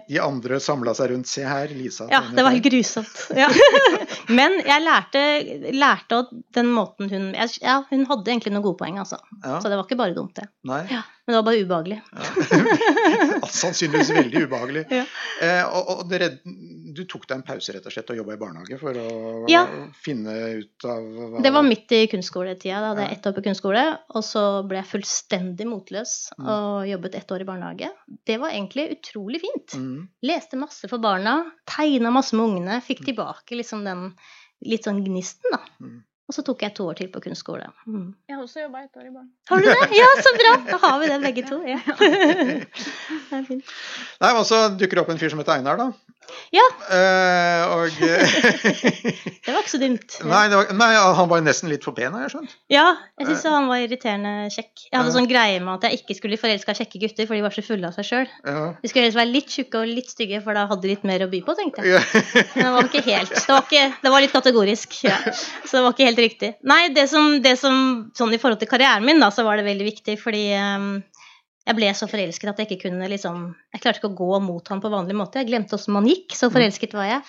De 0.08 0.18
andre 0.22 0.60
samla 0.60 0.94
seg 0.94 1.10
rundt. 1.12 1.26
Se 1.30 1.42
her, 1.46 1.68
Lisa. 1.68 2.06
Ja, 2.10 2.20
det 2.34 2.42
var 2.46 2.50
helt 2.54 2.64
grusomt. 2.64 3.26
Ja. 3.36 3.48
Men 4.38 4.58
jeg 4.66 4.82
lærte, 4.82 5.22
lærte 5.72 6.22
den 6.56 6.72
måten 6.74 7.10
hun 7.10 7.28
Ja, 7.62 7.82
hun 7.90 8.06
hadde 8.10 8.30
egentlig 8.32 8.52
noen 8.52 8.64
gode 8.66 8.78
poeng, 8.80 8.98
altså. 8.98 9.18
Ja, 9.44 9.60
Så 9.60 9.68
det 9.70 9.76
var 9.78 9.84
ikke 9.86 9.98
bare 10.00 10.14
dumt, 10.16 10.34
det. 10.36 10.48
nei. 10.66 10.82
Ja. 10.90 11.02
Men 11.26 11.34
det 11.34 11.38
var 11.40 11.46
bare 11.48 11.62
ubehagelig. 11.66 11.96
Ja. 12.14 13.46
Sannsynligvis 13.60 14.10
veldig 14.14 14.44
ubehagelig. 14.46 14.84
Ja. 14.96 15.04
Eh, 15.42 15.64
og, 15.68 15.88
og 15.90 16.04
dere, 16.10 16.28
du 16.96 17.04
tok 17.04 17.26
deg 17.28 17.36
en 17.38 17.44
pause 17.46 17.74
rett 17.76 17.86
og 17.86 17.92
slett 17.94 18.10
og 18.14 18.16
jobba 18.18 18.34
i 18.36 18.40
barnehage 18.40 18.78
for 18.80 18.96
å 18.96 19.44
Ja. 19.50 19.62
finne 20.02 20.34
ut 20.62 20.84
av 20.88 21.02
hva 21.02 21.42
Det 21.44 21.52
var 21.52 21.62
midt 21.66 21.92
i 21.92 22.06
kunstskoletida. 22.12 22.80
Da 22.80 22.88
hadde 22.94 23.04
jeg 23.08 23.18
ett 23.18 23.26
år 23.30 23.36
på 23.38 23.44
kunstskole, 23.46 23.84
og 24.16 24.24
så 24.24 24.44
ble 24.68 24.80
jeg 24.82 24.90
fullstendig 24.94 25.66
motløs 25.70 26.16
Mm. 26.38 26.48
og 26.48 26.88
jobbet 26.88 27.14
ett 27.20 27.30
år 27.36 27.40
i 27.40 27.48
barnehage. 27.52 27.90
Det 28.26 28.38
var 28.40 28.50
egentlig 28.50 28.88
utrolig 28.98 29.40
fint. 29.40 29.76
mm. 29.78 30.08
Leste 30.24 30.56
masse 30.56 30.88
for 30.88 30.98
barna, 30.98 31.52
tegna 31.66 32.10
masse 32.12 32.32
med 32.34 32.46
ungene, 32.50 32.80
fikk 32.82 33.04
tilbake 33.04 33.56
liksom 33.56 33.84
den 33.84 34.14
litt 34.64 34.84
sånn 34.84 35.04
gnisten, 35.04 35.50
da. 35.52 35.58
Mm. 35.80 36.02
Og 36.28 36.34
så 36.34 36.42
tok 36.42 36.58
jeg 36.64 36.74
to 36.74 36.82
år 36.90 36.96
til 36.98 37.06
på 37.06 37.20
kunstskole. 37.22 37.68
Mm. 37.86 38.08
Jeg 38.28 38.34
har 38.36 38.42
også 38.42 38.62
jobba 38.64 38.80
et 38.82 38.96
år 38.98 39.06
i 39.06 39.10
barn. 39.14 39.28
Har 39.48 39.60
du 39.60 39.68
det? 39.68 39.90
Ja, 39.94 40.08
så 40.18 40.32
bra! 40.34 40.54
Da 40.72 40.78
har 40.82 40.98
vi 40.98 41.06
det 41.06 41.20
begge 41.22 41.44
to. 41.48 41.60
Ja. 41.62 41.78
Det 43.30 43.36
er 43.36 43.44
fint. 43.46 43.64
Nei, 44.20 44.32
og 44.34 44.44
så 44.48 44.58
dukker 44.76 44.98
det 44.98 45.02
opp 45.04 45.10
en 45.14 45.18
fyr 45.20 45.30
som 45.30 45.38
heter 45.42 45.58
Einar, 45.60 45.76
da. 45.80 45.92
Ja. 46.54 46.64
Uh, 46.86 47.62
og 47.76 47.96
Det 49.46 49.52
var 49.52 49.60
ikke 49.60 49.72
så 49.72 49.80
dumt. 49.80 50.18
Nei, 50.32 50.42
det 50.50 50.58
var, 50.58 50.70
nei, 50.76 50.90
han 51.18 51.30
var 51.30 51.42
nesten 51.44 51.70
litt 51.70 51.86
for 51.86 51.96
pen, 51.96 52.14
har 52.14 52.26
jeg 52.26 52.34
skjønt. 52.34 52.56
Ja, 52.72 52.86
jeg 53.20 53.28
syns 53.30 53.46
han 53.50 53.68
var 53.70 53.82
irriterende 53.82 54.34
kjekk. 54.52 54.72
Jeg 54.88 54.96
hadde 54.96 55.12
uh, 55.12 55.16
sånn 55.16 55.30
greie 55.30 55.60
med 55.62 55.74
at 55.76 55.88
jeg 55.88 56.02
ikke 56.02 56.18
skulle 56.18 56.40
forelska 56.40 56.76
kjekke 56.78 57.02
gutter, 57.02 57.28
for 57.28 57.38
de 57.38 57.44
var 57.46 57.56
så 57.56 57.64
fulle 57.66 57.90
av 57.90 57.96
seg 57.98 58.08
sjøl. 58.10 58.30
De 58.46 58.90
skulle 58.90 59.06
helst 59.06 59.18
være 59.18 59.32
litt 59.32 59.52
tjukke 59.58 59.82
og 59.82 59.90
litt 59.90 60.12
stygge, 60.12 60.42
for 60.44 60.58
da 60.58 60.66
hadde 60.70 60.86
de 60.86 60.94
litt 60.94 61.06
mer 61.08 61.26
å 61.26 61.30
by 61.32 61.42
på, 61.46 61.56
tenkte 61.58 61.86
jeg. 61.86 62.02
Men 62.54 62.62
det 62.62 62.72
var 62.76 62.90
ikke 62.90 63.04
helt. 63.06 63.34
Det 63.36 63.52
var, 63.52 63.66
ikke, 63.66 63.84
det 64.02 64.14
var 64.14 64.24
litt 64.24 64.36
kategorisk. 64.36 64.98
Ja. 65.06 65.18
Så 65.32 65.78
det 65.78 65.84
var 65.84 65.96
ikke 65.96 66.08
helt 66.08 66.24
riktig. 66.26 66.52
Nei, 66.66 66.80
det 66.96 67.08
som, 67.12 67.36
det 67.44 67.56
som 67.60 67.82
Sånn 68.16 68.32
i 68.32 68.38
forhold 68.40 68.60
til 68.60 68.68
karrieren 68.70 69.04
min, 69.04 69.20
da, 69.20 69.28
så 69.34 69.44
var 69.46 69.58
det 69.58 69.66
veldig 69.66 69.86
viktig, 69.86 70.16
fordi 70.20 70.44
um, 70.56 70.88
jeg 71.66 71.78
ble 71.78 71.88
så 71.98 72.06
forelsket 72.10 72.50
at 72.52 72.60
jeg 72.62 72.68
ikke 72.70 72.88
kunne 72.88 73.08
liksom 73.10 73.48
Jeg 73.74 73.82
klarte 73.82 73.98
ikke 74.00 74.12
å 74.12 74.18
gå 74.20 74.42
mot 74.44 74.68
ham 74.70 74.82
på 74.82 74.90
vanlig 74.92 75.16
måte. 75.18 75.42
Jeg 75.42 75.50
glemte 75.50 75.74
åssen 75.74 75.96
man 75.96 76.06
gikk, 76.06 76.36
så 76.38 76.50
forelsket 76.54 76.94
var 76.96 77.10
jeg. 77.10 77.24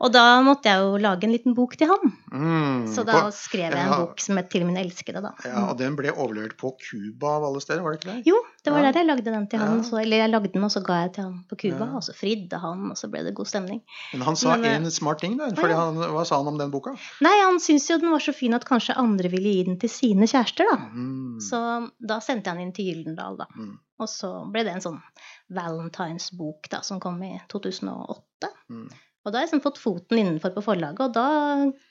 Og 0.00 0.12
da 0.14 0.40
måtte 0.46 0.70
jeg 0.70 0.78
jo 0.78 0.96
lage 1.02 1.24
en 1.26 1.32
liten 1.34 1.54
bok 1.56 1.72
til 1.76 1.88
han. 1.90 2.12
Mm, 2.30 2.86
Så 2.94 3.04
da 3.04 3.12
på- 3.24 3.32
skrev 3.34 3.72
jeg 3.72 3.80
en 3.82 3.90
ja. 3.92 3.96
bok 3.98 4.20
som 4.20 4.36
het 4.36 4.48
'Til 4.50 4.64
min 4.64 4.76
elskede', 4.76 5.20
da. 5.22 5.32
ja, 5.44 5.70
og 5.70 5.76
den 5.78 5.96
ble 5.96 6.12
overlevert 6.12 6.56
på 6.56 6.70
Cuba 6.78 7.26
av 7.36 7.44
alle 7.44 7.60
steder, 7.60 7.82
var 7.82 7.92
det 7.96 8.00
ikke 8.04 8.14
det? 8.14 8.26
Jo, 8.26 8.36
det 8.64 8.72
var 8.72 8.78
Ja. 8.80 8.92
der 8.92 9.00
jeg 9.00 9.06
lagde 9.06 9.24
den 9.24 9.46
til 9.48 9.58
han. 9.58 9.76
Ja. 9.78 9.82
Så, 9.82 10.00
eller 10.00 10.16
jeg 10.16 10.30
lagde 10.30 10.52
den, 10.52 10.64
og 10.64 10.70
så 10.70 10.80
ga 10.84 11.02
jeg 11.02 11.12
til 11.14 11.24
han 11.24 11.44
på 11.50 11.56
Cuba. 11.56 11.84
Og 11.96 12.02
så 12.02 12.12
fridde 12.14 12.58
han, 12.60 12.90
og 12.90 12.96
så 12.96 13.10
ble 13.10 13.24
det 13.24 13.34
god 13.34 13.46
stemning. 13.46 13.80
Men 14.12 14.22
han 14.22 14.36
sa 14.36 14.54
en 14.54 14.90
smart 14.90 15.18
ting, 15.20 15.36
da. 15.36 15.48
Fordi 15.50 15.74
han, 15.74 15.94
hva 15.96 16.24
sa 16.24 16.36
han 16.36 16.46
om 16.46 16.58
den 16.58 16.70
boka? 16.70 16.90
Nei, 17.20 17.34
han 17.44 17.58
syntes 17.58 17.88
jo 17.90 17.98
den 17.98 18.10
var 18.10 18.20
så 18.20 18.32
fin 18.34 18.54
at 18.54 18.64
kanskje 18.64 18.94
andre 18.96 19.28
ville 19.28 19.50
gi 19.52 19.64
den 19.64 19.78
til 19.78 19.88
sine 19.90 20.26
kjærester, 20.26 20.64
da. 20.70 20.76
Mm. 20.94 21.40
Så 21.40 21.90
da 22.06 22.20
sendte 22.20 22.46
jeg 22.50 22.54
den 22.56 22.60
inn 22.68 22.72
til 22.72 22.84
Gyldendal, 22.86 23.36
da. 23.36 23.46
Mm. 23.56 23.78
Og 24.00 24.06
så 24.08 24.48
ble 24.52 24.62
det 24.62 24.74
en 24.74 24.80
sånn 24.80 25.02
Valentine's-bok 25.50 26.68
da, 26.70 26.80
som 26.82 27.00
kom 27.00 27.20
i 27.22 27.40
2008. 27.48 28.48
Mm. 28.70 28.88
Og 29.28 29.32
da 29.34 29.38
har 29.38 29.44
jeg 29.44 29.50
liksom 29.50 29.64
fått 29.64 29.80
foten 29.82 30.20
innenfor 30.22 30.54
på 30.54 30.64
forlaget, 30.64 31.00
og 31.04 31.12
da 31.12 31.26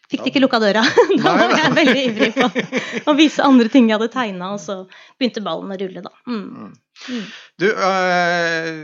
fikk 0.09 0.23
de 0.25 0.31
ikke 0.31 0.41
lukka 0.41 0.59
døra. 0.63 0.81
da 1.21 1.33
var 1.37 1.53
jeg 1.53 1.73
veldig 1.77 2.05
ivrig 2.07 2.31
på 2.33 3.11
å 3.11 3.17
vise 3.17 3.45
andre 3.45 3.69
ting 3.69 3.91
jeg 3.91 3.99
hadde 3.99 4.09
tegna, 4.15 4.55
og 4.55 4.63
så 4.63 4.79
begynte 5.19 5.45
ballen 5.45 5.75
å 5.75 5.77
rulle, 5.77 6.01
da. 6.01 6.13
Mm. 6.25 6.47
Mm. 6.47 6.71
Mm. 7.13 7.27
Du, 7.61 7.67
øh, 7.69 8.81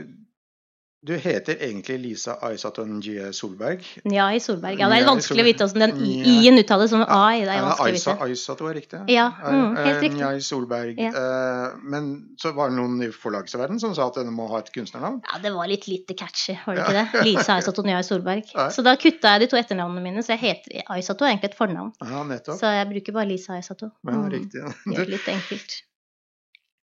du 1.04 1.12
heter 1.20 1.58
egentlig 1.60 1.98
Lisa 2.00 2.38
Aisaton 2.48 3.02
G. 3.04 3.34
Solberg. 3.36 3.82
i 4.08 4.40
Solberg. 4.40 4.80
Ja, 4.80 4.88
det 4.88 5.02
er 5.02 5.08
vanskelig 5.10 5.44
å 5.44 5.48
vite 5.50 5.66
hvordan 5.68 5.92
den 5.98 6.06
i-en 6.08 6.60
uttales 6.62 6.94
som 6.94 7.02
ai. 7.04 7.42
Det 7.44 7.52
er 7.52 7.62
vanskelig 7.66 7.92
å 7.92 7.98
vite. 7.98 8.14
Aisato 8.24 8.70
er 8.70 8.78
riktig? 8.80 9.02
Ja, 9.12 9.26
mm, 9.44 9.76
helt 9.76 10.02
riktig. 10.06 10.20
Njai 10.22 10.40
Solberg. 10.48 11.02
Ja. 11.04 11.12
Eh, 11.12 11.76
men 11.84 12.08
så 12.40 12.54
var 12.56 12.72
det 12.72 12.78
noen 12.80 13.02
i 13.04 13.10
forlagsverdenen 13.12 13.82
som 13.84 13.92
sa 13.98 14.08
at 14.08 14.22
den 14.22 14.32
må 14.32 14.48
ha 14.54 14.62
et 14.64 14.72
kunstnernavn? 14.76 15.20
Ja, 15.28 15.42
det 15.44 15.52
var 15.58 15.68
litt 15.68 15.90
lite 15.92 16.16
catchy, 16.16 16.56
var 16.66 16.80
det 16.80 16.86
ikke 16.88 16.96
det? 17.02 17.26
Lisa 17.28 17.58
Aisato 17.60 17.84
Njai 17.84 18.00
Solberg. 18.08 18.48
Så 18.72 18.86
da 18.88 18.96
kutta 18.96 19.36
jeg 19.36 19.44
de 19.44 19.52
to 19.52 19.60
etternavnene 19.60 20.06
mine, 20.08 20.24
så 20.24 20.38
jeg 20.38 20.44
heter 20.46 20.88
Aisato 20.96 21.28
er 21.28 21.34
egentlig 21.36 21.52
et 21.52 21.60
fornavn. 21.60 21.92
Ja, 22.00 22.24
nettopp. 22.32 22.62
Så 22.64 22.72
jeg 22.72 22.88
bruker 22.96 23.20
bare 23.20 23.28
Lisa 23.34 23.58
Aisato. 23.60 23.92
Ja, 24.08 24.16
Mm. 24.16 24.30
riktig. 24.32 24.64
Gjør 24.88 25.10
litt 25.18 25.28
enkelt. 25.28 25.82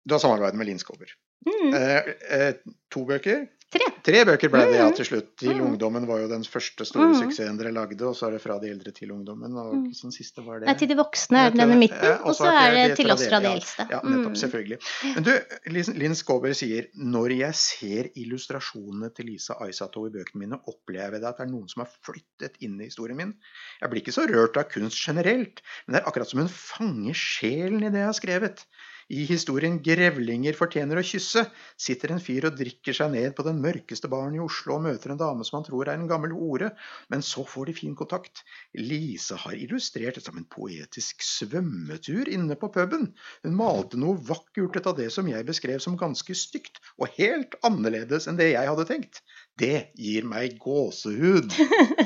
du 0.07 0.15
har 0.15 0.21
samarbeidet 0.23 0.55
med 0.57 0.67
Linn 0.69 0.79
Skåber. 0.79 1.13
Mm. 1.47 1.75
Eh, 1.75 2.09
eh, 2.31 2.53
to 2.91 3.05
bøker? 3.05 3.45
Tre. 3.67 3.83
Tre 4.07 4.21
bøker 4.29 4.49
ble 4.53 4.61
det 4.71 4.77
ja, 4.79 4.85
Mm. 4.87 4.95
til 4.95 5.05
slutt. 5.09 5.31
Til 5.37 5.57
Mm. 5.57 5.65
ungdommen 5.67 6.05
var 6.07 6.21
jo 6.21 6.29
den 6.29 6.45
første 6.47 6.87
store 6.87 7.09
Mm. 7.11 7.19
suksessen 7.19 7.57
dere 7.59 7.73
lagde, 7.75 8.01
og 8.07 8.15
så 8.15 8.29
er 8.29 8.31
det 8.37 8.43
fra 8.43 8.61
de 8.61 8.69
eldre 8.71 8.93
til 8.95 9.11
ungdommen. 9.11 9.53
Og 9.59 9.75
Mm. 9.75 9.91
sånn 9.93 10.13
siste 10.15 10.39
var 10.45 10.61
det 10.61 10.67
Nei, 10.69 10.75
til 10.75 10.87
de 10.89 10.95
voksne 10.95 11.37
er 11.47 11.51
den 11.51 11.73
i 11.73 11.75
midten, 11.75 12.01
ja, 12.05 12.19
og 12.23 12.37
så 12.37 12.47
er 12.47 12.71
det 12.89 12.97
til 12.97 13.11
oss 13.11 13.27
fra 13.27 13.41
de 13.41 13.47
eldste. 13.49 13.89
Ja, 13.91 14.01
nettopp. 14.03 14.31
Mm. 14.31 14.39
Selvfølgelig. 14.39 14.79
Men 15.17 15.23
du, 15.25 15.33
Lin 15.67 15.99
Linn 15.99 16.15
Skåber 16.15 16.55
sier 16.55 16.87
når 16.97 17.37
jeg 17.39 17.55
ser 17.55 18.05
illustrasjonene 18.15 19.13
til 19.13 19.27
Lisa 19.27 19.55
Aisato 19.61 20.07
i 20.07 20.11
bøkene 20.11 20.37
mine, 20.47 20.61
opplever 20.69 21.19
jeg 21.19 21.25
at 21.25 21.37
det 21.39 21.49
er 21.49 21.51
noen 21.51 21.69
som 21.69 21.85
har 21.85 21.91
flyttet 22.05 22.55
inn 22.61 22.81
i 22.81 22.85
historien 22.85 23.17
min. 23.17 23.35
Jeg 23.83 23.91
blir 23.91 24.01
ikke 24.03 24.15
så 24.15 24.27
rørt 24.31 24.57
av 24.57 24.71
kunst 24.71 25.05
generelt, 25.05 25.61
men 25.89 25.97
det 25.97 26.03
er 26.05 26.09
akkurat 26.09 26.29
som 26.29 26.39
hun 26.39 26.49
fanger 26.49 27.15
sjelen 27.15 27.83
i 27.83 27.91
det 27.91 27.99
jeg 27.99 28.07
har 28.07 28.13
skrevet. 28.21 28.65
I 29.07 29.23
historien 29.29 29.77
'Grevlinger 29.79 30.57
fortjener 30.59 30.99
å 30.99 31.05
kysse' 31.07 31.45
sitter 31.79 32.11
en 32.11 32.23
fyr 32.23 32.49
og 32.49 32.57
drikker 32.59 32.97
seg 32.97 33.13
ned 33.13 33.37
på 33.39 33.45
den 33.47 33.61
mørkeste 33.63 34.11
baren 34.11 34.35
i 34.35 34.41
Oslo 34.43 34.75
og 34.77 34.83
møter 34.89 35.13
en 35.15 35.21
dame 35.21 35.47
som 35.47 35.61
han 35.61 35.67
tror 35.69 35.87
er 35.87 35.95
en 35.95 36.09
gammel 36.11 36.35
hore, 36.35 36.73
men 37.13 37.23
så 37.23 37.45
får 37.47 37.71
de 37.71 37.77
fin 37.79 37.95
kontakt. 37.99 38.43
Lise 38.75 39.39
har 39.45 39.55
illustrert 39.55 40.19
det 40.19 40.25
som 40.27 40.41
en 40.41 40.49
poetisk 40.51 41.23
svømmetur 41.23 42.33
inne 42.35 42.59
på 42.59 42.73
puben. 42.75 43.13
Hun 43.47 43.55
malte 43.61 44.01
noe 44.01 44.19
vakkert 44.19 44.75
ut 44.81 44.91
av 44.91 44.99
det 44.99 45.13
som 45.15 45.31
jeg 45.31 45.47
beskrev 45.47 45.79
som 45.85 45.99
ganske 46.01 46.35
stygt, 46.35 46.83
og 46.99 47.15
helt 47.21 47.55
annerledes 47.63 48.27
enn 48.27 48.43
det 48.43 48.51
jeg 48.57 48.73
hadde 48.73 48.89
tenkt. 48.91 49.23
Det 49.55 49.93
gir 49.95 50.27
meg 50.27 50.59
gåsehud. 50.59 51.55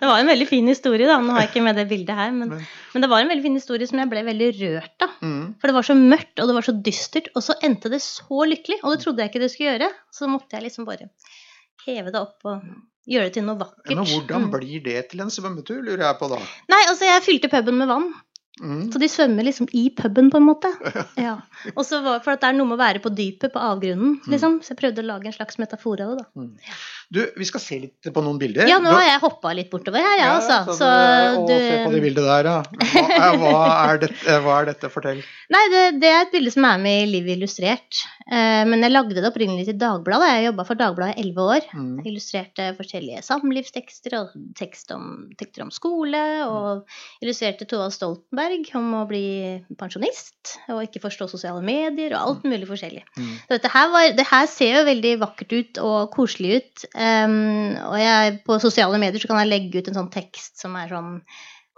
Det 0.00 0.08
var 0.10 0.18
en 0.22 0.26
veldig 0.30 0.48
fin 0.48 0.66
historie, 0.70 1.06
da. 1.06 1.18
Nå 1.22 1.32
har 1.36 1.40
jeg 1.46 1.50
ikke 1.52 1.62
med 1.64 1.76
det 1.76 1.86
bildet 1.90 2.14
her, 2.16 2.30
men, 2.32 2.48
Men- 2.94 3.02
det 3.02 3.10
var 3.10 3.20
en 3.20 3.28
veldig 3.28 3.42
fin 3.48 3.54
historie 3.60 3.86
som 3.86 3.98
jeg 3.98 4.10
ble 4.10 4.22
veldig 4.24 4.48
rørt 4.60 5.06
av. 5.06 5.10
Mm. 5.22 5.54
For 5.60 5.68
det 5.70 5.74
var 5.74 5.82
så 5.88 5.96
mørkt, 5.98 6.36
og 6.42 6.46
det 6.48 6.54
var 6.58 6.62
så 6.68 6.76
dystert, 6.82 7.28
og 7.34 7.42
så 7.42 7.54
endte 7.62 7.90
det 7.90 8.00
så 8.04 8.42
lykkelig. 8.48 8.80
Og 8.82 8.92
det 8.96 9.00
trodde 9.04 9.18
jeg 9.24 9.30
ikke 9.32 9.40
det 9.44 9.50
skulle 9.54 9.72
gjøre. 9.78 9.90
Så 10.12 10.28
måtte 10.30 10.52
jeg 10.58 10.62
liksom 10.68 10.84
bare 10.88 11.08
heve 11.86 12.12
det 12.12 12.20
opp 12.20 12.44
og 12.44 12.62
gjøre 13.08 13.24
det 13.30 13.34
til 13.38 13.44
noe 13.46 13.56
vakkert. 13.56 13.94
Men 13.96 14.04
hvordan 14.04 14.42
Mm. 14.48 14.50
blir 14.52 14.82
det 14.84 15.08
til 15.10 15.20
en 15.20 15.30
svømmetur, 15.32 15.80
lurer 15.82 16.04
jeg 16.04 16.18
på 16.20 16.28
da. 16.28 16.38
Nei, 16.68 16.82
altså 16.88 17.04
jeg 17.08 17.22
fylte 17.24 17.48
puben 17.48 17.78
med 17.78 17.88
vann. 17.88 18.12
Mm. 18.62 18.84
Så 18.92 19.00
de 19.02 19.08
svømmer 19.10 19.46
liksom 19.46 19.68
i 19.72 19.88
puben, 19.94 20.30
på 20.32 20.40
en 20.40 20.46
måte. 20.48 20.70
Ja. 21.28 21.36
Og 21.74 21.82
så 21.86 22.00
var, 22.04 22.20
For 22.24 22.34
at 22.36 22.42
det 22.44 22.50
er 22.52 22.56
noe 22.58 22.68
med 22.70 22.78
å 22.78 22.82
være 22.82 23.02
på 23.04 23.10
dypet, 23.14 23.52
på 23.54 23.60
avgrunnen, 23.62 24.16
Mm. 24.18 24.30
liksom. 24.32 24.58
Så 24.62 24.72
jeg 24.74 24.80
prøvde 24.82 25.02
å 25.02 25.08
lage 25.08 25.28
en 25.30 25.36
slags 25.36 25.58
metafor 25.60 26.00
av 26.04 26.14
det, 26.16 26.24
da. 26.24 26.46
Du, 27.10 27.20
vi 27.40 27.46
skal 27.48 27.62
se 27.64 27.78
litt 27.80 28.08
på 28.12 28.22
noen 28.24 28.38
bilder. 28.40 28.68
Ja, 28.68 28.78
nå 28.84 28.90
har 28.92 29.06
jeg 29.06 29.20
hoppa 29.22 29.52
litt 29.56 29.70
bortover 29.72 30.04
her, 30.04 30.18
ja, 30.20 30.30
altså. 30.36 30.74
Så 30.76 30.88
å, 30.88 31.46
du 31.48 31.54
Se 31.54 31.78
på 31.86 31.92
de 31.94 32.02
bildene 32.04 32.28
der, 32.28 32.50
ja. 32.50 32.58
Hva 32.68 33.04
er, 33.16 33.38
hva 33.40 33.52
er, 33.88 34.00
dette, 34.04 34.38
hva 34.44 34.58
er 34.62 34.70
dette? 34.72 34.90
Fortell. 34.92 35.22
Nei, 35.52 35.62
det, 35.72 35.82
det 36.02 36.10
er 36.12 36.22
et 36.26 36.32
bilde 36.34 36.52
som 36.52 36.64
er 36.68 36.80
med 36.82 37.02
i 37.02 37.08
Livet 37.10 37.36
illustrert. 37.38 38.02
Eh, 38.28 38.62
men 38.68 38.84
jeg 38.84 38.92
lagde 38.92 39.16
det 39.16 39.24
opprinnelig 39.28 39.66
til 39.70 39.78
Dagbladet. 39.80 40.28
Jeg 40.34 40.46
jobba 40.50 40.66
for 40.68 40.80
Dagbladet 40.80 41.16
i 41.16 41.24
elleve 41.24 41.46
år. 41.56 41.66
Mm. 41.76 41.98
Illustrerte 42.08 42.68
forskjellige 42.78 43.22
samlivstekster 43.26 44.16
og 44.20 44.36
tekst 44.58 44.92
om, 44.96 45.08
tekster 45.40 45.64
om 45.66 45.72
skole. 45.74 46.22
Og 46.48 47.24
illustrerte 47.24 47.68
Tova 47.68 47.88
Stoltenberg 47.92 48.47
om 48.78 48.88
å 48.98 49.02
bli 49.08 49.24
pensjonist 49.78 50.54
og 50.72 50.82
ikke 50.84 51.02
forstå 51.02 51.28
sosiale 51.30 51.60
medier 51.64 52.14
og 52.16 52.20
alt 52.20 52.46
mulig 52.48 52.68
forskjellig. 52.68 53.04
Mm. 53.18 53.34
Så 53.44 53.52
dette 53.56 53.70
her, 53.72 53.90
var, 53.92 54.08
det 54.16 54.26
her 54.30 54.48
ser 54.50 54.78
jo 54.78 54.86
veldig 54.88 55.12
vakkert 55.22 55.54
ut 55.54 55.80
og 55.84 56.10
koselig 56.14 56.56
ut. 56.58 56.88
Um, 56.94 57.76
og 57.90 57.98
jeg, 58.00 58.40
på 58.46 58.58
sosiale 58.62 58.98
medier 59.02 59.22
så 59.22 59.30
kan 59.30 59.42
jeg 59.42 59.52
legge 59.52 59.82
ut 59.82 59.92
en 59.92 60.00
sånn 60.02 60.12
tekst 60.14 60.58
som 60.62 60.76
er 60.80 60.90
sånn 60.94 61.22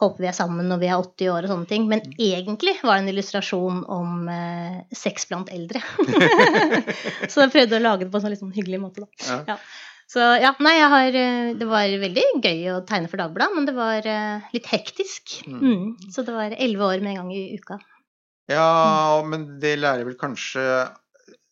Håper 0.01 0.25
vi 0.25 0.29
er 0.31 0.33
sammen 0.33 0.65
når 0.65 0.79
vi 0.81 0.87
er 0.89 0.97
80 0.97 1.29
år 1.29 1.45
og 1.45 1.51
sånne 1.51 1.69
ting. 1.69 1.83
Men 1.91 2.01
Mm. 2.01 2.15
egentlig 2.25 2.73
var 2.81 2.97
det 2.97 3.03
en 3.03 3.11
illustrasjon 3.13 3.83
om 3.85 4.31
eh, 4.33 4.79
sex 4.97 5.29
blant 5.29 5.51
eldre. 5.53 5.83
så 7.29 7.43
jeg 7.45 7.53
prøvde 7.53 7.77
å 7.77 7.83
lage 7.85 8.07
det 8.07 8.09
på 8.09 8.17
en 8.17 8.25
sånn 8.25 8.33
litt 8.33 8.41
sånn 8.41 8.55
hyggelig 8.57 8.81
måte, 8.81 9.05
da. 9.05 9.43
Ja. 9.45 9.59
Så 10.11 10.23
ja, 10.43 10.55
nei, 10.59 10.73
jeg 10.75 10.91
har 10.91 11.19
eh, 11.21 11.51
Det 11.59 11.69
var 11.71 11.93
veldig 12.03 12.25
gøy 12.43 12.65
å 12.75 12.81
tegne 12.87 13.11
for 13.11 13.21
Dagbladet, 13.23 13.55
men 13.55 13.69
det 13.69 13.77
var 13.77 14.07
eh, 14.11 14.49
litt 14.57 14.67
hektisk. 14.73 15.37
Mm. 15.47 15.61
Mm. 15.61 16.11
Så 16.11 16.27
det 16.27 16.35
var 16.35 16.57
elleve 16.57 16.89
år 16.97 17.05
med 17.05 17.15
en 17.15 17.23
gang 17.23 17.37
i 17.37 17.45
uka. 17.55 17.79
Ja, 18.51 19.21
men 19.23 19.61
det 19.63 19.77
lærer 19.79 20.03
vel 20.09 20.17
kanskje 20.19 20.65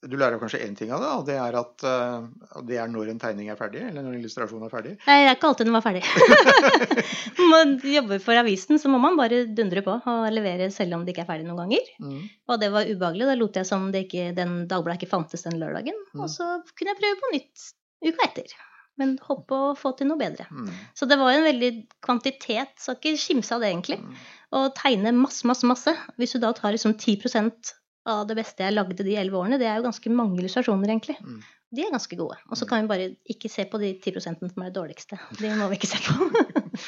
Du 0.03 0.17
lærer 0.19 0.41
kanskje 0.41 0.61
én 0.63 0.75
ting 0.79 0.91
av 0.95 1.03
det, 1.03 1.11
og 1.21 1.23
det 1.29 1.37
er 1.39 1.55
at 1.61 1.85
eh, 1.87 2.27
det 2.67 2.81
er 2.83 2.91
når 2.91 3.13
en 3.13 3.23
tegning 3.23 3.53
er 3.53 3.59
ferdig, 3.59 3.85
eller 3.87 4.03
når 4.03 4.17
en 4.17 4.21
illustrasjon 4.25 4.67
er 4.67 4.75
ferdig. 4.75 4.97
Nei, 5.07 5.21
det 5.23 5.31
er 5.31 5.39
ikke 5.39 5.53
alltid 5.53 5.71
den 5.71 5.79
var 5.79 5.87
ferdig. 5.87 6.03
Når 7.39 7.49
man 7.51 7.73
jobber 7.95 8.23
for 8.23 8.39
avisen, 8.39 8.79
så 8.83 8.91
må 8.91 8.99
man 9.03 9.19
bare 9.19 9.45
dundre 9.55 9.83
på 9.87 9.95
og 9.95 10.29
levere 10.35 10.71
selv 10.75 10.99
om 10.99 11.05
det 11.07 11.15
ikke 11.15 11.23
er 11.27 11.31
ferdig 11.31 11.47
noen 11.47 11.63
ganger. 11.65 11.91
Mm. 12.03 12.23
Og 12.51 12.63
det 12.63 12.71
var 12.75 12.91
ubehagelig. 12.91 13.29
Da 13.31 13.37
lot 13.39 13.59
jeg 13.59 13.71
som 13.71 13.91
det 13.95 14.07
ikke, 14.07 14.31
den 14.39 14.65
Dagbladet 14.71 15.03
ikke 15.03 15.13
fantes 15.15 15.47
den 15.47 15.59
lørdagen. 15.63 15.99
Mm. 16.15 16.25
Og 16.25 16.31
så 16.35 16.49
kunne 16.75 16.95
jeg 16.95 17.03
prøve 17.03 17.21
på 17.23 17.35
nytt 17.37 17.69
uka 18.05 18.27
etter. 18.29 18.55
Men 18.99 19.15
håpe 19.23 19.55
å 19.55 19.75
få 19.79 19.93
til 19.99 20.09
noe 20.11 20.19
bedre. 20.19 20.49
Mm. 20.51 20.71
Så 20.99 21.07
det 21.07 21.19
var 21.21 21.33
en 21.33 21.47
veldig 21.47 21.71
kvantitet, 22.03 22.75
Skal 22.83 22.99
ikke 22.99 23.21
skimse 23.21 23.55
av 23.55 23.63
det, 23.63 23.71
egentlig. 23.71 24.01
Mm. 24.03 24.17
Å 24.59 24.65
tegne 24.75 25.15
masse, 25.15 25.47
masse, 25.47 25.69
masse. 25.71 25.95
Hvis 26.19 26.35
du 26.35 26.41
da 26.43 26.51
tar 26.57 26.75
liksom 26.75 26.97
10% 26.99 27.75
av 28.09 28.25
det 28.27 28.39
beste 28.39 28.65
jeg 28.65 28.75
lagde 28.75 29.05
de 29.07 29.15
elleve 29.21 29.39
årene, 29.39 29.61
det 29.61 29.69
er 29.69 29.79
jo 29.79 29.87
ganske 29.87 30.11
mange 30.11 30.41
illustrasjoner, 30.41 30.91
egentlig. 30.91 31.19
Mm. 31.23 31.41
De 31.77 31.85
er 31.85 31.93
ganske 31.93 32.17
gode. 32.17 32.39
Og 32.49 32.59
så 32.59 32.67
kan 32.67 32.83
vi 32.83 32.91
bare 32.91 33.09
ikke 33.29 33.51
se 33.53 33.67
på 33.69 33.81
de 33.83 33.93
10 34.01 34.23
som 34.25 34.39
er 34.41 34.71
det 34.71 34.77
dårligste. 34.79 35.19
De 35.39 35.51
må 35.59 35.69
vi 35.71 35.79
ikke 35.79 35.91
se 35.91 36.01
på. 36.07 36.31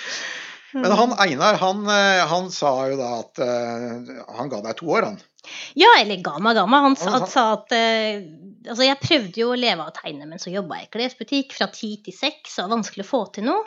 Men 0.80 0.94
han 0.94 1.12
Einar, 1.18 1.58
han, 1.58 1.82
eh, 1.90 2.22
han 2.30 2.50
sa 2.54 2.70
jo 2.88 2.98
da 3.00 3.11
at 3.18 3.40
uh, 3.42 4.11
han 4.38 4.50
ga 4.52 4.61
deg 4.64 4.78
to 4.78 4.86
år, 4.94 5.08
han. 5.08 5.18
Ja, 5.78 5.88
eller 6.01 6.20
Gama 6.24 6.53
Gama. 6.55 6.82
Han 6.84 6.97
sa, 6.99 7.22
sa 7.26 7.47
at 7.57 7.72
eh, 7.76 8.22
Altså, 8.61 8.84
jeg 8.84 9.01
prøvde 9.01 9.41
jo 9.41 9.55
å 9.55 9.57
leve 9.57 9.80
av 9.80 9.88
å 9.88 9.97
tegne, 9.97 10.26
men 10.28 10.41
så 10.43 10.53
jobba 10.53 10.82
jeg 10.82 10.91
i 10.91 10.93
klesbutikk 10.93 11.55
fra 11.57 11.70
ti 11.72 11.95
til 12.05 12.12
seks, 12.12 12.59
og 12.61 12.74
vanskelig 12.74 13.07
å 13.07 13.09
få 13.09 13.20
til 13.32 13.47
noe. 13.49 13.62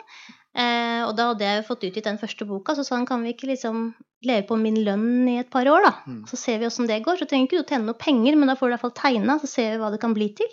Eh, 0.54 1.00
og 1.02 1.16
da 1.18 1.32
hadde 1.32 1.48
jeg 1.48 1.58
jo 1.58 1.64
fått 1.66 1.86
utgitt 1.88 2.06
den 2.06 2.20
første 2.20 2.46
boka, 2.46 2.76
så 2.78 2.84
sa 2.86 2.94
han 2.94 3.08
kan 3.08 3.24
vi 3.26 3.32
ikke 3.34 3.48
liksom 3.50 3.88
leve 4.24 4.46
på 4.46 4.58
min 4.60 4.78
lønn 4.86 5.26
i 5.32 5.40
et 5.42 5.50
par 5.50 5.66
år, 5.66 5.88
da. 5.88 5.92
Mm. 6.06 6.20
Så 6.30 6.38
ser 6.38 6.60
vi 6.60 6.68
åssen 6.68 6.86
det 6.86 7.00
går. 7.04 7.18
Så 7.18 7.26
trenger 7.30 7.48
ikke 7.48 7.64
du 7.64 7.72
tjene 7.72 7.88
noe 7.90 7.98
penger, 7.98 8.38
men 8.38 8.52
da 8.52 8.54
får 8.58 8.70
du 8.70 8.72
i 8.72 8.76
hvert 8.76 8.84
fall 8.86 8.94
tegna, 9.00 9.38
så 9.42 9.50
ser 9.50 9.74
vi 9.74 9.82
hva 9.82 9.90
det 9.92 10.00
kan 10.04 10.14
bli 10.16 10.30
til. 10.38 10.52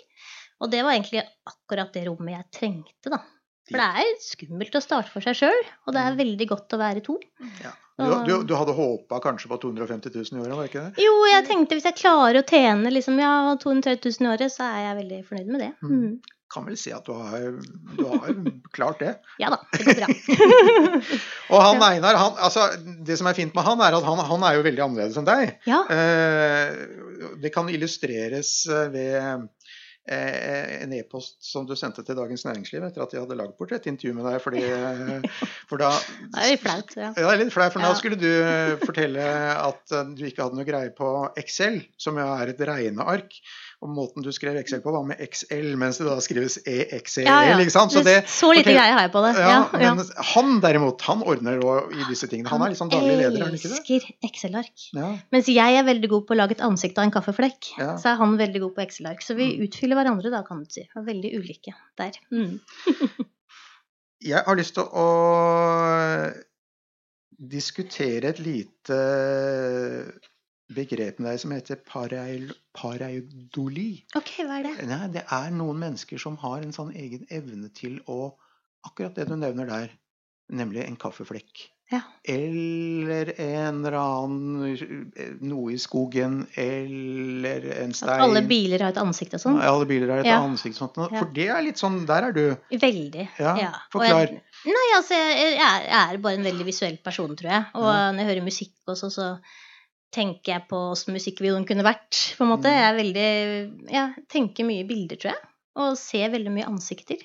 Og 0.62 0.70
det 0.74 0.82
var 0.82 0.96
egentlig 0.96 1.22
akkurat 1.48 1.94
det 1.94 2.04
rommet 2.08 2.36
jeg 2.36 2.50
trengte, 2.58 3.14
da. 3.14 3.22
For 3.70 3.78
det 3.78 4.02
er 4.02 4.18
skummelt 4.20 4.74
å 4.74 4.82
starte 4.82 5.10
for 5.12 5.24
seg 5.24 5.38
sjøl, 5.38 5.62
og 5.86 5.94
det 5.94 6.02
er 6.02 6.18
veldig 6.18 6.46
godt 6.50 6.74
å 6.74 6.80
være 6.80 7.02
to. 7.06 7.14
Ja. 7.62 7.70
Du, 8.02 8.12
du, 8.26 8.34
du 8.50 8.54
hadde 8.58 8.74
håpa 8.76 9.20
kanskje 9.24 9.50
på 9.52 9.58
250 9.62 10.12
000 10.14 10.38
i 10.38 10.42
året, 10.44 10.58
var 10.58 10.68
ikke 10.70 10.84
det? 10.88 11.02
Jo, 11.04 11.14
jeg 11.30 11.46
tenkte 11.48 11.78
hvis 11.78 11.88
jeg 11.88 11.98
klarer 12.02 12.42
å 12.42 12.46
tjene 12.48 12.92
liksom, 12.92 13.18
ja, 13.22 13.32
230 13.62 14.14
000 14.20 14.28
i 14.28 14.32
året, 14.34 14.54
så 14.54 14.68
er 14.68 14.86
jeg 14.88 15.00
veldig 15.02 15.20
fornøyd 15.30 15.52
med 15.54 15.64
det. 15.66 15.72
Mm. 15.82 15.92
Mm. 16.02 16.38
Kan 16.52 16.66
vel 16.68 16.76
si 16.76 16.90
at 16.92 17.06
du 17.08 17.14
har, 17.16 17.46
du 17.96 18.02
har 18.10 18.34
klart 18.76 19.00
det. 19.00 19.14
Ja 19.42 19.48
da, 19.54 19.62
det 19.72 19.86
går 19.86 20.02
bra. 20.02 20.08
Og 21.54 21.62
han 21.64 21.80
Einar, 21.86 22.18
han, 22.20 22.36
altså, 22.44 22.66
det 23.06 23.16
som 23.16 23.30
er 23.30 23.38
fint 23.38 23.56
med 23.56 23.64
han, 23.64 23.80
er 23.80 23.96
at 23.96 24.04
han, 24.04 24.20
han 24.28 24.44
er 24.44 24.58
jo 24.58 24.66
veldig 24.66 24.84
annerledes 24.84 25.16
enn 25.20 25.28
deg. 25.28 25.56
ja. 25.70 25.80
Eh, 25.88 27.00
det 27.42 27.50
kan 27.54 27.68
illustreres 27.70 28.50
ved 28.92 29.12
Eh, 29.22 29.38
en 30.10 30.92
e-post 30.96 31.36
som 31.46 31.66
du 31.66 31.76
sendte 31.78 32.02
til 32.02 32.16
Dagens 32.18 32.42
Næringsliv 32.46 32.82
etter 32.88 33.04
at 33.04 33.12
de 33.12 33.20
hadde 33.20 33.36
lagd 33.38 33.54
portrettintervju 33.58 34.16
med 34.16 34.26
deg. 34.26 34.38
Fordi, 34.42 34.62
eh, 34.66 35.44
for 35.70 35.82
da, 35.82 35.92
det 36.34 36.42
er 36.42 36.50
litt 36.50 36.64
flaut, 36.64 36.96
ja. 36.98 37.10
ja 37.14 37.26
det 37.28 37.34
er 37.36 37.42
litt 37.44 37.54
flaut, 37.54 37.74
for 37.74 37.84
ja. 37.84 37.92
da 37.92 38.00
skulle 38.00 38.18
du 38.18 38.30
eh, 38.30 38.74
fortelle 38.82 39.28
at 39.54 39.94
du 40.16 40.24
ikke 40.26 40.46
hadde 40.46 40.58
noe 40.58 40.66
greie 40.66 40.90
på 40.96 41.12
Excel, 41.38 41.82
som 42.00 42.18
jo 42.18 42.26
er 42.34 42.50
et 42.52 42.64
regneark. 42.72 43.38
Og 43.82 43.90
måten 43.90 44.22
du 44.22 44.28
skrev 44.30 44.54
Excel 44.60 44.78
på, 44.82 44.92
var 44.94 45.02
med 45.06 45.18
XL, 45.18 45.72
mens 45.80 45.98
det 45.98 46.06
da 46.06 46.14
skrives 46.22 46.54
EXEL. 46.62 47.26
Ja, 47.26 47.40
ja. 47.48 47.56
Ikke 47.58 47.74
sant? 47.74 47.90
Så, 47.94 48.04
det, 48.06 48.14
så 48.30 48.52
lite 48.54 48.70
greie 48.70 48.92
har 48.94 49.08
jeg 49.08 49.10
på 49.10 49.22
det. 49.24 49.32
Ja, 49.42 49.56
ja, 49.74 49.94
Men 49.96 50.02
han 50.28 50.52
derimot, 50.62 51.02
han 51.08 51.24
ordner 51.26 51.58
i 51.90 52.06
disse 52.06 52.28
tingene. 52.30 52.52
Han, 52.52 52.62
han 52.62 52.68
er 52.68 52.76
liksom 52.76 52.92
daglig 52.92 53.16
leder, 53.18 53.40
er 53.40 53.50
han 53.50 53.58
ikke 53.58 53.72
det? 53.72 53.80
elsker 53.80 54.28
Excel-ark. 54.28 54.86
Mens 55.34 55.50
jeg 55.50 55.80
er 55.80 55.88
veldig 55.88 56.12
god 56.14 56.28
på 56.28 56.36
å 56.36 56.38
lage 56.38 56.58
et 56.58 56.64
ansikt 56.64 57.02
av 57.02 57.08
en 57.08 57.14
kaffeflekk, 57.16 57.72
så 57.74 58.12
er 58.12 58.22
han 58.22 58.38
veldig 58.38 58.62
god 58.68 58.76
på 58.78 58.86
Excel-ark. 58.86 59.26
Så 59.26 59.34
vi 59.38 59.50
mm. 59.50 59.66
utfyller 59.66 59.98
hverandre 59.98 60.30
da, 60.30 60.44
kan 60.46 60.62
du 60.62 60.70
si. 60.70 60.86
Vi 60.86 61.02
er 61.02 61.08
veldig 61.10 61.34
ulike 61.42 61.74
der. 61.98 62.22
Mm. 62.30 62.60
jeg 64.32 64.46
har 64.46 64.62
lyst 64.62 64.78
til 64.78 64.86
å 64.86 65.08
diskutere 67.42 68.30
et 68.30 68.38
lite 68.38 68.98
begrep 70.76 71.20
der 71.22 71.40
som 71.40 71.54
heter 71.54 71.80
pareidoli. 71.86 73.90
Ok, 74.18 74.32
hva 74.46 74.60
er 74.60 74.68
det? 74.68 74.86
Nei, 74.90 75.02
det 75.16 75.26
er 75.26 75.52
noen 75.54 75.82
mennesker 75.82 76.20
som 76.22 76.38
har 76.42 76.62
en 76.62 76.74
sånn 76.74 76.94
egen 76.96 77.28
evne 77.30 77.72
til 77.76 78.00
å 78.10 78.34
Akkurat 78.82 79.14
det 79.14 79.28
du 79.30 79.36
nevner 79.38 79.68
der, 79.68 79.92
nemlig 80.50 80.80
en 80.82 80.96
kaffeflekk. 80.98 81.60
Ja. 81.92 82.00
Eller 82.24 83.40
en 83.40 83.82
eller 83.82 83.96
annen 83.98 85.40
noe 85.44 85.74
i 85.74 85.80
skogen, 85.80 86.38
eller 86.56 87.66
en 87.82 87.92
stein. 87.92 88.14
At 88.14 88.24
alle 88.24 88.40
biler 88.48 88.80
har 88.80 88.94
et 88.94 89.00
ansikt 89.02 89.36
og 89.36 89.42
sånn? 89.42 89.58
Ja, 89.60 89.74
alle 89.74 89.88
biler 89.90 90.14
har 90.14 90.22
et 90.22 90.30
ja. 90.30 90.38
ansikt 90.40 90.78
og 90.78 90.86
sånt. 90.86 91.12
For 91.12 91.28
det 91.36 91.50
er 91.52 91.60
litt 91.66 91.82
sånn 91.82 92.00
Der 92.08 92.30
er 92.30 92.36
du. 92.36 92.46
Veldig. 92.72 93.26
Ja, 93.42 93.52
ja. 93.60 93.72
Forklar. 93.92 94.32
Jeg, 94.32 94.76
nei, 94.78 94.86
altså, 94.96 95.18
jeg 95.18 95.58
er, 95.58 95.84
jeg 95.90 96.00
er, 96.00 96.22
bare 96.24 96.40
en 96.40 96.48
veldig 96.48 96.68
visuell 96.70 96.96
person, 97.04 97.36
tror 97.36 97.52
jeg. 97.58 97.68
Og 97.76 97.90
når 97.90 98.22
jeg 98.22 98.30
hører 98.30 98.48
musikk 98.48 98.94
også, 98.94 99.12
så 99.12 99.28
tenker 100.12 100.54
jeg 100.54 100.66
på 100.70 100.78
åssen 100.92 101.16
musikkvideoen 101.16 101.66
kunne 101.68 101.86
vært. 101.86 102.20
på 102.36 102.46
en 102.46 102.52
måte. 102.52 102.70
Mm. 102.70 102.78
Jeg 102.78 102.88
er 102.88 102.98
veldig, 103.00 103.28
jeg 103.96 104.26
tenker 104.32 104.68
mye 104.68 104.86
bilder, 104.88 105.20
tror 105.20 105.32
jeg. 105.34 105.52
Og 105.82 105.94
ser 105.96 106.32
veldig 106.34 106.52
mye 106.52 106.68
ansikter. 106.68 107.22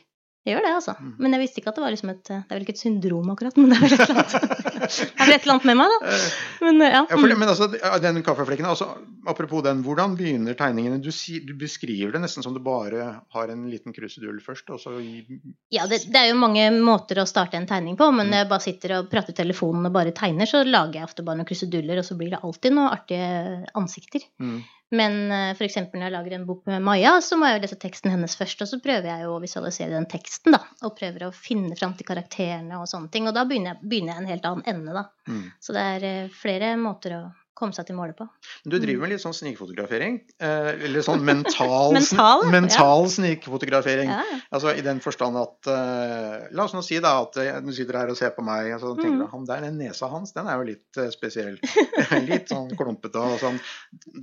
Jeg 0.48 0.56
gjør 0.56 0.64
det, 0.64 0.70
altså. 0.78 0.93
Mm. 0.95 1.14
Men 1.20 1.34
jeg 1.36 1.41
visste 1.41 1.60
ikke 1.60 1.72
at 1.74 1.78
det 1.78 1.84
var 1.84 1.91
liksom 1.91 2.12
et 2.14 2.22
Det 2.24 2.38
er 2.38 2.54
vel 2.54 2.64
ikke 2.64 2.74
et 2.78 2.80
syndrom, 2.80 3.32
akkurat, 3.34 3.58
men 3.60 3.74
det 3.74 3.78
er 3.78 3.82
vel 3.84 3.95
et 3.98 4.04
eller 4.06 4.20
annet, 4.22 4.36
det 4.88 5.08
er 5.10 5.26
vel 5.28 5.36
et 5.36 5.41
eller 5.41 5.54
annet 5.58 5.68
med 5.68 5.78
meg, 5.82 5.91
da. 5.91 6.12
Eh, 6.14 6.28
men, 6.64 6.80
ja. 6.86 7.02
ja 7.02 7.18
for, 7.20 7.34
men 7.41 7.52
altså, 7.52 7.68
den 8.06 8.22
kaffeflekken, 8.24 8.70
altså, 8.70 8.88
apropos 9.28 9.66
den, 9.66 9.82
hvordan 9.84 10.16
begynner 10.16 10.56
tegningene? 10.56 11.02
Du, 11.04 11.12
du, 11.12 11.52
beskriver 11.60 12.16
det 12.16 12.24
nesten 12.24 12.45
som 12.45 12.56
du 12.56 12.62
bare 12.64 13.10
har 13.36 13.52
en 13.52 13.68
liten 13.68 13.95
krusedull 13.95 14.39
først, 14.45 14.72
og 14.72 14.80
så 14.80 14.95
Ja, 15.02 15.84
det, 15.91 16.06
det, 16.08 16.22
er 16.22 16.32
jo 16.32 16.39
mange 16.39 16.70
måter 16.78 17.20
å 17.20 17.28
starte 17.28 17.60
en 17.60 17.68
tegning 17.68 18.00
på, 18.00 18.08
men 18.16 18.32
mm. 18.32 18.38
jeg 18.39 18.52
bare 18.54 18.68
sitter 18.70 18.95
og 19.02 19.12
prater 19.12 19.36
i 19.36 19.41
telefonen 19.41 19.91
og 19.91 20.00
bare 20.00 20.16
tegner, 20.16 20.48
så 20.48 20.64
lager 20.64 21.02
jeg 21.02 21.12
ofte 21.12 21.28
bare 21.28 21.41
noen 21.41 21.52
kruseduller, 21.52 22.00
og 22.00 22.08
så 22.08 22.16
blir 22.16 22.32
det 22.38 22.43
alltid 22.48 22.78
noen 22.78 22.95
artige 22.95 23.30
ansikter. 23.76 24.24
Mm. 24.39 24.62
Men 24.96 25.18
uh, 25.32 25.52
f.eks. 25.52 25.80
når 25.92 26.06
jeg 26.06 26.14
lager 26.14 26.36
en 26.38 26.46
bok 26.48 26.62
med 26.70 26.84
Maja, 26.86 27.18
så 27.24 27.36
må 27.40 27.50
jeg 27.50 27.58
jo 27.58 27.64
lese 27.66 27.80
teksten 27.82 28.14
hennes 28.14 28.38
først. 28.40 28.62
Og 28.64 28.70
så 28.70 28.80
prøver 28.84 29.10
jeg 29.10 29.26
jo 29.26 29.34
å 29.36 29.42
visualisere 29.44 29.96
den 29.96 30.08
teksten, 30.10 30.56
da. 30.56 30.62
Og 30.88 30.96
prøver 31.00 31.28
å 31.28 31.34
finne 31.36 31.76
fram 31.80 31.98
til 31.98 32.08
karakterene 32.08 32.80
og 32.80 32.88
sånne 32.92 33.12
ting. 33.12 33.28
Og 33.28 33.36
da 33.36 33.44
begynner 33.50 33.76
jeg, 33.76 33.84
begynner 33.84 34.16
jeg 34.16 34.24
en 34.24 34.32
helt 34.32 34.48
annen 34.52 34.72
ende, 34.72 34.96
da. 34.96 35.08
Mm. 35.28 35.44
Så 35.60 35.76
det 35.76 35.90
er 35.98 36.08
uh, 36.08 36.38
flere 36.44 36.72
måter 36.80 37.18
å 37.18 37.22
komme 37.58 37.74
seg 37.76 37.88
til 37.88 37.97
målet 37.97 38.18
på. 38.18 38.28
Du 38.70 38.78
driver 38.78 39.03
med 39.03 39.14
litt 39.14 39.24
sånn 39.24 39.36
snikfotografering? 39.36 40.20
Eh, 40.43 40.70
eller 40.88 41.03
sånn 41.05 41.24
mental, 41.30 41.95
mental, 41.95 42.45
mental 42.53 43.05
ja. 43.08 43.14
snikfotografering. 43.16 44.12
Ja, 44.14 44.22
ja. 44.22 44.39
Altså 44.53 44.74
i 44.78 44.84
den 44.86 45.01
forstand 45.03 45.39
at 45.41 45.70
uh, 45.72 46.45
La 46.55 46.68
oss 46.68 46.76
nå 46.76 46.84
si 46.86 46.99
da 47.03 47.18
at 47.24 47.36
uh, 47.41 47.58
du 47.66 47.74
sitter 47.76 47.99
her 47.99 48.14
og 48.14 48.20
ser 48.20 48.32
på 48.36 48.45
meg 48.45 48.70
og 48.76 48.84
så 48.84 48.93
tenker 48.99 49.16
mm. 49.16 49.24
du 49.24 49.28
han 49.34 49.49
der, 49.49 49.66
den 49.68 49.82
nesa 49.82 50.10
hans, 50.12 50.34
den 50.38 50.49
er 50.49 50.62
jo 50.62 50.70
litt 50.70 51.01
spesiell. 51.14 51.58
litt 52.30 52.53
sånn 52.53 52.72
klumpete 52.78 53.22
og 53.22 53.38
sånn. 53.41 53.60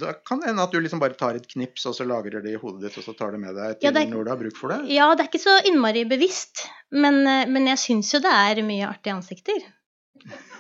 Da 0.01 0.15
kan 0.17 0.43
det 0.43 0.53
hende 0.53 0.65
at 0.65 0.75
du 0.75 0.81
liksom 0.81 1.03
bare 1.03 1.19
tar 1.19 1.39
et 1.39 1.49
knips 1.51 1.89
og 1.91 1.99
så 1.99 2.07
lagrer 2.09 2.45
det 2.45 2.55
i 2.55 2.61
hodet 2.61 2.87
ditt 2.87 2.99
og 3.03 3.09
så 3.09 3.17
tar 3.19 3.35
det 3.35 3.43
med 3.43 3.59
deg 3.59 3.81
til 3.83 3.91
er, 3.91 4.11
når 4.11 4.27
du 4.27 4.35
har 4.35 4.41
bruk 4.41 4.59
for 4.59 4.75
det? 4.75 4.83
Ja, 4.95 5.11
det 5.15 5.27
er 5.27 5.33
ikke 5.33 5.45
så 5.45 5.61
innmari 5.69 6.07
bevisst. 6.09 6.67
Men, 6.95 7.25
men 7.51 7.73
jeg 7.73 7.81
syns 7.83 8.13
jo 8.15 8.23
det 8.23 8.31
er 8.31 8.63
mye 8.67 8.87
artige 8.87 9.17
ansikter. 9.17 9.65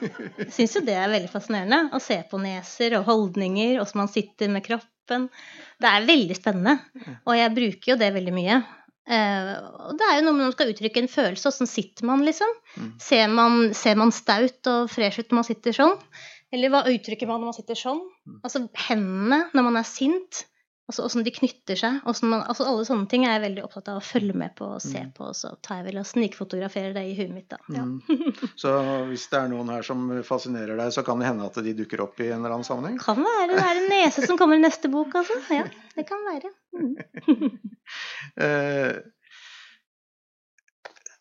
Jeg 0.04 0.50
syns 0.52 0.76
jo 0.76 0.82
det 0.84 0.96
er 0.98 1.12
veldig 1.12 1.30
fascinerende 1.32 1.96
å 1.96 2.00
se 2.02 2.18
på 2.30 2.40
neser 2.42 2.96
og 2.98 3.06
holdninger, 3.08 3.78
åssen 3.82 4.02
man 4.02 4.10
sitter 4.10 4.50
med 4.52 4.64
kroppen. 4.66 5.28
Det 5.80 5.90
er 5.90 6.08
veldig 6.08 6.36
spennende, 6.38 6.78
og 7.24 7.36
jeg 7.38 7.54
bruker 7.56 7.92
jo 7.92 8.00
det 8.00 8.10
veldig 8.14 8.34
mye. 8.34 8.62
Uh, 9.04 9.50
og 9.90 9.98
det 10.00 10.06
er 10.08 10.14
jo 10.16 10.22
noe 10.24 10.32
med 10.32 10.40
når 10.40 10.48
man 10.48 10.54
skal 10.54 10.70
uttrykke 10.72 11.02
en 11.02 11.10
følelse, 11.12 11.50
åssen 11.50 11.68
sitter 11.68 12.08
man, 12.08 12.24
liksom? 12.24 12.54
Mm. 12.80 12.92
Ser 13.04 13.26
man, 13.28 13.58
ser 13.76 13.98
man 14.00 14.14
staut 14.16 14.70
og 14.70 14.88
fresh 14.92 15.20
ut 15.20 15.28
når 15.28 15.40
man 15.42 15.48
sitter 15.50 15.76
sånn? 15.76 15.98
Eller 16.54 16.72
hva 16.72 16.84
uttrykker 16.88 17.28
man 17.28 17.42
når 17.42 17.50
man 17.50 17.56
sitter 17.58 17.78
sånn? 17.78 18.00
Mm. 18.24 18.38
Altså 18.40 18.64
hendene 18.86 19.40
når 19.52 19.68
man 19.68 19.80
er 19.80 19.88
sint. 19.88 20.44
Altså 20.84 21.06
åssen 21.06 21.24
de 21.24 21.32
knytter 21.32 21.78
seg. 21.80 22.00
Man, 22.28 22.42
altså 22.42 22.66
alle 22.68 22.82
sånne 22.84 23.08
ting 23.08 23.22
er 23.24 23.38
jeg 23.38 23.44
veldig 23.46 23.62
opptatt 23.64 23.86
av 23.88 24.02
å 24.02 24.04
følge 24.04 24.34
med 24.36 24.52
på 24.58 24.66
og 24.74 24.82
se 24.84 25.00
mm. 25.00 25.14
på. 25.16 25.30
Og 25.30 25.38
så 25.38 25.54
tar 25.64 25.80
jeg 25.80 25.86
vel 25.86 26.00
og 26.02 26.08
snikfotograferer 26.10 26.92
det 26.92 27.04
i 27.08 27.14
huet 27.16 27.32
mitt, 27.32 27.48
da. 27.48 27.56
Ja. 27.72 27.86
Mm. 27.88 28.50
Så 28.60 28.74
hvis 29.08 29.24
det 29.32 29.38
er 29.40 29.48
noen 29.52 29.72
her 29.72 29.86
som 29.86 30.10
fascinerer 30.28 30.76
deg, 30.76 30.92
så 30.92 31.06
kan 31.06 31.22
det 31.22 31.30
hende 31.30 31.48
at 31.48 31.56
de 31.64 31.72
dukker 31.78 32.04
opp 32.04 32.20
i 32.20 32.28
en 32.28 32.42
eller 32.42 32.58
annen 32.58 32.68
sammenheng? 32.68 33.00
Kan 33.00 33.24
være. 33.24 33.54
Det 33.54 33.64
er 33.64 33.80
en 33.80 33.90
nese 33.94 34.26
som 34.28 34.40
kommer 34.40 34.60
i 34.60 34.64
neste 34.66 34.92
bok, 34.92 35.16
altså. 35.22 35.40
Ja, 35.56 35.64
det 35.96 36.04
kan 36.10 36.28
være. 36.28 36.52
Mm. 36.76 37.56
eh, 38.44 38.92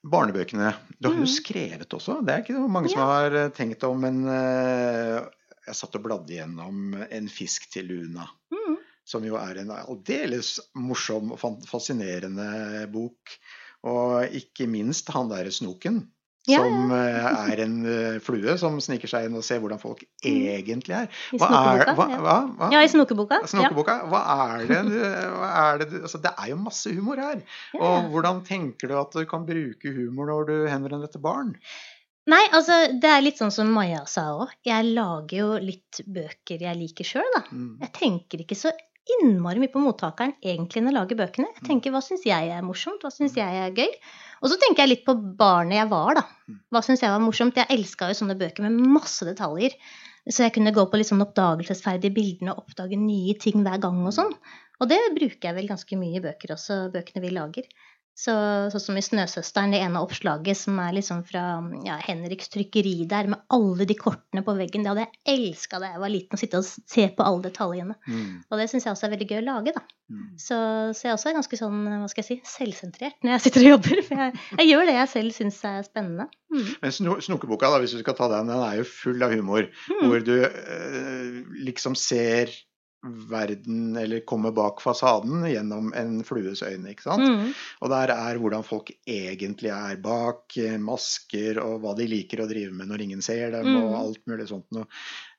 barnebøkene. 0.03 0.76
Du 0.99 1.07
har 1.07 1.20
jo 1.22 1.24
mm. 1.24 1.36
skrevet 1.39 1.99
også. 2.01 2.20
Det 2.20 2.36
er 2.36 2.43
ikke 2.43 2.68
mange 2.68 2.91
som 2.91 3.07
har 3.07 3.39
eh, 3.45 3.51
tenkt 3.55 3.88
om, 3.88 4.03
men 4.03 4.26
eh, 4.28 5.22
jeg 5.70 5.80
satt 5.80 5.95
og 5.95 6.03
bladde 6.03 6.36
gjennom 6.36 6.97
En 7.07 7.32
fisk 7.32 7.72
til 7.72 7.93
Luna. 7.93 8.28
Mm 8.51 8.74
som 9.08 9.26
jo 9.28 9.38
er 9.39 9.62
en 9.62 9.74
aldeles 9.76 10.56
morsom 10.80 11.36
og 11.36 11.41
fascinerende 11.68 12.88
bok. 12.93 13.38
Og 13.84 14.36
ikke 14.39 14.68
minst 14.72 15.12
han 15.12 15.32
derre 15.32 15.51
snoken. 15.51 16.06
Ja, 16.43 16.60
som 16.60 16.91
eh, 16.91 17.28
er 17.54 17.60
en 17.64 17.76
eh, 17.88 18.16
flue 18.20 18.58
som 18.60 18.76
sniker 18.84 19.08
seg 19.08 19.30
inn 19.30 19.38
og 19.39 19.45
ser 19.47 19.62
hvordan 19.64 19.80
folk 19.80 20.01
mm. 20.04 20.41
egentlig 20.58 20.97
er. 20.97 21.06
Hva 21.39 21.47
I 21.47 21.54
snokeboka. 21.54 21.86
Er, 21.86 22.20
hva, 22.20 22.39
hva? 22.60 22.68
Ja, 22.74 22.82
i 22.84 22.89
snokeboka. 22.91 23.39
snokeboka. 23.47 23.95
Hva 24.12 24.22
er 24.49 24.66
det, 24.68 24.82
hva 25.38 25.51
er 25.62 25.80
det 25.86 26.01
altså, 26.01 26.20
Det 26.26 26.34
er 26.36 26.51
jo 26.51 26.60
masse 26.60 26.91
humor 26.91 27.24
her. 27.24 27.39
Og 27.80 28.12
hvordan 28.12 28.43
tenker 28.47 28.91
du 28.91 28.97
at 28.99 29.16
du 29.16 29.24
kan 29.30 29.47
bruke 29.47 29.95
humor 29.95 30.34
når 30.34 30.49
du 30.51 30.56
henvender 30.68 31.06
deg 31.06 31.16
til 31.16 31.24
barn? 31.24 31.56
Nei, 32.32 32.43
altså 32.56 32.76
det 33.04 33.10
er 33.10 33.24
litt 33.24 33.39
sånn 33.39 33.51
som 33.51 33.72
Maja 33.76 34.04
sa 34.08 34.30
òg. 34.36 34.51
Jeg 34.68 34.91
lager 34.95 35.38
jo 35.38 35.47
litt 35.64 36.04
bøker 36.04 36.60
jeg 36.68 36.80
liker 36.80 37.08
sjøl, 37.08 37.30
da. 37.36 37.45
Mm. 37.51 37.72
Jeg 37.84 37.95
tenker 37.99 38.43
ikke 38.43 38.60
så 38.60 38.72
innmari 39.18 39.60
mye 39.62 39.72
på 39.74 39.82
mottakeren 39.84 40.36
egentlig 40.39 40.84
når 40.84 40.91
jeg 40.91 40.97
lager 40.97 41.20
bøkene. 41.20 41.51
Jeg 41.58 41.68
tenker 41.68 41.93
hva 41.93 42.01
syns 42.04 42.24
jeg 42.28 42.51
er 42.56 42.64
morsomt, 42.66 43.04
hva 43.04 43.12
syns 43.14 43.36
jeg 43.38 43.60
er 43.64 43.76
gøy? 43.76 43.91
Og 44.43 44.51
så 44.51 44.58
tenker 44.60 44.84
jeg 44.84 44.91
litt 44.91 45.06
på 45.08 45.16
barnet 45.39 45.80
jeg 45.80 45.91
var, 45.91 46.20
da. 46.20 46.56
Hva 46.72 46.82
syns 46.86 47.04
jeg 47.04 47.12
var 47.12 47.24
morsomt? 47.24 47.60
Jeg 47.60 47.72
elska 47.74 48.10
jo 48.12 48.18
sånne 48.22 48.38
bøker 48.39 48.66
med 48.66 48.80
masse 48.95 49.28
detaljer. 49.28 49.76
Så 50.30 50.45
jeg 50.45 50.54
kunne 50.56 50.72
gå 50.76 50.86
på 50.88 50.99
litt 50.99 51.10
sånn 51.10 51.24
oppdagelsesferdige 51.24 52.16
bildene 52.16 52.54
og 52.54 52.64
oppdage 52.64 52.99
nye 52.99 53.36
ting 53.39 53.64
hver 53.66 53.82
gang 53.84 53.99
og 54.08 54.16
sånn. 54.16 54.32
Og 54.82 54.89
det 54.91 54.99
bruker 55.16 55.49
jeg 55.49 55.58
vel 55.58 55.68
ganske 55.70 55.99
mye 55.99 56.20
i 56.20 56.24
bøker 56.24 56.56
også, 56.56 56.80
bøkene 56.93 57.24
vi 57.24 57.32
lager. 57.36 57.68
Så, 58.14 58.34
sånn 58.70 58.82
som 58.84 58.97
i 58.99 59.01
'Snøsøsteren', 59.01 59.72
det 59.74 59.80
ene 59.82 60.01
oppslaget 60.05 60.57
som 60.59 60.78
er 60.84 60.91
liksom 60.93 61.24
fra 61.26 61.57
ja, 61.82 61.95
Henriks 61.97 62.51
trykkeri 62.53 63.07
der, 63.09 63.26
med 63.32 63.41
alle 63.49 63.88
de 63.89 63.95
kortene 63.97 64.43
på 64.45 64.53
veggen. 64.53 64.84
Det 64.86 64.91
hadde 64.91 65.05
jeg 65.07 65.34
elska 65.34 65.80
da 65.82 65.89
jeg 65.95 66.01
var 66.03 66.14
liten, 66.14 66.38
å 66.38 66.41
sitte 66.41 66.59
og 66.61 66.68
se 66.68 67.07
på 67.09 67.26
alle 67.26 67.41
detaljene. 67.47 67.95
Mm. 68.05 68.43
Og 68.45 68.61
det 68.61 68.68
syns 68.70 68.86
jeg 68.86 68.93
også 68.93 69.07
er 69.07 69.14
veldig 69.16 69.30
gøy 69.32 69.39
å 69.39 69.47
lage, 69.47 69.74
da. 69.74 69.82
Mm. 70.14 70.28
Så, 70.38 70.57
så, 70.93 71.07
jeg 71.07 71.16
også 71.16 71.32
er 71.32 71.38
ganske 71.39 71.57
sånn, 71.57 71.80
hva 71.89 72.11
skal 72.11 72.22
jeg 72.22 72.28
si, 72.30 72.38
selvsentrert 72.51 73.26
når 73.26 73.34
jeg 73.34 73.43
sitter 73.47 73.66
og 73.66 73.72
jobber. 73.72 74.03
For 74.05 74.22
jeg, 74.28 74.43
jeg 74.59 74.70
gjør 74.70 74.89
det 74.89 74.97
jeg 74.99 75.11
selv 75.16 75.38
syns 75.39 75.57
er 75.72 75.88
spennende. 75.88 76.28
Mm. 76.53 76.68
Men 76.84 76.93
Snokeboka, 77.26 77.72
da, 77.74 77.82
hvis 77.82 77.97
du 77.97 78.03
skal 78.03 78.18
ta 78.20 78.30
den, 78.36 78.53
den 78.53 78.61
er 78.61 78.78
jo 78.84 78.86
full 78.91 79.26
av 79.26 79.34
humor. 79.34 79.66
Mm. 79.89 80.05
Hvor 80.05 80.28
du 80.28 80.36
øh, 80.38 81.41
liksom 81.66 81.97
ser 81.97 82.53
verden, 83.04 83.95
eller 83.99 84.24
kommer 84.26 84.54
bak 84.56 84.82
fasaden 84.82 85.43
gjennom 85.49 85.91
en 85.97 86.22
flues 86.24 86.64
øyne. 86.64 86.93
ikke 86.93 87.06
sant? 87.06 87.24
Mm. 87.24 87.51
Og 87.84 87.91
der 87.91 88.14
er 88.16 88.39
hvordan 88.39 88.64
folk 88.64 88.93
egentlig 89.08 89.74
er 89.76 89.99
bak, 90.04 90.58
eh, 90.58 90.80
masker 90.80 91.60
og 91.64 91.82
hva 91.84 91.95
de 91.99 92.08
liker 92.08 92.43
å 92.43 92.49
drive 92.49 92.72
med 92.74 92.91
når 92.91 93.06
ingen 93.08 93.24
ser 93.26 93.51
dem, 93.51 93.68
mm. 93.68 93.80
og 93.84 93.99
alt 93.99 94.26
mulig 94.30 94.47
sånt 94.51 94.68
noe. 94.76 94.88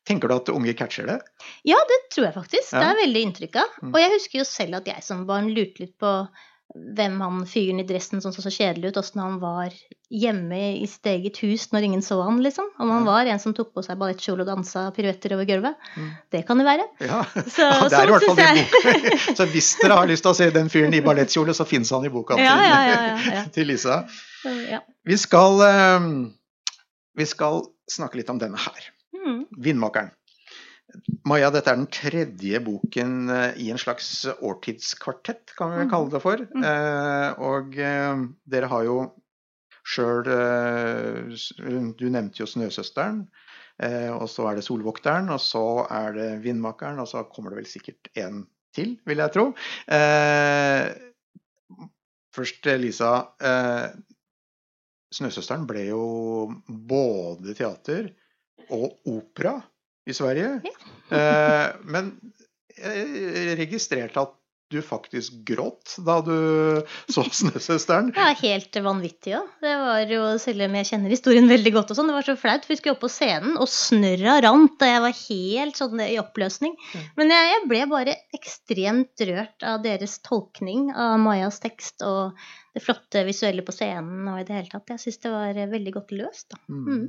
Tenker 0.05 0.29
du 0.29 0.35
at 0.37 0.51
unge 0.53 0.75
catcher 0.77 1.07
det? 1.09 1.21
Ja, 1.65 1.79
det 1.89 2.01
tror 2.13 2.29
jeg 2.29 2.37
faktisk. 2.37 2.75
Ja. 2.75 2.83
Det 2.83 2.89
er 2.91 2.99
veldig 3.07 3.23
inntrykk 3.29 3.63
av. 3.63 3.79
Mm. 3.81 3.93
Og 3.95 4.03
jeg 4.03 4.17
husker 4.19 4.43
jo 4.43 4.49
selv 4.49 4.81
at 4.83 4.91
jeg 4.93 5.07
som 5.07 5.25
barn 5.29 5.49
lurte 5.57 5.87
litt 5.87 5.97
på 6.01 6.11
hvem 6.75 7.21
han 7.23 7.43
fyren 7.47 7.79
i 7.83 7.85
dressen 7.87 8.23
som 8.23 8.33
så 8.35 8.43
så 8.43 8.51
kjedelig 8.51 8.91
ut, 8.91 8.97
åssen 8.99 9.21
han 9.23 9.37
var 9.43 9.75
hjemme 10.11 10.59
i 10.81 10.87
sitt 10.91 11.07
eget 11.07 11.37
hus 11.45 11.69
når 11.73 11.87
ingen 11.87 12.03
så 12.03 12.17
han, 12.27 12.41
liksom. 12.43 12.67
Om 12.83 12.91
han 12.91 13.07
var 13.07 13.29
en 13.31 13.43
som 13.43 13.55
tok 13.55 13.71
på 13.77 13.85
seg 13.87 13.99
ballettkjole 14.01 14.43
og 14.43 14.51
dansa 14.51 14.87
piruetter 14.97 15.37
over 15.37 15.47
gulvet. 15.49 15.87
Mm. 15.95 16.09
Det 16.35 16.43
kan 16.49 16.59
det 16.59 16.67
være. 16.67 16.89
Ja, 17.05 17.21
så, 17.45 17.69
ja 17.69 17.91
det 17.93 18.01
er 18.01 18.11
i 18.11 18.17
hvert 18.17 18.27
fall 18.27 18.43
i 18.43 18.65
boka. 18.73 19.19
så 19.39 19.49
hvis 19.53 19.71
dere 19.83 20.01
har 20.01 20.11
lyst 20.11 20.27
til 20.27 20.33
å 20.33 20.39
se 20.41 20.51
den 20.57 20.73
fyren 20.73 20.97
i 20.99 21.03
ballettkjole, 21.05 21.55
så 21.55 21.69
finnes 21.69 21.93
han 21.95 22.09
i 22.09 22.13
boka 22.15 22.41
ja, 22.43 22.57
til, 22.59 23.31
ja, 23.37 23.45
til, 23.55 23.71
Lisa. 23.71 24.01
Vi 25.07 25.21
skal, 25.21 25.63
ehm, 25.69 26.11
vi 27.15 27.29
skal 27.29 27.63
snakke 27.91 28.19
litt 28.19 28.35
om 28.35 28.43
denne 28.43 28.59
her. 28.61 28.91
Mm. 29.15 29.45
'Vindmakeren'. 29.63 30.11
Maja, 31.27 31.51
dette 31.53 31.73
er 31.73 31.79
den 31.79 31.91
tredje 31.93 32.61
boken 32.65 33.31
eh, 33.33 33.61
i 33.65 33.71
en 33.73 33.81
slags 33.81 34.09
årtidskvartett, 34.35 35.55
kan 35.59 35.73
vi 35.73 35.83
vel 35.83 35.91
kalle 35.91 36.13
det 36.13 36.21
for. 36.23 36.43
Mm. 36.55 36.67
Eh, 36.69 37.31
og 37.49 37.79
eh, 37.81 38.25
dere 38.55 38.71
har 38.73 38.87
jo 38.87 38.99
sjøl 39.85 40.25
Du 40.25 42.07
nevnte 42.09 42.41
jo 42.41 42.47
'Snøsøsteren'. 42.49 43.27
og 44.17 44.29
så 44.33 44.47
er 44.49 44.55
det 44.57 44.65
'Solvokteren', 44.65 45.29
og 45.29 45.41
så 45.41 45.85
er 45.91 46.13
det 46.17 46.41
'Vindmakeren', 46.41 47.01
og 47.01 47.09
så 47.09 47.25
kommer 47.29 47.51
det 47.51 47.59
vel 47.59 47.69
sikkert 47.69 48.09
en 48.17 48.47
til, 48.73 48.97
vil 49.05 49.19
jeg 49.19 49.33
tro. 49.35 49.53
først, 52.33 52.65
Lisa. 52.81 53.13
'Snøsøsteren' 55.13 55.67
ble 55.69 55.85
jo 55.91 56.49
både 56.65 57.53
teater 57.53 58.09
og 58.71 59.05
opera 59.05 59.61
i 60.07 60.17
Sverige. 60.17 60.61
Ja. 60.65 60.75
eh, 61.19 61.69
men 61.85 62.15
jeg 62.75 63.59
registrerte 63.61 64.25
at 64.25 64.35
du 64.73 64.81
faktisk 64.83 65.35
gråt 65.47 65.95
da 66.07 66.17
du 66.25 66.35
så 67.13 67.25
'Snøsøsteren'. 67.39 68.11
Ja, 68.17 68.33
helt 68.41 68.77
vanvittig 68.87 69.37
òg. 69.39 69.51
Det 69.63 69.75
var 69.81 70.11
jo, 70.11 70.23
selv 70.43 70.65
om 70.67 70.77
jeg 70.79 70.89
kjenner 70.89 71.13
historien 71.13 71.51
veldig 71.51 71.75
godt 71.77 71.93
og 71.93 71.99
sånn, 71.99 72.11
det 72.11 72.17
var 72.17 72.27
så 72.27 72.37
flaut. 72.41 72.67
Vi 72.69 72.79
skulle 72.79 72.97
opp 72.97 73.05
på 73.05 73.13
scenen, 73.13 73.59
og 73.61 73.71
snørra 73.71 74.39
rant, 74.47 74.77
og 74.79 74.91
jeg 74.91 75.05
var 75.05 75.19
helt 75.21 75.81
sånn 75.81 76.05
i 76.07 76.19
oppløsning. 76.23 76.75
Mm. 76.81 77.05
Men 77.21 77.35
jeg, 77.37 77.53
jeg, 77.53 77.69
ble 77.71 77.83
bare 77.93 78.17
ekstremt 78.37 79.27
rørt 79.31 79.69
av 79.75 79.85
deres 79.85 80.19
tolkning 80.27 80.91
av 80.93 81.19
Majas 81.23 81.61
tekst 81.63 82.05
og 82.07 82.35
det 82.75 82.83
flotte 82.83 83.23
visuelle 83.29 83.63
på 83.63 83.75
scenen 83.75 84.27
og 84.33 84.41
i 84.41 84.49
det 84.49 84.57
hele 84.57 84.73
tatt. 84.73 84.97
Jeg 84.97 85.05
syns 85.05 85.23
det 85.23 85.37
var 85.37 85.63
veldig 85.77 85.95
godt 86.01 86.17
løst, 86.17 86.51
da. 86.51 86.59
Mm. 86.73 87.07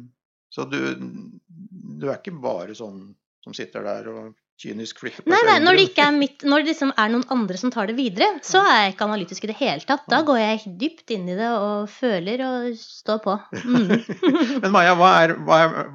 Så 0.56 0.64
du, 0.72 0.80
du, 0.96 2.08
er 2.08 2.18
ikke 2.18 2.36
bare 2.40 2.76
sånn 2.78 3.10
som 3.44 3.56
sitter 3.56 3.84
der 3.86 4.08
og 4.10 4.34
kynisk 4.56 5.02
flipper 5.02 5.28
Nei, 5.28 5.42
nei 5.44 5.58
når 5.60 5.76
det 5.76 5.84
ikke 5.90 6.04
er 6.08 6.14
mitt, 6.16 6.46
når 6.48 6.64
det 6.64 6.72
liksom 6.72 6.94
er 6.96 7.10
noen 7.12 7.26
andre 7.34 7.58
som 7.60 7.74
tar 7.74 7.90
det 7.90 7.98
videre, 7.98 8.30
så 8.46 8.62
er 8.64 8.78
jeg 8.86 8.94
ikke 8.94 9.08
analytisk 9.10 9.44
i 9.44 9.50
det 9.52 9.58
hele 9.60 9.84
tatt. 9.90 10.06
Da 10.12 10.22
går 10.26 10.40
jeg 10.40 10.72
dypt 10.80 11.12
inn 11.12 11.28
i 11.28 11.36
det 11.36 11.50
og 11.52 11.90
føler 11.92 12.46
og 12.48 12.70
står 12.80 13.20
på. 13.26 13.36
Mm. 13.66 13.92
Men 14.64 14.72
Maja, 14.72 14.96
hva 14.96 15.12
er, 15.26 15.36
hva, 15.44 15.60
er, 15.66 15.92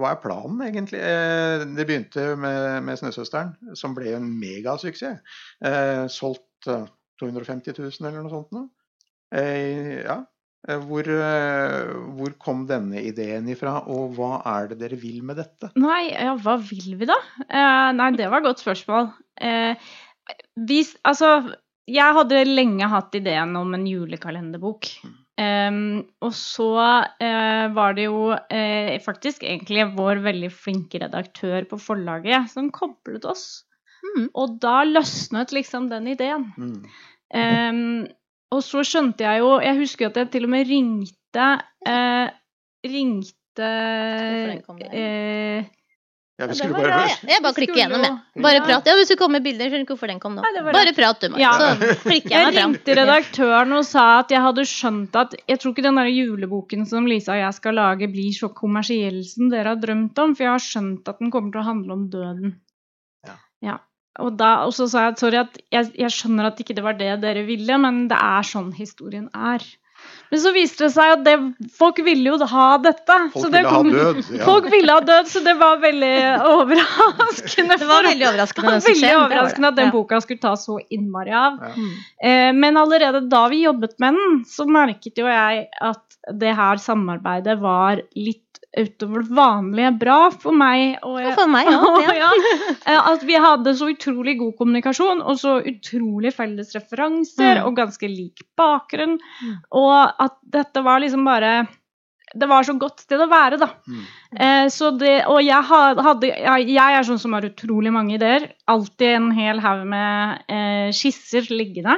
hva 0.00 0.14
er, 0.14 0.18
planen 0.24 0.64
egentlig? 0.70 1.04
Eh, 1.04 1.66
det 1.76 1.86
begynte 1.86 2.26
med, 2.40 2.80
med 2.88 3.02
'Snøsøsteren', 3.02 3.76
som 3.76 3.94
ble 3.98 4.16
en 4.16 4.32
megasuksess. 4.40 5.20
Eh, 5.60 6.04
solgt 6.08 6.72
250 7.20 7.76
000 7.76 8.08
eller 8.08 8.22
noe 8.24 8.32
sånt 8.32 8.56
nå. 8.56 8.64
Eh, 9.36 10.00
ja, 10.00 10.22
Eh, 10.22 10.39
hvor, 10.60 11.06
eh, 11.08 11.92
hvor, 12.16 12.34
kom 12.42 12.66
denne 12.68 13.00
ideen 13.08 13.48
ifra, 13.48 13.78
og 13.88 14.18
hva 14.18 14.42
er 14.58 14.68
det 14.70 14.80
dere 14.82 14.98
vil 15.00 15.22
med 15.24 15.40
dette? 15.40 15.70
Nei, 15.80 16.10
ja, 16.12 16.34
hva 16.36 16.58
vil 16.60 16.98
vi 17.00 17.08
da? 17.08 17.16
Eh, 17.46 17.88
nei, 17.96 18.10
det 18.18 18.28
var 18.28 18.42
et 18.42 18.50
godt 18.50 18.60
spørsmål. 18.60 19.08
Eh, 19.40 19.88
vi, 20.68 20.82
altså, 21.08 21.32
jeg 21.88 22.18
hadde 22.18 22.44
lenge 22.44 22.90
hatt 22.92 23.16
ideen 23.16 23.56
om 23.56 23.72
en 23.76 23.88
julekalenderbok. 23.88 24.92
Um, 25.40 26.02
og 26.20 26.34
så 26.36 26.68
uh, 26.76 27.66
var 27.72 27.94
det 27.96 28.04
jo 28.04 28.34
faktisk 29.00 29.46
egentlig 29.48 29.86
vår 29.96 30.20
veldig 30.26 30.50
flinke 30.52 31.00
redaktør 31.00 31.64
på 31.70 31.78
forlaget 31.80 32.50
som 32.52 32.68
koblet 32.74 33.24
oss. 33.24 33.62
Mm. 34.04 34.26
Og 34.36 34.58
da 34.60 34.82
løsnet 34.84 35.54
liksom 35.56 35.88
den 35.88 36.10
ideen. 36.12 36.50
Mm. 36.60 36.76
Um, 37.32 38.04
og 38.50 38.62
så 38.66 38.84
skjønte 38.86 39.26
jeg 39.26 39.42
jo 39.44 39.50
Jeg 39.62 39.78
husker 39.78 40.10
at 40.10 40.16
jeg 40.20 40.30
til 40.32 40.46
og 40.48 40.54
med 40.54 40.70
ringte 40.70 41.48
eh, 41.86 42.30
Ringte 42.86 43.68
eh, 44.90 45.68
ja, 46.40 46.46
vi 46.48 46.54
skulle 46.56 46.72
bare 46.72 47.00
ja, 47.04 47.16
Jeg 47.28 47.42
bare 47.44 47.56
klikker 47.56 47.76
gjennom, 47.76 48.04
jeg. 48.06 48.42
Bare 48.44 48.60
prat. 48.64 48.86
Ja, 48.88 48.94
Hvis 48.96 49.10
du 49.12 49.16
kommer 49.20 49.36
med 49.36 49.44
bilder, 49.44 49.68
skjønner 49.68 49.84
ikke 49.84 49.92
hvorfor 49.92 50.08
den 50.08 50.22
kom 50.22 50.38
nå. 50.38 50.44
Bare 50.72 50.94
prat, 50.96 51.20
du, 51.20 51.34
Marte. 51.34 51.42
Ja. 51.42 51.50
Så 51.60 51.98
klikker 52.06 52.32
jeg 52.32 52.46
meg 52.46 52.54
fram. 52.56 52.56
Jeg 52.56 52.62
ringte 52.62 52.96
redaktøren 52.96 53.76
og 53.76 53.84
sa 53.84 54.04
at 54.22 54.32
jeg 54.32 54.40
hadde 54.46 54.64
skjønt 54.70 55.18
at 55.20 55.36
Jeg 55.42 55.60
tror 55.60 55.74
ikke 55.74 55.84
den 55.84 56.00
der 56.00 56.08
juleboken 56.08 56.88
som 56.88 57.10
Lisa 57.10 57.34
og 57.36 57.42
jeg 57.42 57.58
skal 57.58 57.76
lage, 57.76 58.08
blir 58.08 58.32
så 58.36 58.48
kommersiell 58.56 59.20
som 59.28 59.52
dere 59.52 59.74
har 59.74 59.82
drømt 59.82 60.22
om, 60.24 60.32
for 60.32 60.46
jeg 60.46 60.54
har 60.54 60.64
skjønt 60.64 61.12
at 61.12 61.20
den 61.20 61.34
kommer 61.34 61.52
til 61.52 61.60
å 61.60 61.68
handle 61.68 61.98
om 61.98 62.08
døden. 62.14 62.56
Og, 64.20 64.32
da, 64.40 64.54
og 64.66 64.74
så 64.76 64.88
sa 64.90 65.08
jeg 65.08 65.20
sorry 65.20 65.42
at 65.42 65.60
jeg, 65.72 65.92
jeg, 65.98 66.14
skjønner 66.14 66.50
at 66.50 66.60
ikke 66.62 66.76
det 66.76 66.86
var 66.86 66.98
det 66.98 67.14
dere 67.24 67.44
ville, 67.48 67.78
men 67.82 68.06
det 68.10 68.18
er 68.18 68.46
sånn 68.46 68.72
historien 68.76 69.28
er. 69.34 69.64
Men 70.30 70.40
så 70.40 70.52
viste 70.54 70.86
det 70.86 70.92
seg 70.94 71.12
at 71.12 71.22
det, 71.26 71.34
folk 71.74 71.98
ville 72.06 72.30
jo 72.30 72.48
ha 72.52 72.66
dette. 72.82 73.16
Folk 73.34 73.50
ville 73.50 73.62
kom, 73.66 73.88
ha 73.90 74.04
død. 74.12 74.20
Ja. 74.38 74.44
Folk 74.46 74.68
ville 74.72 74.94
ha 74.94 75.02
død, 75.04 75.30
så 75.32 75.42
det 75.44 75.56
var 75.60 75.80
veldig 75.82 76.12
overraskende. 76.52 77.78
Det 77.80 77.88
var 77.90 78.06
veldig 78.06 78.28
overraskende, 78.28 78.76
veldig 78.86 79.10
overraskende 79.18 79.72
at 79.72 79.80
den 79.80 79.90
boka 79.94 80.20
skulle 80.22 80.42
ta 80.42 80.54
så 80.60 80.78
innmari 80.94 81.34
av. 81.34 81.58
Ja. 81.66 81.88
Eh, 82.30 82.52
men 82.56 82.78
allerede 82.80 83.24
da 83.32 83.42
vi 83.50 83.64
jobbet 83.64 83.98
med 84.02 84.20
den, 84.20 84.44
så 84.48 84.68
merket 84.70 85.18
jo 85.18 85.26
jeg 85.28 85.66
at 85.90 86.06
det 86.40 86.54
her 86.56 86.80
samarbeidet 86.80 87.58
var 87.60 88.02
litt 88.14 88.49
utover 88.78 89.24
det 89.24 89.34
vanlige 89.34 89.90
bra 89.98 90.18
for 90.30 90.54
meg. 90.56 91.00
Og, 91.06 91.18
jeg, 91.22 91.34
for 91.38 91.50
meg 91.50 91.70
ja, 91.72 92.12
ja. 92.20 92.30
Eh, 92.86 93.10
at 93.12 93.24
vi 93.26 93.40
hadde 93.40 93.74
så 93.78 93.90
utrolig 93.90 94.36
god 94.40 94.54
kommunikasjon 94.60 95.24
og 95.24 95.40
så 95.40 95.58
utrolig 95.66 96.32
felles 96.36 96.72
referanser 96.76 97.58
mm. 97.60 97.66
og 97.66 97.76
ganske 97.80 98.10
lik 98.10 98.44
bakgrunn. 98.58 99.18
Mm. 99.18 99.58
Og 99.82 100.24
at 100.26 100.38
dette 100.58 100.84
var 100.86 101.02
liksom 101.02 101.26
bare 101.26 101.54
det 102.34 102.46
var 102.46 102.62
så 102.62 102.76
godt 102.78 103.02
sted 103.02 103.18
å 103.18 103.26
være, 103.30 103.58
da. 103.58 103.66
Mm. 103.90 104.02
Eh, 104.38 104.66
så 104.70 104.92
det, 104.94 105.14
og 105.26 105.40
jeg, 105.42 105.66
hadde, 105.66 106.28
jeg, 106.30 106.78
er 106.78 107.06
sånn 107.06 107.18
som 107.18 107.34
har 107.34 107.48
utrolig 107.48 107.90
mange 107.94 108.14
ideer. 108.20 108.52
Alltid 108.70 109.16
en 109.16 109.30
hel 109.34 109.62
haug 109.64 109.82
med 109.90 110.44
eh, 110.46 110.92
skisser 110.94 111.50
liggende 111.50 111.96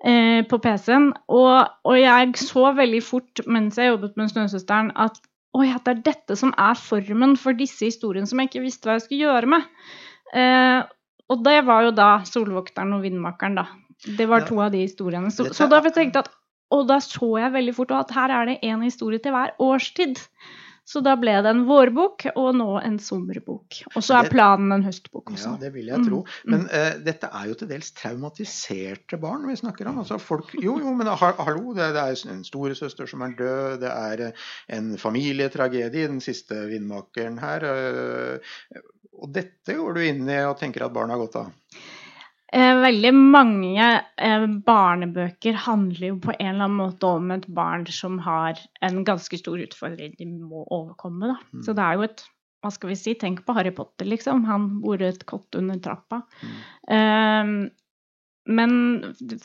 eh, 0.00 0.40
på 0.48 0.60
PC-en. 0.64 1.10
Og, 1.28 1.68
og, 1.84 1.98
jeg 2.00 2.32
så 2.40 2.70
veldig 2.78 3.02
fort 3.04 3.44
mens 3.44 3.76
jeg 3.80 3.92
jobbet 3.92 4.16
med 4.20 4.32
Snøsøsteren, 4.32 4.94
at 4.96 5.20
Oi, 5.54 5.68
at 5.70 5.86
det 5.86 5.92
er 5.92 6.02
dette 6.10 6.36
som 6.38 6.50
er 6.58 6.78
formen 6.78 7.36
for 7.38 7.56
disse 7.56 7.86
historiene 7.86 8.26
som 8.26 8.40
jeg 8.42 8.50
ikke 8.50 8.64
visste 8.64 8.88
hva 8.88 8.98
jeg 8.98 9.06
skulle 9.06 9.28
gjøre 9.28 9.50
med. 9.54 9.68
Eh, 10.34 10.80
og 11.30 11.44
det 11.46 11.60
var 11.66 11.86
jo 11.86 11.92
da 11.94 12.08
'Solvokteren' 12.26 12.96
og 12.96 13.04
'Vindmakeren', 13.04 13.60
da. 13.60 13.66
Det 14.18 14.26
var 14.28 14.42
ja. 14.42 14.48
to 14.48 14.60
av 14.60 14.72
de 14.74 14.82
historiene. 14.82 15.30
Så, 15.30 15.52
så 15.54 15.68
da 15.70 15.80
tenkte 15.80 16.18
jeg 16.20 16.26
at 16.26 16.34
Og 16.74 16.88
da 16.88 16.96
så 16.98 17.36
jeg 17.38 17.52
veldig 17.52 17.74
fort 17.76 17.92
at 17.92 18.10
her 18.10 18.32
er 18.32 18.46
det 18.48 18.58
én 18.64 18.82
historie 18.82 19.20
til 19.22 19.30
hver 19.30 19.52
årstid. 19.60 20.16
Så 20.84 21.00
da 21.00 21.14
ble 21.16 21.32
det 21.40 21.48
en 21.48 21.62
vårbok, 21.64 22.26
og 22.36 22.50
nå 22.58 22.66
en 22.82 22.98
sommerbok. 23.00 23.78
Og 23.94 24.04
så 24.04 24.18
er 24.18 24.28
planen 24.32 24.74
en 24.74 24.84
høstbok 24.84 25.32
også. 25.32 25.54
Ja, 25.54 25.60
det 25.62 25.70
vil 25.72 25.88
jeg 25.88 26.04
tro. 26.04 26.20
Mm. 26.44 26.52
Men 26.52 26.66
uh, 26.68 26.90
dette 27.06 27.30
er 27.32 27.48
jo 27.48 27.56
til 27.60 27.70
dels 27.70 27.88
traumatiserte 27.96 29.18
barn 29.22 29.46
vi 29.48 29.56
snakker 29.56 29.88
om. 29.88 30.02
Altså 30.04 30.20
folk, 30.20 30.52
jo, 30.60 30.76
jo, 30.82 30.92
men 30.98 31.08
hallo, 31.08 31.72
det, 31.76 31.88
det 31.96 32.04
er 32.04 32.34
en 32.34 32.44
storesøster 32.44 33.08
som 33.08 33.24
er 33.24 33.36
død, 33.38 33.78
det 33.80 33.94
er 33.94 34.26
uh, 34.28 34.46
en 34.76 34.92
familietragedie, 35.00 36.10
den 36.12 36.20
siste 36.24 36.66
vindmakeren 36.68 37.40
her. 37.40 37.64
Uh, 37.64 38.84
og 39.24 39.32
dette 39.32 39.78
går 39.78 39.96
du 39.96 40.04
inn 40.04 40.26
i 40.28 40.42
og 40.44 40.58
tenker 40.60 40.84
at 40.84 40.92
barna 40.92 41.16
har 41.16 41.24
godt 41.24 41.40
av? 41.46 41.52
Eh, 42.52 42.74
veldig 42.82 43.10
mange 43.16 43.86
eh, 44.20 44.44
barnebøker 44.66 45.56
handler 45.64 46.10
jo 46.10 46.18
på 46.22 46.34
en 46.34 46.50
eller 46.50 46.66
annen 46.66 46.76
måte 46.76 47.08
om 47.08 47.32
et 47.34 47.46
barn 47.56 47.86
som 47.90 48.18
har 48.22 48.60
en 48.84 49.00
ganske 49.06 49.38
stor 49.40 49.62
utfordring 49.64 50.12
de 50.18 50.28
må 50.28 50.66
overkomme. 50.68 51.32
Da. 51.32 51.38
Mm. 51.54 51.62
Så 51.66 51.74
det 51.74 51.86
er 51.86 51.98
jo 51.98 52.08
et 52.10 52.26
hva 52.64 52.70
skal 52.72 52.94
vi 52.94 52.96
si, 52.96 53.12
Tenk 53.20 53.42
på 53.44 53.52
Harry 53.56 53.74
Potter, 53.76 54.06
liksom. 54.08 54.46
Han 54.48 54.78
bor 54.80 55.02
i 55.02 55.10
et 55.10 55.24
kott 55.28 55.56
under 55.58 55.80
trappa. 55.84 56.22
Mm. 56.40 56.60
Eh, 56.96 57.50
men, 58.44 58.76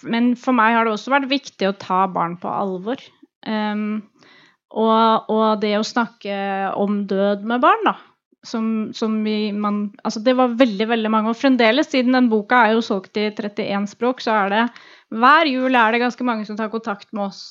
men, 0.04 0.30
for 0.40 0.56
meg 0.56 0.76
har 0.76 0.88
det 0.88 0.94
også 0.94 1.16
vært 1.16 1.32
viktig 1.32 1.70
å 1.70 1.78
ta 1.80 2.04
barn 2.12 2.36
på 2.40 2.52
alvor. 2.52 3.00
Um, 3.48 4.02
og, 4.76 5.30
og, 5.32 5.62
det 5.64 5.78
å 5.80 5.86
snakke 5.88 6.36
om 6.76 7.06
død 7.08 7.46
med 7.48 7.64
barn, 7.64 7.88
da 7.88 7.96
som, 8.46 8.92
som 8.96 9.18
vi, 9.24 9.52
man 9.52 9.90
Altså, 10.04 10.22
det 10.24 10.36
var 10.38 10.56
veldig, 10.60 10.88
veldig 10.90 11.12
mange. 11.12 11.34
Og 11.34 11.40
fremdeles, 11.40 11.92
siden 11.92 12.16
den 12.16 12.30
boka 12.32 12.64
er 12.66 12.78
jo 12.78 12.84
solgt 12.86 13.18
i 13.20 13.30
31 13.32 13.90
språk, 13.92 14.24
så 14.24 14.38
er 14.46 14.54
det 14.54 14.66
hver 15.10 15.50
jul 15.50 15.76
er 15.76 15.92
det 15.92 16.04
ganske 16.04 16.26
mange 16.28 16.46
som 16.46 16.58
tar 16.58 16.70
kontakt 16.72 17.10
med 17.12 17.30
oss. 17.30 17.42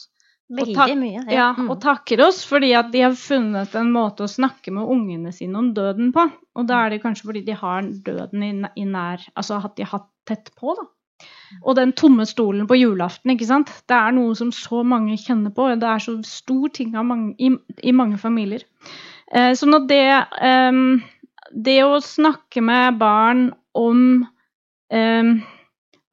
Veldig 0.48 0.76
og 0.80 0.92
mye. 0.96 1.22
Ja. 1.26 1.32
ja 1.32 1.48
mm. 1.56 1.66
Og 1.68 1.80
takker 1.82 2.22
oss 2.24 2.40
fordi 2.48 2.70
at 2.78 2.92
de 2.92 3.02
har 3.04 3.16
funnet 3.18 3.74
en 3.76 3.90
måte 3.92 4.24
å 4.24 4.30
snakke 4.30 4.72
med 4.72 4.88
ungene 4.88 5.32
sine 5.34 5.60
om 5.60 5.72
døden 5.76 6.12
på. 6.14 6.24
Og 6.56 6.68
da 6.68 6.84
er 6.84 6.94
det 6.94 7.02
kanskje 7.02 7.28
fordi 7.28 7.42
de 7.48 7.58
har 7.58 7.90
døden 8.06 8.46
i, 8.46 8.52
i 8.80 8.86
nær 8.88 9.26
Altså 9.34 9.60
at 9.60 9.76
de 9.76 9.84
har 9.84 9.98
hatt 9.98 10.08
tett 10.28 10.54
på, 10.56 10.72
da. 10.78 10.86
Og 11.64 11.74
den 11.74 11.92
tomme 11.98 12.24
stolen 12.28 12.68
på 12.68 12.76
julaften, 12.78 13.32
ikke 13.32 13.48
sant. 13.48 13.70
Det 13.90 13.96
er 13.96 14.14
noe 14.14 14.36
som 14.38 14.52
så 14.54 14.84
mange 14.86 15.16
kjenner 15.18 15.52
på. 15.54 15.66
Det 15.80 15.88
er 15.88 16.02
så 16.04 16.14
stor 16.26 16.70
ting 16.74 16.92
mange, 16.94 17.32
i, 17.42 17.50
i, 17.82 17.94
mange 17.96 18.20
familier. 18.20 18.62
Eh, 19.32 19.52
sånn 19.58 19.76
at 19.76 19.88
det 19.90 20.04
Det 21.48 21.78
å 21.84 22.00
snakke 22.04 22.60
med 22.60 22.98
barn 23.00 23.46
om 23.74 24.26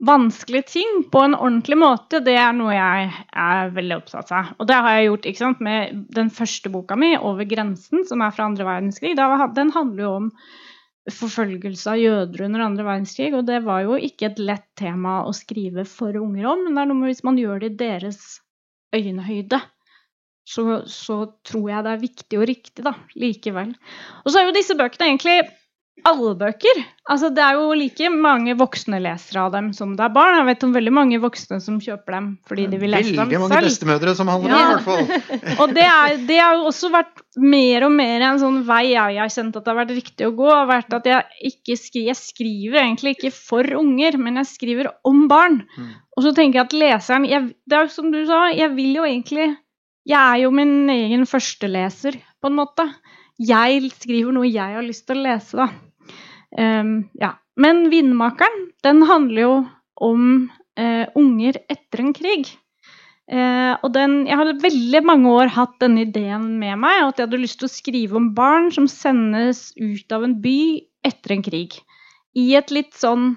vanskelige 0.06 0.68
ting 0.68 1.04
på 1.12 1.22
en 1.24 1.36
ordentlig 1.36 1.78
måte, 1.80 2.20
det 2.24 2.36
er 2.40 2.54
noe 2.56 2.76
jeg 2.76 3.10
er 3.32 3.72
veldig 3.76 3.98
opptatt 3.98 4.32
av. 4.36 4.54
Og 4.60 4.68
det 4.68 4.76
har 4.76 4.96
jeg 4.98 5.08
gjort 5.10 5.28
sant, 5.40 5.64
med 5.64 6.06
den 6.16 6.30
første 6.30 6.72
boka 6.72 6.96
mi, 6.96 7.16
'Over 7.16 7.46
grensen', 7.48 8.06
som 8.06 8.22
er 8.22 8.32
fra 8.32 8.46
andre 8.46 8.66
verdenskrig. 8.66 9.16
Den 9.16 9.72
handler 9.72 10.04
jo 10.04 10.12
om 10.16 10.32
forfølgelse 11.12 11.92
av 11.92 12.02
jøder 12.02 12.46
under 12.46 12.66
andre 12.66 12.84
verdenskrig. 12.84 13.34
Og 13.34 13.46
det 13.46 13.64
var 13.64 13.82
jo 13.82 13.96
ikke 13.98 14.32
et 14.32 14.40
lett 14.40 14.68
tema 14.76 15.24
å 15.24 15.34
skrive 15.34 15.86
for 15.86 16.16
unger 16.16 16.46
om, 16.46 16.64
men 16.66 16.76
det 16.76 16.82
er 16.82 16.86
noe 16.92 17.00
med 17.00 17.14
hvis 17.14 17.24
man 17.24 17.38
gjør 17.38 17.60
det 17.60 17.72
i 17.72 17.78
deres 17.86 18.42
øyenhøyde, 18.96 19.62
så, 20.46 20.84
så 20.90 21.20
tror 21.48 21.70
jeg 21.72 21.86
det 21.86 21.94
er 21.96 22.02
viktig 22.06 22.40
og 22.40 22.50
riktig, 22.50 22.86
da, 22.86 22.94
likevel. 23.18 23.76
Og 24.24 24.32
så 24.32 24.40
er 24.40 24.50
jo 24.50 24.58
disse 24.58 24.78
bøkene 24.78 25.10
egentlig 25.10 25.40
alle 26.06 26.34
bøker. 26.38 26.82
Altså, 27.10 27.30
det 27.34 27.42
er 27.42 27.58
jo 27.58 27.76
like 27.78 28.10
mange 28.12 28.54
voksne 28.58 29.00
lesere 29.02 29.46
av 29.46 29.54
dem 29.56 29.72
som 29.74 29.94
det 29.98 30.04
er 30.06 30.14
barn. 30.14 30.36
Jeg 30.38 30.48
vet 30.50 30.66
om 30.68 30.76
veldig 30.76 30.94
mange 30.94 31.20
voksne 31.24 31.58
som 31.64 31.80
kjøper 31.82 32.18
dem 32.18 32.28
fordi 32.50 32.66
de 32.70 32.80
vil 32.82 32.94
lese 32.94 33.14
veldig 33.14 33.18
dem 33.18 33.32
selv. 33.32 33.40
Veldig 33.40 33.54
mange 33.56 33.70
bestemødre 33.70 34.16
som 34.20 34.32
handler 34.34 34.54
ja. 34.54 34.60
i 34.60 34.70
hvert 34.74 34.86
fall. 34.86 35.36
og 35.64 35.76
det, 35.78 35.88
er, 35.88 36.20
det 36.28 36.40
har 36.42 36.60
jo 36.60 36.70
også 36.70 36.92
vært 36.94 37.26
mer 37.42 37.88
og 37.88 37.96
mer 37.96 38.28
en 38.30 38.42
sånn 38.42 38.62
vei 38.68 38.84
jeg 38.92 39.20
har 39.22 39.34
kjent 39.34 39.58
at 39.58 39.66
det 39.66 39.74
har 39.74 39.82
vært 39.82 39.98
riktig 39.98 40.30
å 40.30 40.36
gå. 40.38 40.50
har 40.52 40.70
vært 40.70 40.98
at 41.00 41.10
Jeg 41.10 41.52
ikke 41.54 41.80
skriver, 41.80 42.12
jeg 42.12 42.22
skriver 42.22 42.82
egentlig 42.84 43.16
ikke 43.18 43.36
for 43.36 43.78
unger, 43.82 44.20
men 44.22 44.42
jeg 44.44 44.52
skriver 44.52 44.92
om 45.08 45.26
barn. 45.32 45.64
Mm. 45.78 45.94
Og 46.16 46.28
så 46.28 46.36
tenker 46.36 46.62
jeg 46.62 46.68
at 46.68 46.80
leseren 46.84 47.30
jeg, 47.30 47.54
Det 47.66 47.78
er 47.78 47.88
jo 47.88 47.96
som 47.96 48.12
du 48.14 48.22
sa, 48.28 48.50
jeg 48.54 48.76
vil 48.78 49.00
jo 49.00 49.08
egentlig 49.08 49.54
Jeg 50.06 50.22
er 50.22 50.44
jo 50.44 50.52
min 50.54 50.90
egen 50.94 51.26
førsteleser, 51.30 52.20
på 52.42 52.52
en 52.52 52.60
måte 52.60 52.86
jeg 53.42 53.90
skriver 53.92 54.36
noe 54.36 54.48
jeg 54.48 54.78
har 54.78 54.86
lyst 54.86 55.08
til 55.10 55.20
å 55.20 55.26
lese, 55.26 55.58
da. 55.60 55.68
Um, 56.56 57.10
ja. 57.20 57.36
Men 57.60 57.88
'Vindmakeren' 57.92 58.70
den 58.84 59.02
handler 59.08 59.42
jo 59.42 59.56
om 60.04 60.24
uh, 60.80 61.06
unger 61.16 61.58
etter 61.72 62.04
en 62.04 62.14
krig. 62.16 62.52
Uh, 63.32 63.74
og 63.82 63.90
den, 63.96 64.26
jeg 64.28 64.38
hadde 64.38 64.62
veldig 64.62 65.02
mange 65.08 65.32
år 65.32 65.54
hatt 65.56 65.80
denne 65.82 66.04
ideen 66.06 66.60
med 66.60 66.78
meg, 66.84 67.00
at 67.02 67.18
jeg 67.18 67.28
hadde 67.28 67.42
lyst 67.42 67.60
til 67.62 67.70
å 67.70 67.74
skrive 67.74 68.20
om 68.20 68.34
barn 68.38 68.70
som 68.76 68.88
sendes 68.92 69.72
ut 69.80 70.12
av 70.16 70.28
en 70.28 70.36
by 70.44 70.84
etter 71.08 71.36
en 71.36 71.46
krig. 71.46 71.80
I 72.36 72.54
et 72.60 72.72
litt 72.76 72.94
sånn 73.00 73.34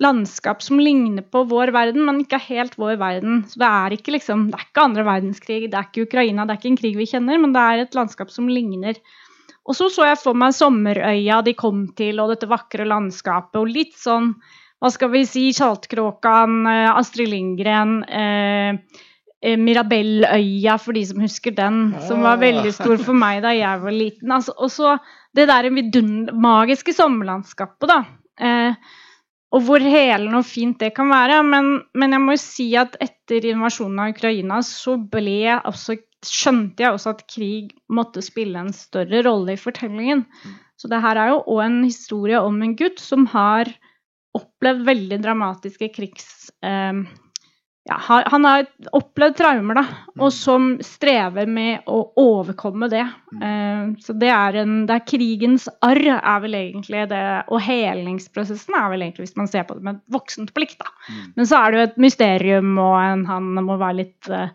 landskap 0.00 0.62
som 0.64 0.80
ligner 0.80 1.22
på 1.22 1.44
vår 1.50 1.72
verden, 1.74 2.04
men 2.06 2.22
ikke 2.22 2.40
helt 2.40 2.78
vår 2.80 2.96
verden. 3.00 3.42
Så 3.48 3.60
det 3.60 3.68
er 3.68 3.96
ikke 3.96 4.14
liksom, 4.16 4.46
det 4.52 4.58
er 4.58 4.68
ikke 4.68 4.86
andre 4.86 5.04
verdenskrig, 5.08 5.60
det 5.66 5.78
er 5.78 5.88
ikke 5.90 6.06
Ukraina, 6.06 6.46
det 6.46 6.54
er 6.54 6.62
ikke 6.62 6.72
en 6.72 6.80
krig 6.80 6.96
vi 6.96 7.10
kjenner, 7.10 7.42
men 7.42 7.52
det 7.52 7.62
er 7.62 7.84
et 7.84 7.98
landskap 7.98 8.32
som 8.32 8.48
ligner. 8.48 8.98
Og 9.68 9.76
så 9.78 9.90
så 9.92 10.08
jeg 10.08 10.18
for 10.18 10.38
meg 10.38 10.56
sommerøya 10.56 11.42
de 11.46 11.54
kom 11.58 11.84
til, 11.98 12.18
og 12.22 12.32
dette 12.32 12.50
vakre 12.50 12.88
landskapet, 12.88 13.60
og 13.60 13.70
litt 13.70 13.94
sånn 13.98 14.34
hva 14.82 14.90
skal 14.90 15.12
vi 15.12 15.22
si, 15.28 15.44
Saltkråkan, 15.54 16.54
eh, 16.66 16.88
Astrid 16.90 17.30
Lindgren, 17.30 18.00
eh, 18.02 18.74
eh, 19.38 19.54
Mirabelløya, 19.54 20.74
for 20.82 20.96
de 20.96 21.04
som 21.06 21.20
husker 21.22 21.54
den, 21.54 21.94
som 22.08 22.24
var 22.26 22.40
veldig 22.40 22.72
stor 22.74 22.96
for 22.98 23.14
meg 23.14 23.44
da 23.44 23.52
jeg 23.54 23.84
var 23.84 23.94
liten. 23.94 24.32
Altså, 24.34 24.56
og 24.58 24.72
så 24.74 24.96
det 25.38 25.46
der 25.46 25.70
magiske 26.34 26.92
sommerlandskapet, 26.96 27.86
da. 27.92 28.00
Eh, 28.42 28.74
og 29.52 29.66
hvor 29.66 29.84
helende 29.84 30.40
og 30.40 30.48
fint 30.48 30.78
det 30.80 30.94
kan 30.96 31.10
være. 31.12 31.42
Men, 31.44 31.74
men 31.98 32.16
jeg 32.16 32.24
må 32.24 32.36
jo 32.36 32.40
si 32.40 32.70
at 32.80 32.96
etter 33.04 33.50
invasjonen 33.50 34.00
av 34.00 34.14
Ukraina 34.14 34.62
så 34.64 34.96
ble 34.96 35.58
også 35.60 35.98
skjønte 36.22 36.84
jeg 36.84 36.94
også 36.94 37.16
at 37.16 37.24
krig 37.30 37.72
måtte 37.90 38.22
spille 38.22 38.60
en 38.60 38.72
større 38.76 39.24
rolle 39.26 39.56
i 39.56 39.60
fortellingen. 39.60 40.22
Mm. 40.22 40.52
Så 40.78 40.90
det 40.90 41.02
her 41.02 41.18
er 41.18 41.32
jo 41.32 41.42
òg 41.50 41.64
en 41.66 41.80
historie 41.84 42.38
om 42.42 42.60
en 42.62 42.76
gutt 42.78 43.02
som 43.02 43.26
har 43.32 43.70
opplevd 44.38 44.86
veldig 44.86 45.18
dramatiske 45.24 45.90
krigs... 45.94 46.30
Eh, 46.64 47.02
ja, 47.88 47.96
han 48.30 48.44
har 48.46 48.66
opplevd 48.94 49.40
traumer, 49.40 49.74
da, 49.80 49.82
og 50.14 50.28
mm. 50.28 50.34
som 50.36 50.66
strever 50.86 51.48
med 51.50 51.88
å 51.90 52.04
overkomme 52.20 52.86
det. 52.92 53.02
Mm. 53.34 53.42
Eh, 53.48 53.80
så 54.04 54.14
det 54.22 54.30
er, 54.30 54.60
en, 54.62 54.76
det 54.86 54.98
er 55.00 55.08
krigens 55.08 55.66
arr, 55.82 56.02
er 56.14 56.44
vel 56.44 56.54
egentlig 56.60 57.02
det, 57.10 57.24
og 57.50 57.58
helingsprosessen 57.66 58.78
er 58.78 58.86
vel 58.92 59.02
egentlig, 59.02 59.26
hvis 59.26 59.40
man 59.40 59.50
ser 59.50 59.66
på 59.66 59.78
det 59.78 59.86
med 59.88 59.98
et 59.98 60.14
voksent 60.14 60.54
blikk, 60.54 60.76
da. 60.78 60.92
Men 61.34 61.48
så 61.50 61.58
er 61.58 61.72
det 61.72 61.80
jo 61.80 61.88
et 61.88 62.00
mysterium, 62.06 62.72
og 62.78 62.96
en, 63.00 63.26
han 63.26 63.50
må 63.58 63.74
være 63.74 64.00
litt 64.04 64.30
uh, 64.30 64.54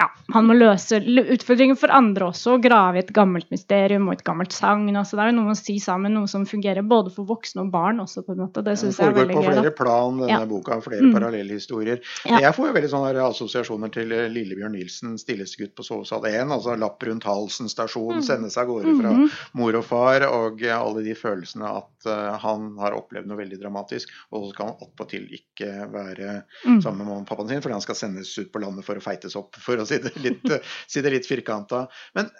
ja, 0.00 0.06
han 0.32 0.46
må 0.48 0.54
løse 0.56 0.96
utfordringer 1.02 1.76
for 1.76 1.92
andre 1.92 2.30
også, 2.30 2.54
og 2.56 2.62
grave 2.64 2.96
i 2.96 3.02
et 3.02 3.10
gammelt 3.12 3.50
mysterium 3.52 4.06
og 4.08 4.14
et 4.14 4.22
gammelt 4.24 4.54
sagn. 4.54 4.88
Altså, 4.96 5.18
det 5.18 5.24
er 5.26 5.32
jo 5.32 5.36
noe 5.36 5.52
å 5.52 5.58
si 5.58 5.74
sammen, 5.82 6.14
noe 6.16 6.30
som 6.30 6.46
fungerer 6.48 6.86
både 6.86 7.12
for 7.12 7.28
voksne 7.28 7.66
og 7.66 7.72
barn 7.74 8.00
også, 8.00 8.22
på 8.24 8.32
en 8.32 8.40
måte. 8.46 8.62
Det 8.64 8.78
syns 8.80 9.00
jeg 9.00 9.10
er 9.10 9.16
veldig 9.18 9.36
gøy. 9.36 9.40
Foregår 9.40 9.52
på 9.52 9.58
flere 9.58 9.74
plan, 9.76 10.22
denne 10.22 10.38
ja. 10.38 10.48
boka, 10.48 10.78
flere 10.86 11.04
mm. 11.04 11.12
parallellhistorier. 11.18 12.00
Ja. 12.30 12.40
Jeg 12.46 12.56
får 12.56 12.70
jo 12.70 12.76
veldig 12.78 12.92
sånne 12.94 13.26
assosiasjoner 13.26 13.92
til 13.92 14.14
eh, 14.16 14.28
Lillebjørn 14.32 14.76
Nilsen, 14.78 15.18
'Stilleste 15.20 15.60
gutt 15.60 15.74
på 15.76 15.86
sovesal 15.86 16.24
1', 16.30 16.54
altså 16.56 16.78
lapp 16.80 17.04
rundt 17.04 17.28
halsen 17.28 17.68
stasjon, 17.68 18.22
mm. 18.22 18.24
sendes 18.30 18.56
av 18.56 18.70
gårde 18.70 18.96
fra 19.02 19.12
mm 19.12 19.20
-hmm. 19.20 19.36
mor 19.60 19.80
og 19.82 19.84
far, 19.84 20.26
og 20.30 20.64
alle 20.64 21.04
de 21.04 21.14
følelsene 21.14 21.68
at 21.68 22.08
uh, 22.08 22.38
han 22.40 22.72
har 22.80 22.96
opplevd 22.96 23.28
noe 23.28 23.42
veldig 23.42 23.60
dramatisk, 23.60 24.08
og 24.30 24.46
så 24.46 24.54
skal 24.54 24.72
han 24.72 24.80
attpåtil 24.80 25.28
ikke 25.34 25.70
være 25.92 26.42
mm. 26.64 26.80
sammen 26.80 26.98
med 26.98 27.06
mamma 27.06 27.20
og 27.20 27.28
pappaen 27.28 27.48
sin, 27.48 27.62
fordi 27.62 27.76
han 27.76 27.84
skal 27.84 27.98
sendes 27.98 28.38
ut 28.38 28.52
på 28.52 28.62
landet 28.62 28.86
for 28.86 28.96
å 28.96 29.04
feites 29.04 29.36
opp, 29.36 29.56
for 29.60 29.76
å 29.76 29.89
si 29.90 30.00
det 30.02 30.14
litt, 30.22 30.46
si 30.90 31.02
det 31.04 31.12
litt 31.14 31.28
firkanta. 31.28 31.84
Men 32.18 32.30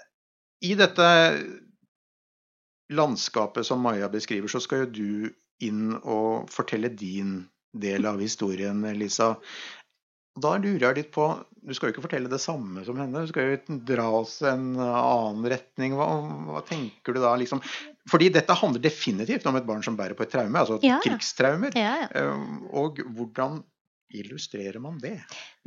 i 0.64 0.74
dette 0.78 1.11
landskapet 2.90 3.66
som 3.66 3.82
Maja 3.84 4.09
beskriver, 4.12 4.51
så 4.51 4.61
skal 4.62 4.84
jo 4.84 4.90
du 4.94 5.66
inn 5.66 5.92
og 6.01 6.51
fortelle 6.53 6.90
din 6.92 7.44
del 7.76 8.07
av 8.09 8.20
historien, 8.20 8.82
Lisa. 8.98 9.34
Da 10.40 10.55
lurer 10.59 10.84
jeg 10.84 10.96
litt 10.96 11.09
på 11.14 11.24
Du 11.61 11.72
skal 11.74 11.90
jo 11.90 11.94
ikke 11.94 12.05
fortelle 12.05 12.30
det 12.30 12.38
samme 12.40 12.84
som 12.86 12.96
henne. 12.96 13.24
Du 13.26 13.28
skal 13.28 13.51
jo 13.51 13.78
dra 13.84 14.07
oss 14.22 14.38
en 14.46 14.72
annen 14.80 15.48
retning. 15.53 15.96
Hva, 15.98 16.07
hva 16.46 16.62
tenker 16.64 17.12
du 17.12 17.20
da? 17.20 17.34
Liksom? 17.36 17.61
Fordi 18.09 18.30
dette 18.32 18.57
handler 18.57 18.82
definitivt 18.82 19.44
om 19.51 19.59
et 19.59 19.66
barn 19.68 19.84
som 19.84 19.98
bærer 19.98 20.16
på 20.16 20.24
et 20.24 20.32
traume, 20.32 20.57
altså 20.57 20.78
ja. 20.86 20.96
krigstraumer. 21.05 21.76
Ja, 21.76 21.92
ja. 22.05 22.09
Ehm, 22.16 22.62
og 22.72 23.03
hvordan 23.05 23.61
illustrerer 24.11 24.80
man 24.82 24.98
det? 25.02 25.16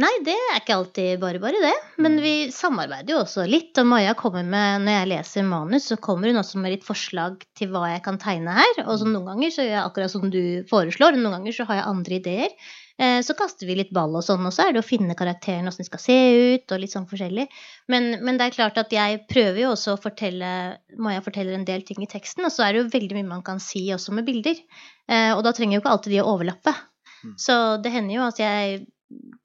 Nei, 0.02 0.12
det 0.26 0.36
er 0.36 0.60
ikke 0.60 0.76
alltid 0.76 1.22
bare 1.22 1.42
bare, 1.42 1.60
det. 1.64 1.74
Men 2.02 2.18
mm. 2.18 2.22
vi 2.24 2.34
samarbeider 2.54 3.16
jo 3.16 3.22
også 3.24 3.48
litt. 3.50 3.72
Og 3.80 3.90
Maja 3.90 4.16
kommer 4.20 4.46
med, 4.46 4.86
når 4.86 4.98
jeg 4.98 5.12
leser 5.14 5.48
manus, 5.48 5.90
så 5.92 5.98
kommer 6.02 6.32
hun 6.32 6.42
også 6.42 6.62
med 6.62 6.76
litt 6.76 6.88
forslag 6.88 7.44
til 7.58 7.74
hva 7.74 7.88
jeg 7.94 8.06
kan 8.06 8.20
tegne 8.22 8.56
her. 8.60 8.86
Og 8.86 8.98
så 9.00 9.08
mm. 9.08 9.14
noen 9.16 9.30
ganger 9.34 9.54
så 9.56 9.66
gjør 9.66 9.76
jeg 9.78 9.84
akkurat 9.84 10.16
som 10.16 10.32
du 10.34 10.42
foreslår, 10.70 11.16
og 11.16 11.24
noen 11.24 11.38
ganger 11.40 11.58
så 11.60 11.68
har 11.70 11.80
jeg 11.80 11.92
andre 11.94 12.20
ideer. 12.20 12.58
Eh, 13.02 13.20
så 13.26 13.34
kaster 13.38 13.66
vi 13.66 13.78
litt 13.80 13.94
ball 13.96 14.14
og 14.14 14.22
sånn, 14.26 14.44
og 14.46 14.54
så 14.54 14.68
er 14.68 14.76
det 14.76 14.84
å 14.84 14.86
finne 14.86 15.18
karakteren, 15.18 15.66
åssen 15.70 15.82
de 15.82 15.90
skal 15.90 16.02
se 16.04 16.18
ut, 16.54 16.66
og 16.76 16.82
litt 16.82 16.94
sånn 16.94 17.10
forskjellig. 17.10 17.48
Men, 17.90 18.12
men, 18.22 18.38
det 18.38 18.48
er 18.48 18.58
klart 18.58 18.78
at 18.82 18.94
jeg 18.94 19.24
prøver 19.32 19.64
jo 19.64 19.74
også 19.74 19.96
å 19.96 20.02
fortelle 20.02 20.54
Maja 21.02 21.24
forteller 21.26 21.58
en 21.58 21.66
del 21.68 21.86
ting 21.88 22.04
i 22.06 22.10
teksten, 22.10 22.46
og 22.46 22.54
så 22.54 22.68
er 22.68 22.74
det 22.74 22.84
jo 22.84 22.94
veldig 22.94 23.18
mye 23.18 23.32
man 23.32 23.46
kan 23.46 23.62
si 23.64 23.88
også 23.96 24.14
med 24.14 24.28
bilder. 24.30 24.62
Eh, 25.10 25.32
og 25.34 25.42
da 25.46 25.56
trenger 25.56 25.80
jo 25.80 25.84
ikke 25.84 25.96
alltid 25.96 26.18
de 26.18 26.22
å 26.22 26.34
overlappe. 26.36 26.76
Mm. 27.24 27.36
Så 27.40 27.58
det 27.84 27.94
hender 27.94 28.18
jo 28.18 28.28
at 28.28 28.40
jeg 28.42 28.86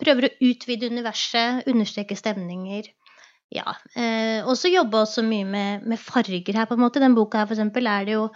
prøver 0.00 0.28
å 0.28 0.34
utvide 0.50 0.90
universet, 0.92 1.66
understreke 1.70 2.16
stemninger. 2.18 2.90
Ja. 3.54 3.74
Eh, 3.96 4.44
og 4.44 4.54
så 4.60 4.70
jobbe 4.72 5.02
også 5.02 5.24
mye 5.24 5.46
med, 5.48 5.88
med, 5.88 6.00
farger 6.00 6.60
her, 6.60 6.68
på 6.68 6.76
en 6.76 6.84
måte. 6.84 7.02
Den 7.02 7.16
boka 7.16 7.42
her, 7.42 7.48
for 7.48 7.56
eksempel, 7.56 7.88
er 7.90 8.08
det 8.08 8.16
jo 8.18 8.28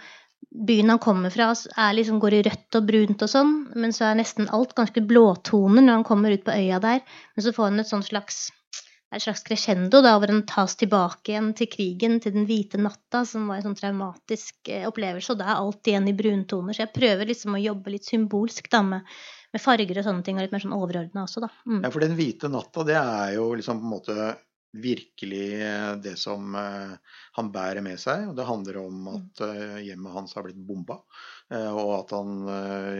Byen 0.53 0.91
han 0.91 0.99
kommer 1.01 1.31
fra, 1.33 1.47
liksom, 1.95 2.19
går 2.21 2.35
i 2.37 2.41
rødt 2.45 2.77
og 2.77 2.85
brunt 2.85 3.23
og 3.25 3.29
sånn, 3.31 3.53
men 3.79 3.93
så 3.95 4.09
er 4.09 4.19
nesten 4.19 4.49
alt 4.53 4.75
ganske 4.77 5.01
blåtoner 5.09 5.81
når 5.81 5.95
han 5.95 6.03
kommer 6.05 6.35
ut 6.35 6.43
på 6.45 6.53
øya 6.53 6.77
der. 6.83 6.99
Men 7.33 7.45
så 7.45 7.53
får 7.55 7.71
han 7.71 7.81
et 7.81 7.89
sånt 7.89 8.05
slags 8.05 8.43
et 9.15 9.23
slags 9.23 9.43
crescendo 9.45 10.01
da, 10.03 10.15
hvor 10.17 10.31
en 10.31 10.43
tas 10.49 10.75
tilbake 10.79 11.33
igjen 11.33 11.51
til 11.57 11.69
krigen, 11.71 12.19
til 12.23 12.33
den 12.35 12.47
hvite 12.49 12.79
natta, 12.81 13.23
som 13.29 13.49
var 13.49 13.59
en 13.59 13.67
sånn 13.67 13.79
traumatisk 13.79 14.71
eh, 14.73 14.87
opplevelse. 14.89 15.33
Og 15.33 15.41
da 15.41 15.51
er 15.51 15.59
alt 15.59 15.91
igjen 15.91 16.09
i 16.09 16.15
bruntoner. 16.17 16.75
Så 16.75 16.85
jeg 16.85 16.95
prøver 16.95 17.29
liksom 17.29 17.57
å 17.57 17.61
jobbe 17.63 17.93
litt 17.93 18.09
symbolsk 18.09 18.71
da, 18.73 18.81
med, 18.87 19.11
med 19.53 19.63
farger 19.63 20.01
og 20.01 20.07
sånne 20.07 20.25
ting, 20.25 20.39
og 20.39 20.47
litt 20.47 20.55
mer 20.55 20.63
sånn 20.65 20.77
overordna 20.77 21.27
også, 21.27 21.43
da. 21.45 21.51
Mm. 21.67 21.83
Ja, 21.83 21.93
for 21.93 22.05
den 22.05 22.17
hvite 22.17 22.49
natta, 22.51 22.87
det 22.87 22.97
er 22.97 23.37
jo 23.37 23.51
liksom 23.59 23.83
på 23.83 23.87
en 23.87 23.93
måte 23.93 24.33
virkelig 24.73 25.47
eh, 25.61 25.91
det 26.01 26.15
som 26.17 26.55
uh, 26.57 26.95
han 27.35 27.51
bærer 27.53 27.85
med 27.85 27.99
seg. 28.01 28.25
Og 28.31 28.33
det 28.39 28.47
handler 28.49 28.79
om 28.81 29.11
at 29.11 29.43
uh, 29.45 29.77
hjemmet 29.85 30.15
hans 30.15 30.33
har 30.33 30.47
blitt 30.47 30.57
bomba. 30.57 31.03
Og 31.53 31.89
at 31.99 32.09
han 32.15 32.47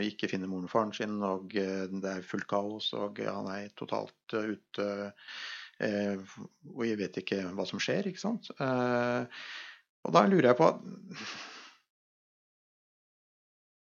ikke 0.05 0.27
finner 0.29 0.49
moren 0.51 0.67
og 0.67 0.69
faren 0.69 0.91
sin, 0.93 1.15
og 1.25 1.55
det 1.55 2.09
er 2.11 2.25
fullt 2.27 2.45
kaos, 2.51 2.91
og 2.93 3.17
han 3.25 3.47
er 3.49 3.71
totalt 3.79 4.35
ute 4.35 4.85
Og 5.83 6.83
jeg 6.87 6.99
vet 6.99 7.17
ikke 7.23 7.41
hva 7.55 7.65
som 7.67 7.81
skjer, 7.81 8.07
ikke 8.09 8.21
sant. 8.21 8.49
og 8.57 10.13
da 10.15 10.23
lurer 10.29 10.51
jeg 10.51 10.59
på 10.59 10.69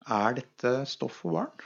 Er 0.09 0.37
dette 0.39 0.73
stoff 0.89 1.19
for 1.25 1.37
barn? 1.37 1.65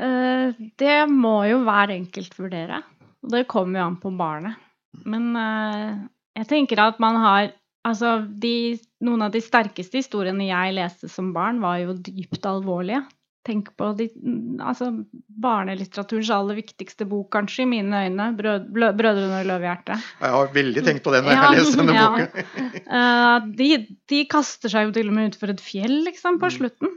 Uh, 0.00 0.56
det 0.80 0.98
må 1.12 1.36
jo 1.50 1.60
hver 1.66 1.92
enkelt 1.92 2.38
vurdere. 2.38 2.80
Det 3.20 3.44
kommer 3.50 3.80
jo 3.82 3.86
an 3.90 3.98
på 4.00 4.14
barnet. 4.16 4.56
Men 5.04 5.34
jeg 5.36 6.46
tenker 6.50 6.80
at 6.82 7.02
man 7.02 7.18
har 7.20 7.50
Altså, 7.86 8.18
de, 8.42 8.76
noen 9.00 9.24
av 9.24 9.32
de 9.32 9.40
sterkeste 9.40 10.02
historiene 10.02 10.50
jeg 10.50 10.74
leste 10.76 11.08
som 11.08 11.30
barn, 11.32 11.62
var 11.64 11.78
jo 11.80 11.94
dypt 11.96 12.44
alvorlige. 12.48 13.00
Tenk 13.48 13.70
på 13.80 13.86
de, 13.96 14.06
altså, 14.60 14.90
barnelitteraturens 15.40 16.28
aller 16.34 16.58
viktigste 16.58 17.06
bok, 17.08 17.30
kanskje, 17.32 17.64
i 17.64 17.70
mine 17.70 18.02
øyne. 18.04 18.26
Brød, 18.36 18.66
'Brødrene 18.74 19.38
og 19.38 19.48
løvehjerte'. 19.48 19.96
Jeg 20.20 20.34
har 20.34 20.52
veldig 20.56 20.82
tenkt 20.84 21.06
på 21.06 21.14
det 21.14 21.22
når 21.24 21.32
ja, 21.32 21.46
jeg 21.46 21.62
leser 21.62 21.80
denne 21.80 21.94
ja. 21.96 22.10
boken. 22.12 22.68
uh, 22.84 23.48
de, 23.60 23.70
de, 24.12 24.20
kaster 24.28 24.72
seg 24.72 24.90
jo 24.90 24.92
til 24.98 25.08
og 25.08 25.16
med 25.16 25.32
utfor 25.32 25.54
et 25.54 25.64
fjell, 25.64 26.02
liksom, 26.10 26.36
på 26.42 26.52
mm. 26.52 26.56
slutten. 26.58 26.92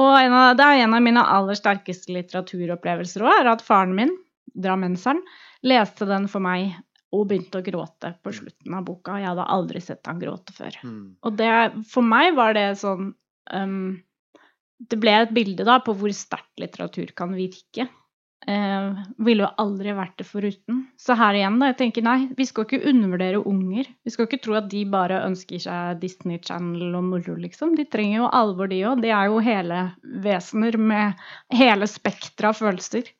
Og 0.00 0.10
av, 0.16 0.56
det 0.56 0.64
er 0.64 0.86
en 0.86 0.96
av 0.96 1.04
mine 1.04 1.28
aller 1.36 1.60
sterkeste 1.60 2.16
litteraturopplevelser 2.16 3.28
òg, 3.28 3.36
er 3.42 3.52
at 3.52 3.64
faren 3.64 3.92
min, 3.96 4.16
drammenseren, 4.56 5.20
leste 5.68 6.08
den 6.08 6.32
for 6.32 6.44
meg 6.44 6.78
og 7.12 7.28
begynte 7.28 7.60
å 7.60 7.64
gråte 7.64 8.14
på 8.24 8.32
slutten 8.36 8.74
av 8.76 8.84
boka. 8.88 9.20
Jeg 9.20 9.30
hadde 9.30 9.48
aldri 9.52 9.80
sett 9.84 10.08
han 10.08 10.20
gråte 10.20 10.52
før. 10.56 10.80
Mm. 10.84 11.16
Og 11.24 11.38
det, 11.38 11.52
for 11.88 12.04
meg 12.04 12.36
var 12.36 12.56
det 12.56 12.68
sånn 12.80 13.12
um, 13.52 13.96
Det 14.78 14.98
ble 15.02 15.14
et 15.24 15.32
bilde 15.34 15.66
da 15.66 15.80
på 15.82 15.94
hvor 15.98 16.12
sterkt 16.14 16.60
litteratur 16.62 17.10
kan 17.18 17.34
virke. 17.34 17.88
Eh, 18.48 18.98
ville 19.26 19.42
jo 19.42 19.48
aldri 19.60 19.92
vært 19.96 20.20
det 20.20 20.26
foruten. 20.28 20.84
Så 21.00 21.16
her 21.18 21.36
igjen, 21.36 21.58
da. 21.60 21.72
Jeg 21.72 21.78
tenker 21.82 22.04
nei, 22.06 22.18
vi 22.38 22.46
skal 22.48 22.64
ikke 22.64 22.80
undervurdere 22.92 23.42
unger. 23.42 23.90
Vi 24.06 24.14
skal 24.14 24.28
ikke 24.28 24.40
tro 24.44 24.56
at 24.60 24.70
de 24.72 24.84
bare 24.88 25.18
ønsker 25.26 25.60
seg 25.64 25.98
Disney 26.00 26.38
Channel 26.44 26.94
og 26.96 27.04
moro, 27.10 27.34
liksom. 27.36 27.74
De 27.76 27.84
trenger 27.90 28.22
jo 28.22 28.30
alvor, 28.40 28.70
de 28.70 28.80
òg. 28.88 29.02
De 29.04 29.12
er 29.12 29.28
jo 29.28 29.42
hele 29.44 29.82
vesener 30.24 30.78
med 30.80 31.28
hele 31.58 31.90
spekteret 31.90 32.52
av 32.52 32.60
følelser. 32.62 33.10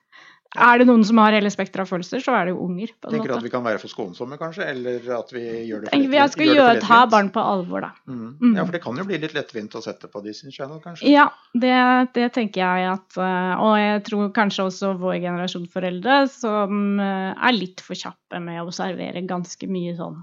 Er 0.56 0.80
det 0.80 0.86
noen 0.88 1.02
som 1.04 1.18
har 1.20 1.34
hele 1.36 1.50
spekteret 1.52 1.84
av 1.84 1.90
følelser, 1.90 2.22
så 2.24 2.32
er 2.32 2.48
det 2.48 2.52
jo 2.54 2.62
unger. 2.64 2.92
Tenker 3.04 3.28
du 3.28 3.34
at 3.36 3.44
vi 3.44 3.50
kan 3.52 3.64
være 3.66 3.80
for 3.82 3.92
skånsomme, 3.92 4.38
kanskje? 4.40 4.64
Eller 4.72 5.04
at 5.18 5.32
vi 5.34 5.42
gjør 5.44 5.82
det 5.84 5.90
for 5.90 5.98
lettvint? 5.98 6.16
Jeg 6.16 6.32
skal 6.32 6.52
gjøre, 6.54 6.78
ta 6.86 7.00
barn 7.12 7.28
på 7.34 7.42
alvor, 7.44 7.84
da. 7.84 7.90
Mm. 8.08 8.30
Mm. 8.40 8.54
Ja, 8.56 8.64
for 8.64 8.72
det 8.72 8.80
kan 8.86 8.96
jo 8.96 9.04
bli 9.10 9.18
litt 9.20 9.36
lettvint 9.36 9.76
å 9.76 9.82
sette 9.84 10.08
på 10.08 10.22
Disney 10.24 10.54
Channel, 10.54 10.80
kanskje? 10.80 11.04
Ja, 11.12 11.26
det, 11.52 11.74
det, 12.16 12.30
tenker 12.32 12.64
jeg 12.64 12.88
at 12.94 13.20
eh, 13.20 13.52
Og 13.66 13.74
jeg 13.76 14.02
tror 14.08 14.32
kanskje 14.40 14.68
også 14.70 14.94
vår 15.02 15.18
generasjon 15.26 15.68
foreldre 15.72 16.22
som 16.32 17.02
eh, 17.04 17.30
er 17.36 17.56
litt 17.56 17.84
for 17.84 17.98
kjappe 17.98 18.40
med 18.40 18.62
å 18.64 18.72
servere 18.72 19.26
ganske 19.28 19.68
mye 19.68 19.96
sånn 20.00 20.22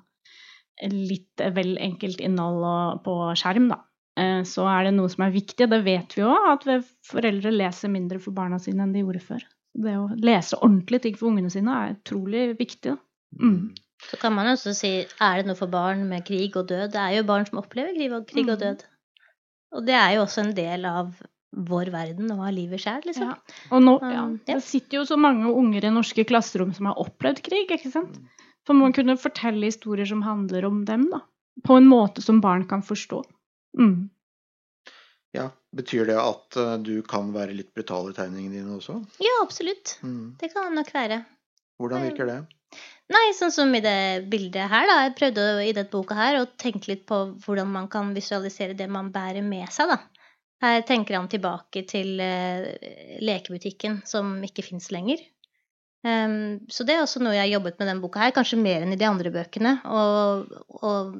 litt 0.91 1.39
vel 1.55 1.77
enkelt 1.79 2.19
innhold 2.19 3.03
på 3.05 3.13
skjerm, 3.39 3.69
da. 3.71 3.77
Eh, 4.19 4.41
så 4.47 4.65
er 4.71 4.87
det 4.87 4.97
noe 4.97 5.11
som 5.11 5.23
er 5.27 5.37
viktig, 5.37 5.69
det 5.71 5.83
vet 5.85 6.17
vi 6.17 6.25
òg, 6.25 6.49
at 6.57 6.65
foreldre 7.05 7.53
leser 7.53 7.93
mindre 7.93 8.19
for 8.23 8.35
barna 8.35 8.59
sine 8.59 8.83
enn 8.83 8.95
de 8.95 9.05
gjorde 9.05 9.23
før 9.23 9.45
det 9.75 9.95
å 9.99 10.07
lese 10.15 10.59
ordentlige 10.61 11.07
ting 11.07 11.17
for 11.19 11.31
ungene 11.31 11.51
sine 11.51 11.73
er 11.75 11.95
utrolig 11.97 12.47
viktig. 12.59 12.95
Mm. 13.41 13.75
Så 14.05 14.19
kan 14.21 14.35
man 14.35 14.49
også 14.51 14.73
si 14.75 14.91
er 15.03 15.39
det 15.39 15.47
noe 15.49 15.57
for 15.59 15.71
barn 15.71 16.05
med 16.09 16.25
krig 16.27 16.55
og 16.59 16.67
død? 16.69 16.91
Det 16.93 17.01
er 17.01 17.17
jo 17.17 17.27
barn 17.27 17.47
som 17.47 17.61
opplever 17.61 17.95
krig 17.95 18.11
og, 18.13 18.27
krig 18.29 18.47
og 18.47 18.57
mm. 18.57 18.63
død. 18.63 18.83
Og 19.75 19.87
det 19.87 19.95
er 19.97 20.15
jo 20.15 20.25
også 20.25 20.45
en 20.45 20.53
del 20.55 20.87
av 20.87 21.15
vår 21.55 21.91
verden 21.93 22.31
og 22.35 22.43
av 22.47 22.53
livet 22.55 22.83
sjøl, 22.83 23.03
liksom. 23.07 23.31
Ja. 23.31 23.59
Og 23.71 23.83
nå, 23.83 23.95
um, 24.01 24.11
ja, 24.11 24.23
det 24.47 24.59
sitter 24.67 24.99
jo 24.99 25.05
så 25.07 25.17
mange 25.19 25.51
unger 25.51 25.87
i 25.87 25.93
norske 25.93 26.25
klasserom 26.27 26.73
som 26.75 26.89
har 26.89 26.99
opplevd 27.01 27.41
krig, 27.45 27.71
ikke 27.71 27.91
sant. 27.93 28.19
For 28.67 28.77
man 28.77 28.95
kunne 28.95 29.17
fortelle 29.21 29.69
historier 29.69 30.07
som 30.09 30.23
handler 30.25 30.67
om 30.67 30.83
dem, 30.87 31.07
da. 31.11 31.21
På 31.65 31.77
en 31.79 31.87
måte 31.87 32.23
som 32.23 32.41
barn 32.43 32.65
kan 32.67 32.83
forstå. 32.83 33.21
Mm. 33.79 34.09
Ja, 35.35 35.49
Betyr 35.75 36.07
det 36.07 36.15
at 36.15 36.55
uh, 36.55 36.75
du 36.79 37.01
kan 37.03 37.33
være 37.35 37.55
litt 37.55 37.73
brutal 37.75 38.11
i 38.11 38.15
tegningene 38.15 38.61
dine 38.61 38.77
også? 38.77 39.01
Ja, 39.19 39.33
absolutt. 39.43 39.97
Mm. 40.05 40.35
Det 40.39 40.53
kan 40.53 40.71
nok 40.75 40.91
være. 40.95 41.19
Hvordan 41.81 42.05
virker 42.07 42.29
det? 42.29 42.37
Nei, 43.11 43.25
sånn 43.37 43.51
som 43.53 43.73
i 43.75 43.81
det 43.83 44.25
bildet 44.31 44.71
her, 44.71 44.87
da. 44.87 45.01
Jeg 45.03 45.15
prøvde 45.19 45.43
i 45.65 45.73
denne 45.75 45.91
boka 45.91 46.15
her 46.17 46.39
å 46.39 46.47
tenke 46.57 46.93
litt 46.93 47.03
på 47.09 47.19
hvordan 47.43 47.69
man 47.73 47.89
kan 47.91 48.15
visualisere 48.15 48.77
det 48.77 48.87
man 48.91 49.11
bærer 49.13 49.43
med 49.45 49.67
seg, 49.75 49.91
da. 49.91 49.99
Her 50.63 50.79
tenker 50.87 51.19
han 51.19 51.27
tilbake 51.29 51.83
til 51.89 52.23
uh, 52.23 52.71
lekebutikken 53.19 53.99
som 54.07 54.37
ikke 54.47 54.63
fins 54.65 54.87
lenger. 54.95 55.19
Um, 56.05 56.63
så 56.71 56.85
det 56.87 56.95
er 56.95 57.03
også 57.03 57.19
noe 57.19 57.35
jeg 57.35 57.43
har 57.49 57.57
jobbet 57.57 57.81
med 57.81 57.89
denne 57.89 58.03
boka 58.03 58.23
her, 58.23 58.33
kanskje 58.33 58.61
mer 58.61 58.85
enn 58.85 58.95
i 58.95 58.99
de 59.01 59.09
andre 59.09 59.33
bøkene. 59.33 59.75
Og, 59.91 60.55
og 60.79 61.19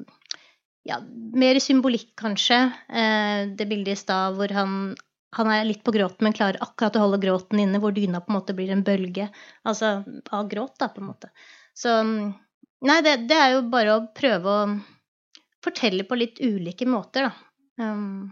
ja, 0.86 1.00
mer 1.36 1.58
symbolikk, 1.62 2.12
kanskje. 2.18 2.60
Eh, 2.88 3.42
det 3.58 3.68
bildet 3.68 3.96
i 3.96 4.00
stad 4.00 4.38
hvor 4.38 4.52
han, 4.54 4.94
han 5.36 5.52
er 5.52 5.66
litt 5.68 5.84
på 5.86 5.94
gråten, 5.94 6.24
men 6.26 6.36
klarer 6.36 6.62
akkurat 6.64 6.96
å 6.96 7.04
holde 7.06 7.20
gråten 7.22 7.62
inne, 7.62 7.80
hvor 7.82 7.94
dyna 7.96 8.22
på 8.22 8.32
en 8.32 8.38
måte 8.38 8.56
blir 8.56 8.72
en 8.72 8.84
bølge 8.86 9.28
altså 9.66 9.98
av 10.30 10.50
gråt, 10.50 10.76
da, 10.80 10.90
på 10.92 11.02
en 11.02 11.10
måte. 11.12 11.32
Så 11.76 12.00
Nei, 12.86 12.98
det, 13.00 13.14
det 13.26 13.36
er 13.40 13.54
jo 13.54 13.62
bare 13.72 13.94
å 13.96 14.02
prøve 14.14 14.52
å 14.52 14.64
fortelle 15.64 16.04
på 16.06 16.18
litt 16.20 16.42
ulike 16.44 16.86
måter, 16.88 17.30
da. 17.30 17.32
Um, 17.80 18.28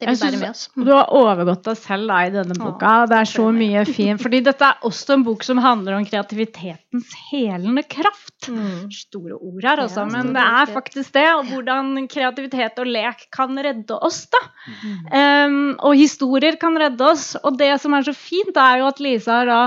det 0.00 0.08
vi 0.08 0.20
bærer 0.22 0.40
med 0.40 0.50
oss. 0.50 0.62
Du 0.74 0.90
har 0.90 1.10
overgått 1.16 1.66
deg 1.68 1.76
selv 1.78 2.08
da, 2.08 2.20
i 2.24 2.32
denne 2.32 2.56
boka. 2.56 2.92
det 3.10 3.18
er 3.18 3.28
så 3.28 3.46
mye 3.54 3.82
fint. 3.88 4.22
Fordi 4.22 4.40
dette 4.46 4.70
er 4.70 4.86
også 4.88 5.16
en 5.16 5.26
bok 5.26 5.44
som 5.44 5.60
handler 5.60 5.98
om 5.98 6.06
kreativitetens 6.08 7.12
helende 7.30 7.84
kraft. 7.84 8.48
Mm. 8.48 8.88
Store 8.94 9.36
ord 9.36 9.66
her, 9.68 9.84
altså. 9.84 10.06
Men 10.08 10.32
det 10.36 10.46
er 10.46 10.72
faktisk 10.72 11.12
det. 11.18 11.26
Og 11.36 11.52
hvordan 11.52 12.08
kreativitet 12.10 12.80
og 12.80 12.88
lek 12.88 13.28
kan 13.34 13.60
redde 13.60 14.00
oss, 14.00 14.24
da. 14.32 14.42
Mm. 14.80 14.96
Um, 15.12 15.60
og 15.90 16.00
historier 16.00 16.56
kan 16.60 16.80
redde 16.80 17.12
oss. 17.12 17.34
Og 17.44 17.60
det 17.60 17.74
som 17.84 17.96
er 17.96 18.08
så 18.08 18.16
fint, 18.16 18.56
er 18.56 18.80
jo 18.80 18.88
at 18.88 19.04
Lisa 19.04 19.42
har 19.42 19.50
da 19.50 19.62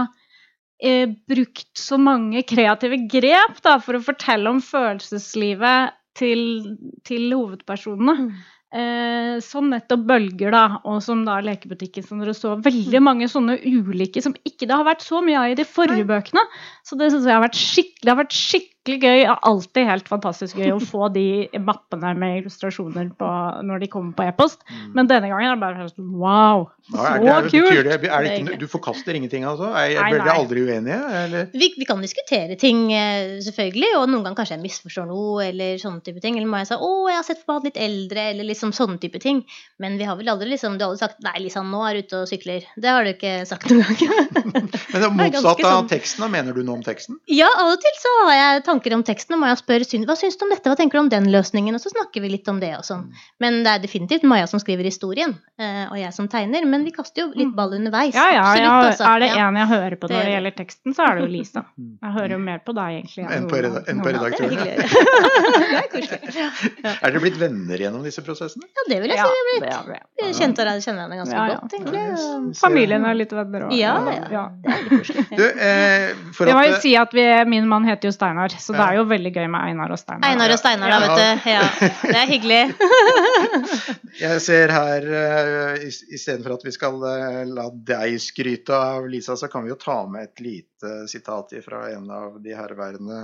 eh, 0.84 1.10
brukt 1.30 1.70
så 1.78 2.00
mange 2.02 2.44
kreative 2.48 3.04
grep 3.12 3.62
da, 3.64 3.78
for 3.84 3.98
å 3.98 4.04
fortelle 4.04 4.50
om 4.50 4.62
følelseslivet 4.64 5.94
til, 6.18 6.44
til 7.08 7.30
hovedpersonene. 7.34 8.18
Mm. 8.26 8.34
Eh, 8.74 9.38
som 9.46 9.68
nettopp 9.70 10.06
bølger, 10.10 10.50
da, 10.54 10.64
og 10.90 10.98
som 11.06 11.20
da 11.28 11.36
lekebutikken, 11.46 12.06
som 12.08 12.22
dere 12.24 12.34
så. 12.34 12.56
Veldig 12.66 13.02
mange 13.06 13.28
sånne 13.30 13.60
ulike 13.62 14.24
som 14.26 14.34
ikke 14.50 14.66
det 14.66 14.74
har 14.74 14.88
vært 14.88 15.06
så 15.06 15.22
mye 15.22 15.38
av 15.38 15.54
i 15.54 15.58
de 15.60 15.66
forrige 15.68 16.08
bøkene. 16.10 16.42
Så 16.82 16.98
det 16.98 17.12
syns 17.14 17.28
jeg 17.30 17.38
har 17.38 17.44
vært 17.46 17.60
skikkelig, 17.60 18.10
har 18.10 18.22
vært 18.24 18.34
skikkelig 18.38 18.73
skikkelig 18.84 19.00
gøy. 19.00 19.36
Alltid 19.48 19.88
helt 19.88 20.10
fantastisk 20.12 20.58
gøy 20.60 20.74
å 20.76 20.82
få 20.84 21.08
de 21.14 21.48
mappene 21.64 22.14
med 22.20 22.42
illustrasjoner 22.42 23.14
på, 23.18 23.30
når 23.64 23.84
de 23.84 23.88
kommer 23.92 24.14
på 24.18 24.28
e-post. 24.28 24.64
Mm. 24.68 24.94
Men 24.98 25.08
denne 25.12 25.30
gangen 25.32 25.50
er 25.50 25.56
det 25.56 25.64
bare 25.64 25.88
sånn 25.90 26.12
wow, 26.20 26.68
så 26.92 27.00
ja, 27.24 27.38
det, 27.40 27.52
kult! 27.54 27.72
Det, 27.88 27.96
det 28.04 28.32
ikke, 28.42 28.58
du 28.60 28.66
forkaster 28.68 29.16
ingenting, 29.16 29.46
altså? 29.48 29.70
Er, 29.72 29.94
nei, 29.96 30.10
blir 30.12 30.20
dere 30.20 30.36
aldri 30.36 30.64
uenige? 30.68 31.44
Vi, 31.54 31.70
vi, 31.78 31.86
kan 31.88 32.02
diskutere 32.04 32.58
ting, 32.60 32.90
eh, 32.92 33.40
selvfølgelig, 33.46 33.94
og 34.02 34.10
noen 34.12 34.26
ganger 34.26 34.42
kanskje 34.42 34.58
jeg 34.58 34.64
misforstår 34.66 35.08
noe, 35.08 35.46
eller 35.48 35.80
sånne 35.80 36.04
type 36.04 36.20
ting. 36.24 36.36
Eller 36.36 36.50
må 36.52 36.60
jeg 36.60 36.74
si 36.74 36.76
'Å, 36.76 36.90
jeg 37.08 37.20
har 37.22 37.28
sett 37.28 37.44
for 37.46 37.64
meg 37.64 37.70
litt 37.72 37.80
eldre', 37.86 38.26
eller 38.34 38.50
liksom 38.50 38.74
sånne 38.76 39.00
type 39.00 39.22
ting. 39.24 39.44
Men 39.80 39.96
vi 40.02 40.10
har 40.10 40.20
vel 40.20 40.28
aldri 40.34 40.50
liksom 40.52 40.76
Du 40.76 40.84
har 40.84 40.92
aldri 40.92 41.06
sagt 41.06 41.24
'Nei, 41.24 41.38
Lisa, 41.46 41.64
nå 41.64 41.86
er 41.88 41.96
du 41.96 42.04
ute 42.04 42.20
og 42.20 42.28
sykler'. 42.28 42.68
Det 42.76 42.92
har 42.92 43.08
du 43.08 43.14
ikke 43.14 43.34
sagt 43.48 43.72
noen 43.72 43.88
gang. 43.88 44.20
Men 44.52 44.68
det 44.68 45.08
er 45.08 45.16
motsatt 45.16 45.64
av 45.64 45.80
sånn... 45.80 45.92
teksten, 45.94 46.26
da 46.26 46.32
mener 46.36 46.52
du 46.52 46.68
noe 46.68 46.82
om 46.82 46.84
teksten? 46.84 47.22
Ja, 47.32 47.48
av 47.48 47.72
og 47.78 47.80
til 47.80 47.96
så 48.02 48.14
har 48.28 48.36
jeg 48.36 48.66
tanker 48.74 48.96
om 48.98 49.04
teksten, 49.06 49.36
og 49.38 49.44
Maja 49.44 49.58
spør 49.60 49.86
hva 50.08 50.16
syns 50.18 50.38
du 50.40 50.46
om 50.48 50.54
dette, 50.54 50.70
hva 50.70 50.78
tenker 50.80 50.98
du 50.98 51.04
om 51.04 51.12
den 51.12 51.30
løsningen, 51.34 51.76
og 51.78 51.82
så 51.84 51.92
snakker 51.94 52.24
vi 52.24 52.32
litt 52.34 52.50
om 52.52 52.60
det 52.62 52.74
og 52.78 52.86
sånn. 52.88 53.06
Mm. 53.08 53.24
Men 53.44 53.60
det 53.66 53.74
er 53.74 53.84
definitivt 53.84 54.26
Maja 54.28 54.48
som 54.50 54.62
skriver 54.62 54.88
historien, 54.88 55.36
eh, 55.62 55.86
og 55.90 55.98
jeg 56.00 56.14
som 56.16 56.30
tegner, 56.32 56.66
men 56.70 56.86
vi 56.88 56.94
kaster 56.96 57.26
jo 57.26 57.28
litt 57.34 57.52
mm. 57.52 57.56
ball 57.58 57.76
underveis. 57.78 58.16
Ja, 58.18 58.28
ja, 58.34 58.44
Absolutt, 58.44 58.64
ja 58.64 58.74
altså. 58.90 59.10
er 59.12 59.24
det 59.24 59.30
en 59.38 59.60
jeg 59.62 59.70
hører 59.74 59.98
på 60.00 60.10
når 60.12 60.28
det 60.28 60.34
gjelder 60.36 60.56
teksten, 60.58 60.98
så 60.98 61.08
er 61.08 61.20
det 61.20 61.28
jo 61.28 61.32
Lisa. 61.38 61.66
Mm. 61.84 61.96
Jeg 62.04 62.14
hører 62.14 62.32
jo 62.36 62.38
mer 62.44 62.60
på 62.64 62.74
deg, 62.78 62.96
egentlig. 63.00 63.24
Enn 63.34 63.46
på, 63.50 63.58
reda 63.64 63.82
ja. 63.88 63.94
på 63.98 64.12
redaktøren. 64.14 64.60
det 64.62 65.80
er 65.80 65.88
koselig. 65.92 66.34
Ja. 66.38 66.50
Er 67.04 67.14
dere 67.14 67.22
blitt 67.24 67.40
venner 67.42 67.82
gjennom 67.82 68.04
disse 68.06 68.22
prosessene? 68.24 68.68
Ja, 68.78 68.84
det 68.92 69.00
vil 69.02 69.12
jeg 69.12 69.26
si 69.26 69.42
vi 69.48 69.56
er 69.72 69.88
blitt. 69.88 70.06
Vi 70.22 70.30
kjente 70.38 70.66
deg, 70.68 70.84
kjenner 70.86 71.10
hverandre 71.10 71.18
ganske 71.24 71.48
godt, 71.50 71.76
egentlig. 71.80 72.60
Familien 72.60 73.08
er 73.10 73.18
litt 73.18 73.34
venner 73.36 73.66
òg. 73.68 73.74
Ja, 73.76 73.96
ja. 74.32 74.44
Det 74.64 74.76
er 74.76 74.84
litt 74.84 74.94
koselig. 74.94 75.26
Du, 75.34 75.44
eh, 75.50 76.14
det 76.38 76.56
må 76.56 76.66
jo 76.68 76.80
si 76.86 76.94
at 77.00 77.16
vi, 77.18 77.26
min 77.50 77.68
mann 77.72 77.88
heter 77.90 78.12
jo 78.12 78.14
Steinar, 78.16 78.54
så 78.64 78.76
det 78.76 78.84
er 78.84 78.98
jo 79.00 79.06
veldig 79.10 79.32
gøy 79.36 79.48
med 79.52 79.60
Einar 79.60 79.92
og 79.94 80.00
Steinar. 80.00 80.26
Einar 80.30 80.54
og 80.56 80.60
Steinar, 80.62 80.94
da, 80.94 81.00
vet 81.04 81.18
du. 81.20 81.50
Ja, 81.52 81.64
det 82.02 82.20
er 82.22 82.30
hyggelig. 82.32 82.62
Jeg 84.24 84.44
ser 84.46 84.74
her, 84.74 85.08
uh, 85.10 85.84
istedenfor 85.84 86.58
at 86.58 86.68
vi 86.68 86.74
skal 86.76 87.00
uh, 87.04 87.42
la 87.50 87.68
deg 87.94 88.20
skryte 88.24 88.78
av 88.78 89.10
Lisa, 89.12 89.36
så 89.40 89.50
kan 89.52 89.66
vi 89.66 89.74
jo 89.74 89.80
ta 89.82 90.04
med 90.10 90.30
et 90.30 90.46
lite 90.46 90.73
sitat 91.10 91.54
fra 91.66 91.84
en 91.92 92.10
av 92.12 92.40
de 92.44 92.54
herværende 92.58 93.24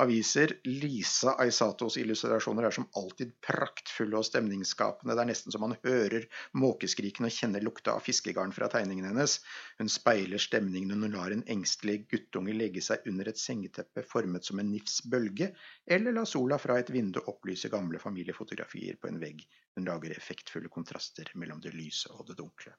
aviser. 0.00 0.54
Lisa 0.68 1.34
Aisatos 1.42 1.98
illustrasjoner 2.00 2.68
er 2.68 2.74
som 2.74 2.88
alltid 2.98 3.34
praktfulle 3.44 4.18
og 4.18 4.26
stemningsskapende. 4.28 5.16
Det 5.16 5.24
er 5.24 5.30
nesten 5.30 5.54
så 5.54 5.60
man 5.62 5.76
hører 5.84 6.26
måkeskriken 6.58 7.28
og 7.28 7.34
kjenner 7.34 7.64
lukta 7.64 7.94
av 7.96 8.04
fiskegarn 8.06 8.54
fra 8.56 8.70
tegningen 8.72 9.08
hennes. 9.10 9.38
Hun 9.78 9.92
speiler 9.92 10.42
stemningen 10.42 10.94
når 10.94 11.08
hun 11.08 11.16
lar 11.18 11.36
en 11.36 11.46
engstelig 11.50 12.00
guttunge 12.12 12.56
legge 12.56 12.82
seg 12.84 13.06
under 13.10 13.30
et 13.30 13.40
sengeteppe 13.40 14.04
formet 14.08 14.48
som 14.48 14.60
en 14.62 14.72
nifs 14.72 15.00
bølge, 15.08 15.52
eller 15.86 16.16
la 16.16 16.26
sola 16.28 16.58
fra 16.60 16.78
et 16.80 16.92
vindu 16.94 17.20
opplyse 17.26 17.70
gamle 17.72 18.00
familiefotografier 18.02 19.00
på 19.00 19.12
en 19.12 19.22
vegg. 19.22 19.44
Hun 19.76 19.88
lager 19.88 20.16
effektfulle 20.16 20.70
kontraster 20.72 21.30
mellom 21.34 21.62
det 21.62 21.76
lyse 21.76 22.10
og 22.14 22.26
det 22.28 22.38
dunkle. 22.40 22.74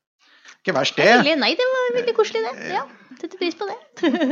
Ikke 0.60 0.76
verst, 0.76 0.98
det. 1.00 1.38
Nei, 1.40 1.54
det 1.58 1.68
var 1.72 1.94
veldig 1.96 2.16
koselig, 2.18 2.44
det. 2.44 2.74
Ja, 2.76 2.84
Setter 3.20 3.40
pris 3.40 3.56
på 3.60 3.68
det. 3.68 3.78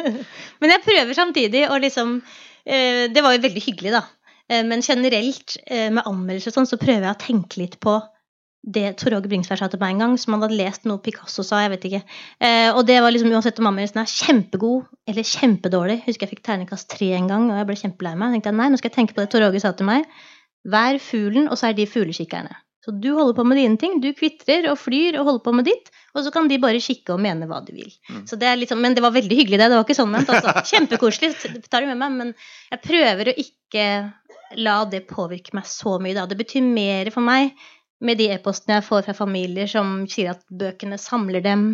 Men 0.62 0.74
jeg 0.74 0.84
prøver 0.84 1.16
samtidig 1.18 1.64
å 1.68 1.80
liksom 1.82 2.20
eh, 2.22 3.08
Det 3.12 3.24
var 3.24 3.36
jo 3.36 3.44
veldig 3.48 3.64
hyggelig, 3.64 3.96
da. 3.96 4.04
Eh, 4.48 4.64
men 4.68 4.84
generelt 4.84 5.58
eh, 5.66 5.90
med 5.92 6.08
anmeldelser 6.08 6.54
og 6.54 6.60
sånn, 6.60 6.70
så 6.70 6.80
prøver 6.80 7.08
jeg 7.08 7.16
å 7.16 7.24
tenke 7.24 7.60
litt 7.60 7.80
på 7.84 7.98
det 8.68 8.98
Tor 9.00 9.16
Åge 9.16 9.30
Bringsværd 9.32 9.62
sa 9.62 9.68
til 9.72 9.80
meg 9.80 9.94
en 9.96 10.04
gang, 10.04 10.16
som 10.20 10.36
han 10.36 10.44
hadde 10.44 10.60
lest 10.60 10.88
noe 10.88 11.00
Picasso 11.04 11.44
sa. 11.46 11.62
jeg 11.64 11.72
vet 11.72 11.86
ikke. 11.88 12.02
Og 12.76 12.82
det 12.90 12.98
var 13.00 13.14
liksom 13.16 13.32
uansett 13.32 13.62
om 13.62 13.70
anmeldelsen 13.70 14.02
er 14.02 14.12
kjempegod 14.12 14.90
eller 15.08 15.28
kjempedårlig. 15.30 16.02
Jeg 16.02 16.10
husker 16.10 16.28
jeg 16.28 16.34
fikk 16.34 16.44
terningkast 16.50 16.90
tre 16.92 17.14
en 17.16 17.30
gang, 17.32 17.46
og 17.48 17.62
jeg 17.62 17.70
ble 17.70 17.78
kjempelei 17.80 18.18
meg. 18.20 18.34
Jeg 18.34 18.42
tenkte 18.42 18.56
nei, 18.58 18.68
nå 18.74 18.82
skal 18.82 18.92
jeg 18.92 18.98
tenke 18.98 19.16
på 19.16 19.24
det 19.24 19.32
Tor 19.32 19.46
Åge 19.48 19.62
sa 19.64 19.72
til 19.78 19.88
meg. 19.88 20.04
Vær 20.68 21.00
fuglen, 21.00 21.48
og 21.48 21.56
så 21.56 21.70
er 21.70 21.78
de 21.78 21.88
fuglekikkerne. 21.88 22.60
Så 22.88 22.94
du 23.04 23.10
holder 23.12 23.36
på 23.36 23.44
med 23.44 23.58
dine 23.60 23.76
ting, 23.76 23.98
du 24.00 24.14
kvitrer 24.16 24.70
og 24.72 24.78
flyr 24.80 25.18
og 25.20 25.28
holder 25.28 25.42
på 25.44 25.52
med 25.58 25.66
ditt, 25.68 25.90
og 26.16 26.22
så 26.24 26.32
kan 26.32 26.48
de 26.48 26.56
bare 26.64 26.80
kikke 26.80 27.18
og 27.18 27.20
mene 27.20 27.50
hva 27.50 27.60
de 27.66 27.74
vil. 27.76 27.90
Mm. 28.08 28.22
Så 28.30 28.40
det 28.40 28.48
er 28.48 28.56
liksom, 28.62 28.80
men 28.80 28.96
det 28.96 29.04
var 29.04 29.12
veldig 29.12 29.40
hyggelig, 29.42 29.60
det. 29.60 29.68
Det 29.68 29.76
var 29.76 29.84
ikke 29.84 29.98
sånn 29.98 30.14
ment. 30.14 30.32
Altså. 30.32 30.54
Kjempekoselig, 30.72 31.34
tar 31.68 31.84
det 31.84 31.90
med 31.92 32.00
meg, 32.00 32.16
men 32.16 32.32
jeg 32.72 32.84
prøver 32.86 33.34
å 33.34 33.36
ikke 33.44 33.90
la 34.64 34.78
det 34.88 35.04
påvirke 35.10 35.58
meg 35.60 35.68
så 35.68 35.98
mye, 36.00 36.16
da. 36.16 36.24
Det 36.32 36.40
betyr 36.40 36.64
mer 36.64 37.12
for 37.12 37.28
meg 37.28 37.52
med 38.08 38.22
de 38.22 38.30
e-postene 38.32 38.78
jeg 38.78 38.88
får 38.88 39.04
fra 39.10 39.18
familier 39.18 39.68
som 39.68 39.94
sier 40.08 40.32
at 40.38 40.48
bøkene 40.48 40.96
samler 41.02 41.44
dem, 41.44 41.68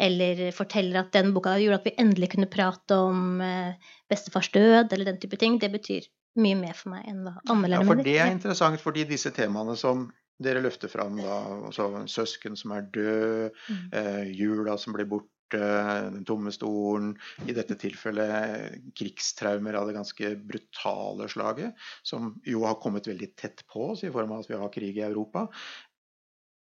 eller 0.00 0.46
forteller 0.56 1.02
at 1.02 1.12
den 1.12 1.36
boka 1.36 1.58
gjorde 1.60 1.82
at 1.82 1.88
vi 1.90 1.96
endelig 2.00 2.32
kunne 2.32 2.48
prate 2.48 3.04
om 3.04 3.40
eh, 3.44 3.94
bestefars 4.08 4.48
død, 4.54 4.96
eller 4.96 5.12
den 5.12 5.20
type 5.20 5.36
ting. 5.36 5.60
Det 5.60 5.74
betyr 5.76 6.08
mye 6.40 6.58
mer 6.58 6.74
for 6.78 6.94
meg 6.94 7.04
enn 7.10 7.24
hva 7.26 7.36
anmelderne 7.44 7.84
mener. 7.84 7.84
Ja, 7.84 7.90
for 7.90 8.06
det 8.08 8.18
er 8.22 8.32
interessant, 8.32 8.80
fordi 8.82 9.04
disse 9.12 9.34
temaene 9.34 9.76
som 9.78 10.08
dere 10.42 10.62
løfter 10.64 10.90
fram, 10.90 11.18
da, 11.22 11.36
altså 11.70 11.88
søsken 12.10 12.58
som 12.58 12.74
er 12.74 12.88
død, 12.94 13.54
mm. 13.68 13.86
eh, 14.00 14.24
jula 14.34 14.76
som 14.80 14.96
blir 14.96 15.08
borte, 15.10 15.30
den 15.54 16.24
tomme 16.26 16.50
stolen, 16.50 17.12
i 17.46 17.54
dette 17.54 17.76
tilfellet 17.78 18.80
krigstraumer 18.98 19.76
av 19.78 19.86
det 19.86 19.94
ganske 19.94 20.32
brutale 20.42 21.28
slaget, 21.30 21.76
som 22.02 22.32
jo 22.48 22.64
har 22.66 22.80
kommet 22.82 23.06
veldig 23.06 23.30
tett 23.38 23.62
på 23.70 23.90
oss 23.92 24.02
i 24.02 24.10
form 24.10 24.34
av 24.34 24.42
at 24.42 24.50
vi 24.50 24.58
har 24.58 24.72
krig 24.74 24.98
i 24.98 25.06
Europa. 25.06 25.46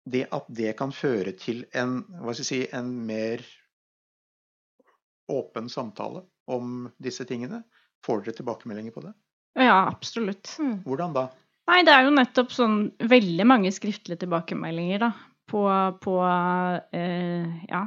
Det 0.04 0.26
at 0.34 0.50
det 0.50 0.74
kan 0.76 0.92
føre 0.92 1.32
til 1.38 1.64
en, 1.78 2.02
hva 2.20 2.34
skal 2.34 2.42
jeg 2.42 2.50
si, 2.50 2.60
en 2.74 2.92
mer 3.06 3.46
åpen 5.32 5.70
samtale 5.72 6.26
om 6.50 6.90
disse 7.00 7.24
tingene, 7.24 7.62
får 8.04 8.26
dere 8.26 8.42
tilbakemeldinger 8.42 8.92
på 8.92 9.06
det? 9.06 9.14
Ja, 9.56 9.86
absolutt. 9.86 10.56
Mm. 10.58 10.82
Hvordan 10.84 11.14
da? 11.16 11.28
Nei, 11.70 11.82
det 11.86 11.94
er 11.94 12.06
jo 12.06 12.14
nettopp 12.14 12.54
sånn 12.54 12.78
veldig 13.10 13.46
mange 13.46 13.70
skriftlige 13.74 14.24
tilbakemeldinger, 14.24 15.04
da. 15.06 15.12
På, 15.52 15.66
på 16.00 16.14
eh, 16.96 17.48
ja, 17.68 17.82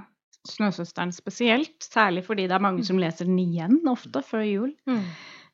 Snøsøsteren 0.46 1.14
spesielt. 1.16 1.76
Særlig 1.82 2.26
fordi 2.28 2.46
det 2.50 2.56
er 2.58 2.64
mange 2.64 2.86
som 2.86 3.00
leser 3.02 3.28
den 3.28 3.40
igjen 3.42 3.80
ofte 3.90 4.22
før 4.26 4.46
jul. 4.46 4.76
Mm. 4.86 5.02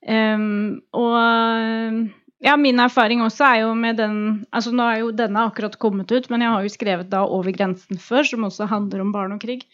Um, 0.01 0.81
og 0.97 2.09
ja, 2.41 2.55
min 2.57 2.81
erfaring 2.81 3.21
også 3.21 3.45
er 3.45 3.59
jo 3.61 3.73
med 3.77 3.99
den 4.01 4.15
Altså 4.49 4.71
nå 4.73 4.87
er 4.89 5.03
jo 5.03 5.11
denne 5.13 5.43
akkurat 5.45 5.77
kommet 5.81 6.11
ut, 6.11 6.29
men 6.33 6.41
jeg 6.41 6.53
har 6.55 6.65
jo 6.65 6.73
skrevet 6.73 7.11
da 7.11 7.21
'Over 7.21 7.53
grensen' 7.53 8.01
før, 8.01 8.25
som 8.25 8.47
også 8.49 8.65
handler 8.65 9.01
om 9.01 9.11
barn 9.13 9.37
og 9.37 9.41
krig. 9.41 9.67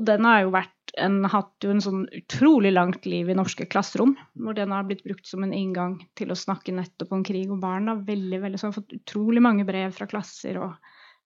Og 0.00 0.06
den 0.08 0.24
har 0.24 0.46
jo 0.46 0.52
vært 0.54 0.94
en, 1.04 1.18
hatt 1.28 1.64
jo 1.64 1.74
en 1.74 1.82
sånn 1.84 2.04
utrolig 2.16 2.72
langt 2.72 3.04
liv 3.04 3.28
i 3.28 3.36
norske 3.36 3.66
klasserom. 3.68 4.14
Hvor 4.40 4.56
den 4.56 4.72
har 4.72 4.86
blitt 4.88 5.04
brukt 5.04 5.28
som 5.28 5.44
en 5.44 5.52
inngang 5.52 5.98
til 6.16 6.32
å 6.32 6.38
snakke 6.38 6.72
nettopp 6.72 7.12
om 7.12 7.24
krig 7.26 7.52
og 7.52 7.60
barn. 7.60 7.90
Da. 7.90 7.98
Veldig, 8.06 8.40
veldig, 8.46 8.60
så 8.60 8.66
jeg 8.66 8.72
har 8.72 8.78
fått 8.80 8.96
utrolig 8.96 9.44
mange 9.44 9.66
brev 9.68 9.92
fra 9.96 10.08
klasser. 10.08 10.56
og 10.64 10.72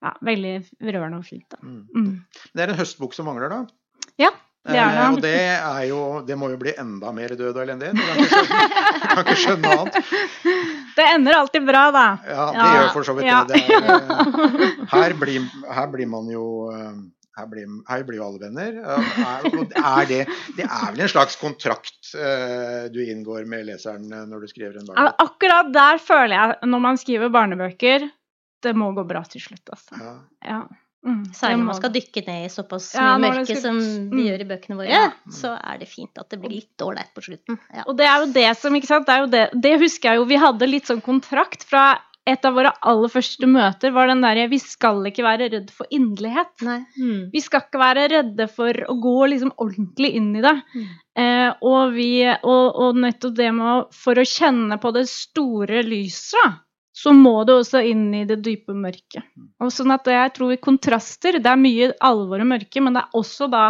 ja, 0.03 0.11
Veldig 0.27 0.57
rørende 0.91 1.23
og 1.23 1.29
fint. 1.29 1.47
Da. 1.55 1.63
Mm. 1.63 1.85
Mm. 1.95 2.51
Det 2.51 2.67
er 2.67 2.75
en 2.75 2.83
høstbok 2.83 3.15
som 3.15 3.31
mangler, 3.31 3.55
da? 3.55 3.63
Ja, 4.21 4.35
det 4.65 4.79
er 4.81 4.91
det. 4.91 5.01
Eh, 5.05 5.13
og 5.13 5.23
det, 5.23 5.41
er 5.55 5.83
jo, 5.91 6.01
det 6.25 6.37
må 6.41 6.49
jo 6.49 6.59
bli 6.61 6.73
enda 6.81 7.11
mer 7.13 7.35
død 7.37 7.53
og 7.53 7.63
elendighet. 7.63 7.99
Du 8.01 8.03
kan, 8.03 8.63
kan 9.11 9.21
ikke 9.23 9.41
skjønne 9.43 9.73
annet. 9.77 9.99
Det 10.95 11.09
ender 11.11 11.37
alltid 11.37 11.67
bra, 11.69 11.83
da. 11.93 12.05
Ja, 12.25 12.47
det 12.49 12.63
ja. 12.63 12.71
gjør 12.79 12.95
for 12.95 13.09
så 13.09 13.17
vidt 13.19 13.29
ja. 13.29 13.43
det. 13.49 13.61
det 13.61 13.77
er, 13.77 13.91
eh, 14.57 14.87
her, 14.95 15.17
blir, 15.21 15.45
her, 15.69 15.91
blir, 15.93 16.09
man 16.09 16.31
jo 16.33 16.47
eh, 16.73 16.95
her 17.35 17.49
blir, 17.51 17.71
her 17.89 18.05
blir 18.07 18.21
jo 18.21 18.27
alle 18.29 18.43
venner. 18.45 18.77
Er 18.85 20.07
det, 20.11 20.21
det, 20.57 20.67
er 20.67 20.93
vel 20.93 21.05
en 21.05 21.11
slags 21.11 21.37
kontrakt 21.41 22.15
uh, 22.15 22.87
du 22.95 23.01
inngår 23.03 23.49
med 23.51 23.67
leseren 23.69 24.07
når 24.07 24.45
du 24.45 24.53
skriver 24.53 24.79
en 24.79 24.87
barnebok? 24.91 25.27
Akkurat 25.27 25.73
der 25.75 26.01
føler 26.03 26.37
jeg, 26.37 26.71
når 26.71 26.85
man 26.87 27.01
skriver 27.01 27.35
barnebøker, 27.35 28.09
det 28.65 28.73
må 28.79 28.93
gå 28.97 29.05
bra 29.09 29.25
til 29.29 29.43
slutt, 29.45 29.67
altså. 29.75 30.01
Ja. 30.01 30.15
ja. 30.47 30.63
Mm, 31.05 31.25
Særlig 31.37 31.59
når 31.61 31.67
man 31.69 31.77
skal 31.77 31.93
dykke 31.93 32.21
ned 32.25 32.47
i 32.47 32.53
såpass 32.53 32.87
mye 32.97 33.03
ja, 33.05 33.17
mørke 33.21 33.45
skal... 33.51 33.59
som 33.61 33.81
vi 33.83 34.23
mm. 34.23 34.23
gjør 34.25 34.41
i 34.41 34.47
bøkene 34.55 34.79
våre, 34.79 34.89
ja. 34.89 35.11
så 35.37 35.51
er 35.59 35.83
det 35.83 35.89
fint 35.91 36.23
at 36.23 36.31
det 36.33 36.39
blir 36.41 36.55
litt 36.55 36.85
ålreit 36.85 37.11
på 37.13 37.27
slutten. 37.27 37.59
Ja. 37.69 37.85
Og 37.85 37.99
det 37.99 38.07
er 38.09 38.23
jo 38.23 38.31
det 38.33 38.47
som, 38.57 38.79
ikke 38.79 38.89
sant, 38.89 39.11
det, 39.11 39.17
er 39.17 39.27
jo 39.27 39.29
det, 39.35 39.43
det 39.67 39.75
husker 39.83 40.11
jeg 40.11 40.23
jo, 40.23 40.29
vi 40.31 40.41
hadde 40.41 40.71
litt 40.71 40.89
sånn 40.89 41.05
kontrakt 41.05 41.67
fra 41.69 41.85
et 42.25 42.47
av 42.49 42.55
våre 42.57 42.71
aller 42.89 43.11
første 43.13 43.47
møter 43.49 43.93
var 43.93 44.09
den 44.09 44.23
derre 44.25 44.47
Vi 44.49 44.59
skal 44.63 45.03
ikke 45.11 45.27
være 45.27 45.51
redd 45.53 45.71
for 45.75 45.89
inderlighet. 45.93 46.53
Mm. 46.97 47.31
Vi 47.35 47.43
skal 47.45 47.67
ikke 47.67 47.81
være 47.83 48.07
redde 48.15 48.47
for 48.49 48.81
å 48.89 48.97
gå 49.01 49.17
liksom 49.35 49.53
ordentlig 49.61 50.15
inn 50.17 50.31
i 50.39 50.45
det. 50.45 50.55
Mm. 50.73 50.87
Eh, 51.21 51.51
og, 51.61 51.93
vi, 51.97 52.11
og, 52.33 52.65
og, 52.81 53.01
nettopp 53.05 53.37
det 53.37 53.51
med 53.55 53.69
å 53.71 53.77
For 53.95 54.19
å 54.19 54.27
kjenne 54.27 54.81
på 54.81 54.95
det 54.97 55.05
store 55.11 55.85
lyset, 55.87 56.63
så 56.95 57.13
må 57.13 57.43
du 57.45 57.59
også 57.59 57.83
inn 57.85 58.09
i 58.17 58.25
det 58.29 58.41
dype 58.47 58.73
mørket. 58.73 59.27
Mm. 59.37 59.51
Og 59.61 59.75
sånn 59.75 59.93
at 59.93 60.09
jeg 60.09 60.33
tror 60.37 60.55
vi 60.55 60.63
kontraster 60.63 61.41
Det 61.43 61.51
er 61.51 61.61
mye 61.61 61.93
alvor 62.09 62.41
og 62.41 62.53
mørke, 62.55 62.81
men 62.81 62.97
det 62.97 63.05
er 63.05 63.21
også 63.21 63.51
da 63.53 63.67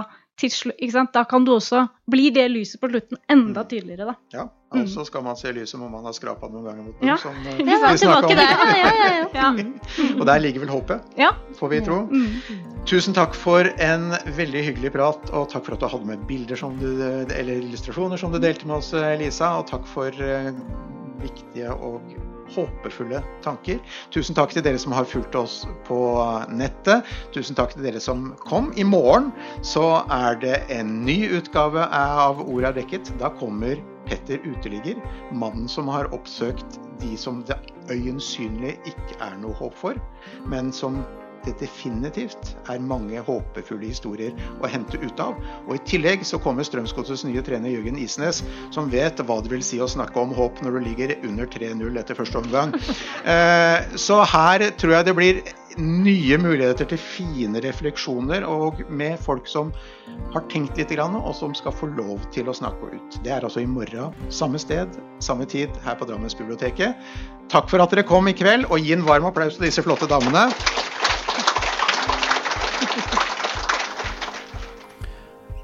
da 1.12 1.24
kan 1.24 1.44
du 1.44 1.54
også 1.54 1.86
bli 2.10 2.30
det 2.34 2.48
lyset 2.50 2.80
på 2.80 2.88
slutten 2.88 3.18
enda 3.30 3.62
mm. 3.62 3.68
tydeligere. 3.68 4.04
Da. 4.04 4.14
Ja, 4.32 4.44
og 4.74 4.88
så 4.90 5.04
skal 5.06 5.22
man 5.22 5.36
se 5.36 5.52
lyset, 5.52 5.80
om 5.80 5.92
man 5.92 6.04
har 6.04 6.12
skrapa 6.16 6.48
noen 6.50 6.66
ganger 6.66 6.82
mot 6.82 6.98
noen, 6.98 7.08
Ja. 7.08 7.16
Som, 7.22 7.38
uh, 7.38 7.60
ja, 7.60 7.92
vi 7.94 8.08
om. 8.10 8.28
der. 8.28 8.42
Ja, 8.80 8.90
ja, 8.98 9.28
ja. 9.32 9.52
Og 10.20 10.26
der 10.26 10.42
ligger 10.42 10.64
vel 10.66 10.74
håpet, 10.74 11.16
ja. 11.16 11.30
får 11.58 11.68
vi 11.68 11.80
tro. 11.86 12.00
Mm. 12.10 12.82
Tusen 12.84 13.14
takk 13.16 13.34
for 13.38 13.70
en 13.78 14.10
veldig 14.36 14.66
hyggelig 14.68 14.92
prat, 14.98 15.30
og 15.32 15.48
takk 15.54 15.68
for 15.68 15.78
at 15.78 15.84
du 15.84 15.88
hadde 15.94 16.10
med 16.10 16.26
bilder 16.28 16.58
du, 16.82 16.90
eller 17.30 17.54
illustrasjoner 17.54 18.20
som 18.20 18.34
du 18.34 18.42
delte 18.42 18.66
med 18.66 18.82
oss, 18.82 18.92
Lisa. 19.20 19.54
Og 19.60 19.68
takk 19.70 19.86
for 19.88 20.10
uh, 20.10 20.50
viktige 21.22 21.72
og 21.72 22.02
håpefulle 22.54 23.22
tanker. 23.44 23.80
Tusen 24.14 24.36
takk 24.36 24.54
til 24.54 24.64
dere 24.66 24.80
som 24.80 24.94
har 24.96 25.08
fulgt 25.08 25.36
oss 25.38 25.62
på 25.88 25.98
nettet. 26.52 27.08
Tusen 27.34 27.56
takk 27.58 27.74
til 27.74 27.86
dere 27.86 28.02
som 28.02 28.32
kom. 28.44 28.70
I 28.76 28.86
morgen 28.86 29.32
så 29.64 30.04
er 30.12 30.38
det 30.42 30.56
en 30.74 31.00
ny 31.06 31.24
utgave 31.38 31.88
av 31.88 32.42
Ordet 32.44 32.72
er 32.72 32.80
dekket. 32.82 33.12
Da 33.20 33.32
kommer 33.40 33.80
Petter 34.08 34.40
Uteligger, 34.44 34.98
mannen 35.32 35.68
som 35.70 35.88
har 35.88 36.10
oppsøkt 36.12 36.78
de 37.00 37.16
som 37.18 37.40
det 37.48 37.56
øyensynlig 37.92 38.76
ikke 38.88 39.18
er 39.24 39.36
noe 39.40 39.56
håp 39.58 39.76
for, 39.76 39.98
men 40.48 40.72
som 40.72 41.00
det 41.46 41.56
definitivt 41.60 42.54
er 42.70 42.82
mange 42.82 43.22
håpefulle 43.24 43.88
historier 43.88 44.34
å 44.60 44.70
hente 44.70 45.00
ut 45.02 45.22
av. 45.22 45.38
Og 45.66 45.76
I 45.76 45.82
tillegg 45.88 46.24
så 46.26 46.40
kommer 46.42 46.66
Strømsgodsets 46.66 47.26
nye 47.28 47.44
trener 47.44 47.74
Jørgen 47.74 47.98
Isnes, 48.00 48.42
som 48.74 48.90
vet 48.92 49.20
hva 49.24 49.40
det 49.44 49.52
vil 49.52 49.64
si 49.66 49.80
å 49.82 49.90
snakke 49.90 50.20
om 50.20 50.34
håp 50.36 50.62
når 50.64 50.78
du 50.78 50.84
ligger 50.88 51.16
under 51.22 51.50
3-0 51.50 52.00
etter 52.00 52.18
første 52.18 52.42
omgang. 52.42 52.74
Eh, 53.24 53.94
så 53.98 54.18
her 54.28 54.62
tror 54.78 54.92
jeg 54.92 55.06
det 55.06 55.14
blir 55.16 55.38
nye 55.80 56.38
muligheter 56.38 56.86
til 56.88 57.00
fine 57.00 57.60
refleksjoner, 57.64 58.44
og 58.46 58.82
med 58.88 59.18
folk 59.22 59.48
som 59.50 59.72
har 60.34 60.44
tenkt 60.52 60.78
litt, 60.78 60.92
og 60.98 61.32
som 61.36 61.54
skal 61.56 61.74
få 61.74 61.88
lov 61.94 62.22
til 62.34 62.48
å 62.48 62.56
snakke 62.56 62.92
ut. 62.94 63.18
Det 63.24 63.32
er 63.32 63.46
altså 63.46 63.62
i 63.64 63.70
morgen, 63.70 64.14
samme 64.28 64.60
sted, 64.62 64.88
samme 65.24 65.46
tid, 65.50 65.72
her 65.84 65.98
på 65.98 66.08
Drammensbiblioteket. 66.08 66.94
Takk 67.52 67.70
for 67.70 67.82
at 67.82 67.92
dere 67.92 68.06
kom 68.06 68.28
i 68.28 68.36
kveld, 68.36 68.68
og 68.70 68.80
gi 68.80 68.94
en 68.96 69.06
varm 69.06 69.26
applaus 69.28 69.58
til 69.58 69.68
disse 69.68 69.84
flotte 69.84 70.10
damene. 70.10 70.48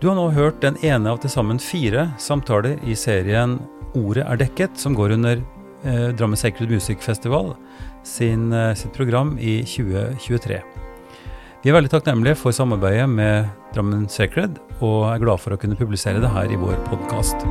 Du 0.01 0.09
har 0.09 0.15
nå 0.17 0.31
hørt 0.33 0.63
den 0.65 0.79
ene 0.81 1.11
av 1.13 1.19
til 1.21 1.29
sammen 1.29 1.59
fire 1.61 2.07
samtaler 2.17 2.79
i 2.89 2.95
serien 2.97 3.59
Ordet 3.99 4.23
er 4.25 4.39
dekket, 4.41 4.79
som 4.81 4.95
går 4.97 5.13
under 5.17 5.43
eh, 5.83 6.07
Drammen 6.17 6.39
Sacred 6.41 6.71
Music 6.71 7.03
Festival 7.05 7.53
sin, 8.07 8.53
eh, 8.55 8.73
sitt 8.79 8.95
program 8.97 9.35
i 9.37 9.59
2023. 9.67 10.63
Vi 11.61 11.69
er 11.69 11.77
veldig 11.77 11.93
takknemlige 11.93 12.39
for 12.41 12.57
samarbeidet 12.57 13.11
med 13.13 13.51
Drammen 13.75 14.09
Sacred, 14.09 14.57
og 14.81 15.11
er 15.11 15.21
glad 15.27 15.43
for 15.43 15.53
å 15.53 15.61
kunne 15.61 15.77
publisere 15.77 16.23
det 16.23 16.33
her 16.33 16.49
i 16.49 16.63
vår 16.63 16.81
podkast. 16.89 17.45